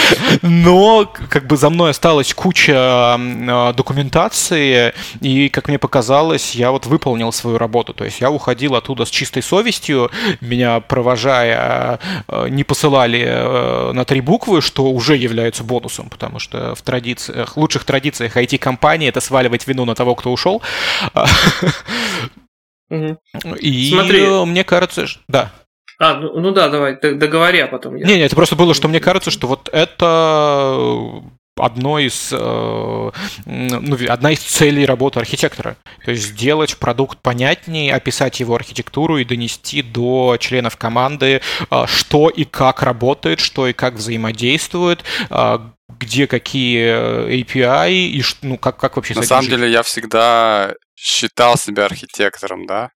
но 0.42 1.12
как 1.28 1.46
бы 1.46 1.56
за 1.56 1.68
мной 1.70 1.90
осталась 1.90 2.32
куча 2.32 3.18
документации, 3.76 4.92
и, 5.20 5.48
как 5.48 5.68
мне 5.68 5.78
показалось, 5.78 6.54
я 6.54 6.70
вот 6.70 6.86
выполнил 6.86 7.32
свою 7.32 7.59
работу. 7.59 7.92
То 7.92 8.04
есть 8.04 8.20
я 8.20 8.30
уходил 8.30 8.76
оттуда 8.76 9.04
с 9.04 9.11
чистой 9.11 9.42
совестью, 9.49 10.11
меня 10.40 10.80
провожая, 10.80 11.99
э, 12.28 12.49
не 12.49 12.64
посылали 12.64 13.24
э, 13.26 13.92
на 13.92 14.05
три 14.05 14.20
буквы, 14.20 14.61
что 14.61 14.84
уже 14.90 15.16
является 15.16 15.64
бонусом, 15.64 16.09
потому 16.11 16.38
что 16.38 16.74
в 16.74 16.82
традициях, 16.82 17.57
лучших 17.57 17.84
традициях 17.84 18.36
IT-компании 18.36 19.09
это 19.09 19.20
сваливать 19.20 19.66
вину 19.66 19.84
на 19.84 19.94
того, 19.94 20.14
кто 20.14 20.32
ушел. 20.32 20.62
И 23.61 23.90
Смотри. 23.90 24.26
мне 24.46 24.64
кажется, 24.64 25.07
что... 25.07 25.20
Да. 25.28 25.53
А, 26.01 26.14
ну, 26.14 26.38
ну 26.38 26.53
да, 26.53 26.68
давай, 26.68 26.99
договори, 27.01 27.59
а 27.59 27.66
потом 27.66 27.96
я. 27.96 28.07
Не, 28.07 28.14
не, 28.16 28.20
это 28.20 28.36
просто 28.36 28.55
было, 28.55 28.72
что 28.72 28.86
мне 28.86 29.01
кажется, 29.01 29.30
что 29.32 29.49
вот 29.49 29.68
это 29.72 31.22
одной 31.61 32.06
из, 32.06 32.30
э, 32.32 32.36
ну, 33.46 33.98
одна 34.09 34.32
из 34.32 34.40
целей 34.40 34.84
работы 34.86 35.20
архитектора. 35.20 35.76
То 36.04 36.11
есть 36.11 36.24
сделать 36.24 36.76
продукт 36.76 37.18
понятнее, 37.20 37.94
описать 37.94 38.40
его 38.40 38.54
архитектуру 38.54 39.18
и 39.18 39.24
донести 39.24 39.82
до 39.82 40.36
членов 40.38 40.76
команды, 40.76 41.40
э, 41.70 41.84
что 41.86 42.28
и 42.28 42.44
как 42.44 42.82
работает, 42.82 43.40
что 43.40 43.66
и 43.66 43.72
как 43.72 43.94
взаимодействует, 43.94 45.04
э, 45.30 45.59
где 45.98 46.26
какие 46.26 47.42
API 47.42 47.92
и 47.92 48.22
ну, 48.42 48.59
как, 48.59 48.76
как 48.76 48.96
вообще... 48.96 49.14
На 49.14 49.22
самом 49.22 49.48
деле 49.48 49.70
я 49.70 49.82
всегда 49.82 50.74
считал 50.94 51.56
себя 51.56 51.86
архитектором, 51.86 52.66
да, 52.66 52.90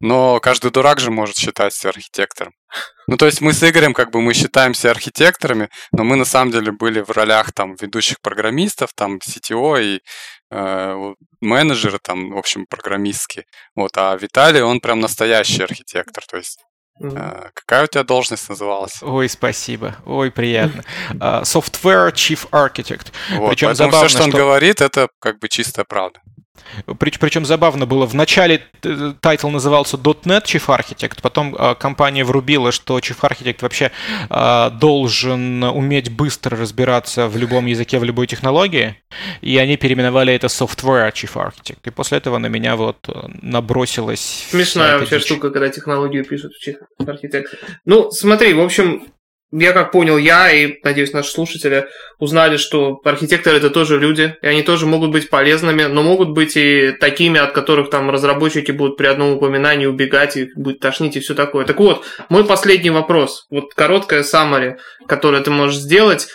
но 0.00 0.40
каждый 0.40 0.70
дурак 0.70 1.00
же 1.00 1.10
может 1.10 1.36
считать 1.36 1.74
себя 1.74 1.90
архитектором. 1.90 2.52
Ну, 3.06 3.16
то 3.16 3.26
есть 3.26 3.40
мы 3.40 3.52
с 3.52 3.62
Игорем, 3.68 3.94
как 3.94 4.10
бы, 4.10 4.20
мы 4.20 4.34
считаемся 4.34 4.90
архитекторами, 4.90 5.70
но 5.92 6.04
мы 6.04 6.16
на 6.16 6.24
самом 6.24 6.52
деле 6.52 6.72
были 6.72 7.00
в 7.00 7.10
ролях 7.10 7.52
там 7.52 7.74
ведущих 7.80 8.20
программистов, 8.20 8.90
там 8.94 9.18
CTO 9.18 9.82
и 9.82 10.00
э, 10.50 11.14
менеджеры, 11.40 11.98
там, 12.02 12.30
в 12.32 12.36
общем, 12.36 12.66
программистские. 12.68 13.44
Вот, 13.74 13.92
а 13.96 14.14
Виталий, 14.16 14.60
он 14.60 14.80
прям 14.80 15.00
настоящий 15.00 15.62
архитектор, 15.62 16.24
то 16.26 16.36
есть 16.36 16.58
Mm-hmm. 17.00 17.50
Какая 17.54 17.84
у 17.84 17.86
тебя 17.86 18.02
должность 18.02 18.48
называлась? 18.48 19.02
Ой, 19.02 19.28
спасибо. 19.28 19.96
Ой, 20.04 20.30
приятно. 20.32 20.82
Uh, 21.10 21.42
software 21.42 22.12
Chief 22.12 22.48
Architect. 22.50 23.12
Вот, 23.36 23.50
Причем 23.50 23.74
забавно, 23.74 24.08
все, 24.08 24.16
что 24.16 24.24
он 24.24 24.30
что... 24.30 24.38
говорит, 24.38 24.80
это 24.80 25.08
как 25.20 25.38
бы 25.38 25.48
чистая 25.48 25.84
правда. 25.84 26.20
Причем 26.98 27.44
забавно 27.44 27.86
было, 27.86 28.06
в 28.06 28.14
начале 28.14 28.62
э, 28.82 29.12
title 29.20 29.48
назывался 29.48 29.96
.NET 29.96 30.44
Chief 30.44 30.64
Architect, 30.66 31.18
потом 31.22 31.54
э, 31.54 31.74
компания 31.74 32.24
врубила, 32.24 32.72
что 32.72 32.98
Chief 32.98 33.18
Architect 33.20 33.58
вообще 33.60 33.90
э, 34.30 34.70
должен 34.80 35.62
уметь 35.62 36.10
быстро 36.10 36.56
разбираться 36.56 37.28
в 37.28 37.36
любом 37.36 37.66
языке, 37.66 37.98
в 37.98 38.04
любой 38.04 38.26
технологии, 38.26 38.96
и 39.40 39.56
они 39.58 39.76
переименовали 39.76 40.32
это 40.32 40.46
Software 40.46 41.12
Chief 41.12 41.32
Architect. 41.34 41.78
И 41.84 41.90
после 41.90 42.18
этого 42.18 42.38
на 42.38 42.46
меня 42.46 42.76
вот 42.76 43.08
набросилась... 43.42 44.46
Смешная 44.50 44.98
вообще 44.98 45.18
штука, 45.18 45.50
когда 45.50 45.68
технологию 45.68 46.24
пишут 46.24 46.52
в 46.54 46.68
Chief 46.68 46.76
Architect. 47.00 47.46
Ну, 47.84 48.10
смотри, 48.10 48.54
в 48.54 48.60
общем, 48.60 49.06
я 49.50 49.72
как 49.72 49.92
понял, 49.92 50.18
я 50.18 50.52
и, 50.52 50.78
надеюсь, 50.82 51.12
наши 51.12 51.30
слушатели 51.30 51.86
узнали, 52.18 52.58
что 52.58 53.00
архитекторы 53.04 53.56
это 53.56 53.70
тоже 53.70 53.98
люди, 53.98 54.36
и 54.42 54.46
они 54.46 54.62
тоже 54.62 54.86
могут 54.86 55.10
быть 55.10 55.30
полезными, 55.30 55.84
но 55.84 56.02
могут 56.02 56.30
быть 56.30 56.56
и 56.56 56.92
такими, 56.92 57.40
от 57.40 57.52
которых 57.52 57.88
там 57.88 58.10
разработчики 58.10 58.72
будут 58.72 58.96
при 58.96 59.06
одном 59.06 59.36
упоминании 59.36 59.86
убегать 59.86 60.36
и 60.36 60.50
будет 60.54 60.80
тошнить 60.80 61.16
и 61.16 61.20
все 61.20 61.34
такое. 61.34 61.64
Так 61.64 61.78
вот, 61.78 62.04
мой 62.28 62.44
последний 62.44 62.90
вопрос, 62.90 63.46
вот 63.50 63.72
короткая 63.74 64.22
саммари, 64.22 64.76
которую 65.06 65.42
ты 65.42 65.50
можешь 65.50 65.78
сделать 65.78 66.28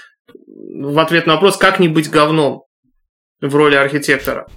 в 0.47 0.97
ответ 0.99 1.27
на 1.27 1.35
вопрос, 1.35 1.57
как 1.57 1.79
не 1.79 1.87
быть 1.87 2.09
говном 2.09 2.63
в 3.41 3.55
роли 3.55 3.75
архитектора. 3.75 4.47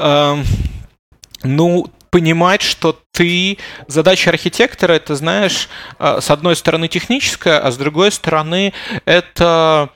Um, 0.00 0.44
ну, 1.42 1.90
понимать, 2.10 2.62
что 2.62 2.98
ты... 3.12 3.58
Задача 3.86 4.30
архитектора, 4.30 4.92
это, 4.92 5.14
знаешь, 5.14 5.68
э, 5.98 6.20
с 6.20 6.30
одной 6.30 6.56
стороны 6.56 6.88
техническая, 6.88 7.58
а 7.60 7.70
с 7.70 7.76
другой 7.76 8.12
стороны 8.12 8.72
это 9.04 9.90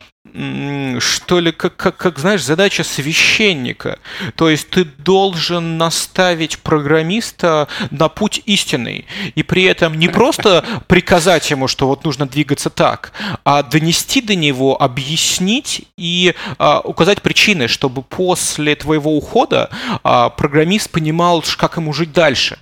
что 1.01 1.41
ли, 1.41 1.53
как, 1.53 1.76
как, 1.76 1.97
как, 1.97 2.18
знаешь, 2.18 2.43
задача 2.43 2.85
священника. 2.85 3.99
То 4.35 4.49
есть 4.49 4.70
ты 4.70 4.85
должен 4.85 5.76
наставить 5.76 6.59
программиста 6.59 7.68
на 7.91 8.09
путь 8.09 8.43
истинный. 8.47 9.07
И 9.35 9.43
при 9.43 9.64
этом 9.64 9.99
не 9.99 10.09
просто 10.09 10.64
приказать 10.87 11.51
ему, 11.51 11.68
что 11.68 11.87
вот 11.87 12.05
нужно 12.05 12.26
двигаться 12.26 12.70
так, 12.70 13.12
а 13.45 13.62
донести 13.62 14.22
до 14.22 14.35
него, 14.35 14.80
объяснить 14.80 15.87
и 15.99 16.35
а, 16.59 16.80
указать 16.80 17.20
причины, 17.20 17.68
чтобы 17.68 18.03
после 18.03 18.74
твоего 18.74 19.16
ухода 19.16 19.70
а, 20.03 20.30
программист 20.30 20.91
понимал, 20.91 21.45
как 21.59 21.76
ему 21.76 21.93
жить 21.93 22.12
дальше. 22.12 22.59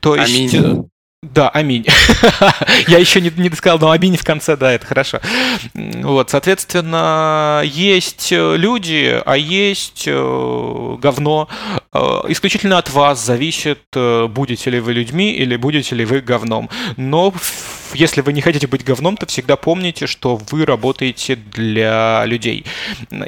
То 0.00 0.16
есть... 0.16 0.54
Аминь. 0.54 0.88
Да, 1.20 1.48
аминь. 1.48 1.84
Я 2.86 2.98
еще 2.98 3.20
не, 3.20 3.30
не 3.30 3.50
сказал, 3.50 3.80
но 3.80 3.90
аминь 3.90 4.16
в 4.16 4.22
конце, 4.22 4.56
да, 4.56 4.70
это 4.70 4.86
хорошо. 4.86 5.20
Вот, 5.74 6.30
соответственно, 6.30 7.62
есть 7.64 8.30
э, 8.30 8.56
люди, 8.56 9.20
а 9.26 9.36
есть 9.36 10.04
э, 10.06 10.96
говно. 11.00 11.48
Э, 11.92 12.20
исключительно 12.28 12.78
от 12.78 12.90
вас 12.90 13.24
зависит, 13.24 13.82
будете 13.92 14.70
ли 14.70 14.78
вы 14.78 14.92
людьми 14.92 15.32
или 15.32 15.56
будете 15.56 15.96
ли 15.96 16.04
вы 16.04 16.20
говном. 16.20 16.70
Но 16.96 17.34
если 17.94 18.20
вы 18.20 18.32
не 18.32 18.40
хотите 18.40 18.66
быть 18.66 18.84
говном, 18.84 19.16
то 19.16 19.26
всегда 19.26 19.56
помните, 19.56 20.06
что 20.06 20.36
вы 20.50 20.64
работаете 20.64 21.36
для 21.36 22.24
людей. 22.26 22.64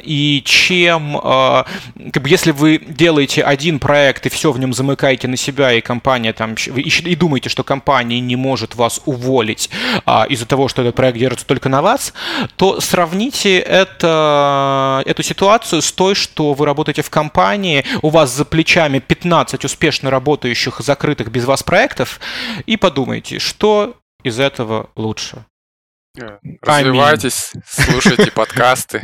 И 0.03 0.41
чем, 0.45 1.19
а, 1.21 1.65
как 2.11 2.23
бы, 2.23 2.29
если 2.29 2.51
вы 2.51 2.77
делаете 2.77 3.43
один 3.43 3.79
проект 3.79 4.25
и 4.25 4.29
все 4.29 4.51
в 4.51 4.59
нем 4.59 4.73
замыкаете 4.73 5.27
на 5.27 5.37
себя, 5.37 5.73
и 5.73 5.81
компания 5.81 6.33
там, 6.33 6.55
и, 6.55 7.15
думаете, 7.15 7.49
что 7.49 7.63
компания 7.63 8.19
не 8.19 8.35
может 8.35 8.75
вас 8.75 9.01
уволить 9.05 9.69
а, 10.05 10.25
из-за 10.29 10.45
того, 10.45 10.67
что 10.67 10.81
этот 10.81 10.95
проект 10.95 11.17
держится 11.17 11.45
только 11.45 11.69
на 11.69 11.81
вас, 11.81 12.13
то 12.55 12.79
сравните 12.81 13.59
это, 13.59 15.03
эту 15.05 15.23
ситуацию 15.23 15.81
с 15.81 15.91
той, 15.91 16.15
что 16.15 16.53
вы 16.53 16.65
работаете 16.65 17.01
в 17.01 17.09
компании, 17.09 17.83
у 18.01 18.09
вас 18.09 18.35
за 18.35 18.45
плечами 18.45 18.99
15 18.99 19.65
успешно 19.65 20.09
работающих, 20.09 20.79
закрытых 20.79 21.31
без 21.31 21.45
вас 21.45 21.63
проектов, 21.63 22.19
и 22.65 22.77
подумайте, 22.77 23.39
что 23.39 23.95
из 24.23 24.39
этого 24.39 24.89
лучше. 24.95 25.45
Э, 26.19 26.39
развивайтесь, 26.61 27.51
Аминь. 27.53 27.63
слушайте 27.67 28.31
подкасты, 28.35 29.01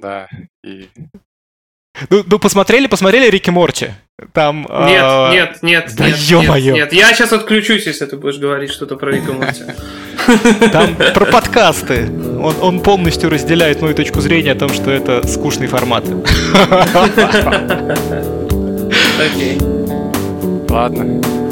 да, 0.00 0.28
и... 0.64 0.88
Ну, 2.10 2.22
ну, 2.26 2.38
посмотрели, 2.38 2.86
посмотрели 2.86 3.30
Рики 3.30 3.50
Морти? 3.50 3.90
Там... 4.32 4.66
Нет, 4.86 5.02
э... 5.02 5.30
нет, 5.32 5.62
нет, 5.62 5.92
да 5.96 6.08
нет, 6.08 6.18
нет, 6.30 6.74
нет. 6.74 6.92
Я 6.92 7.14
сейчас 7.14 7.32
отключусь, 7.32 7.86
если 7.86 8.04
ты 8.04 8.16
будешь 8.16 8.38
говорить 8.38 8.70
что-то 8.70 8.96
про 8.96 9.12
Рика 9.12 9.32
Морти. 9.32 9.64
Там 10.72 10.94
про 10.96 11.24
подкасты. 11.26 12.10
Он, 12.10 12.54
он 12.60 12.80
полностью 12.80 13.30
разделяет 13.30 13.80
мою 13.80 13.94
точку 13.94 14.20
зрения 14.20 14.52
о 14.52 14.56
том, 14.56 14.68
что 14.70 14.90
это 14.90 15.26
скучный 15.26 15.68
формат. 15.68 16.04
Окей. 19.18 19.58
Ладно. 20.68 21.45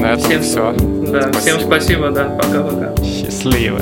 На 0.00 0.12
этом 0.12 0.24
всем 0.24 0.42
все. 0.42 0.72
Да, 1.12 1.22
спасибо. 1.22 1.38
всем 1.40 1.60
спасибо, 1.60 2.10
да. 2.10 2.24
Пока-пока. 2.30 2.94
Счастливо. 3.02 3.80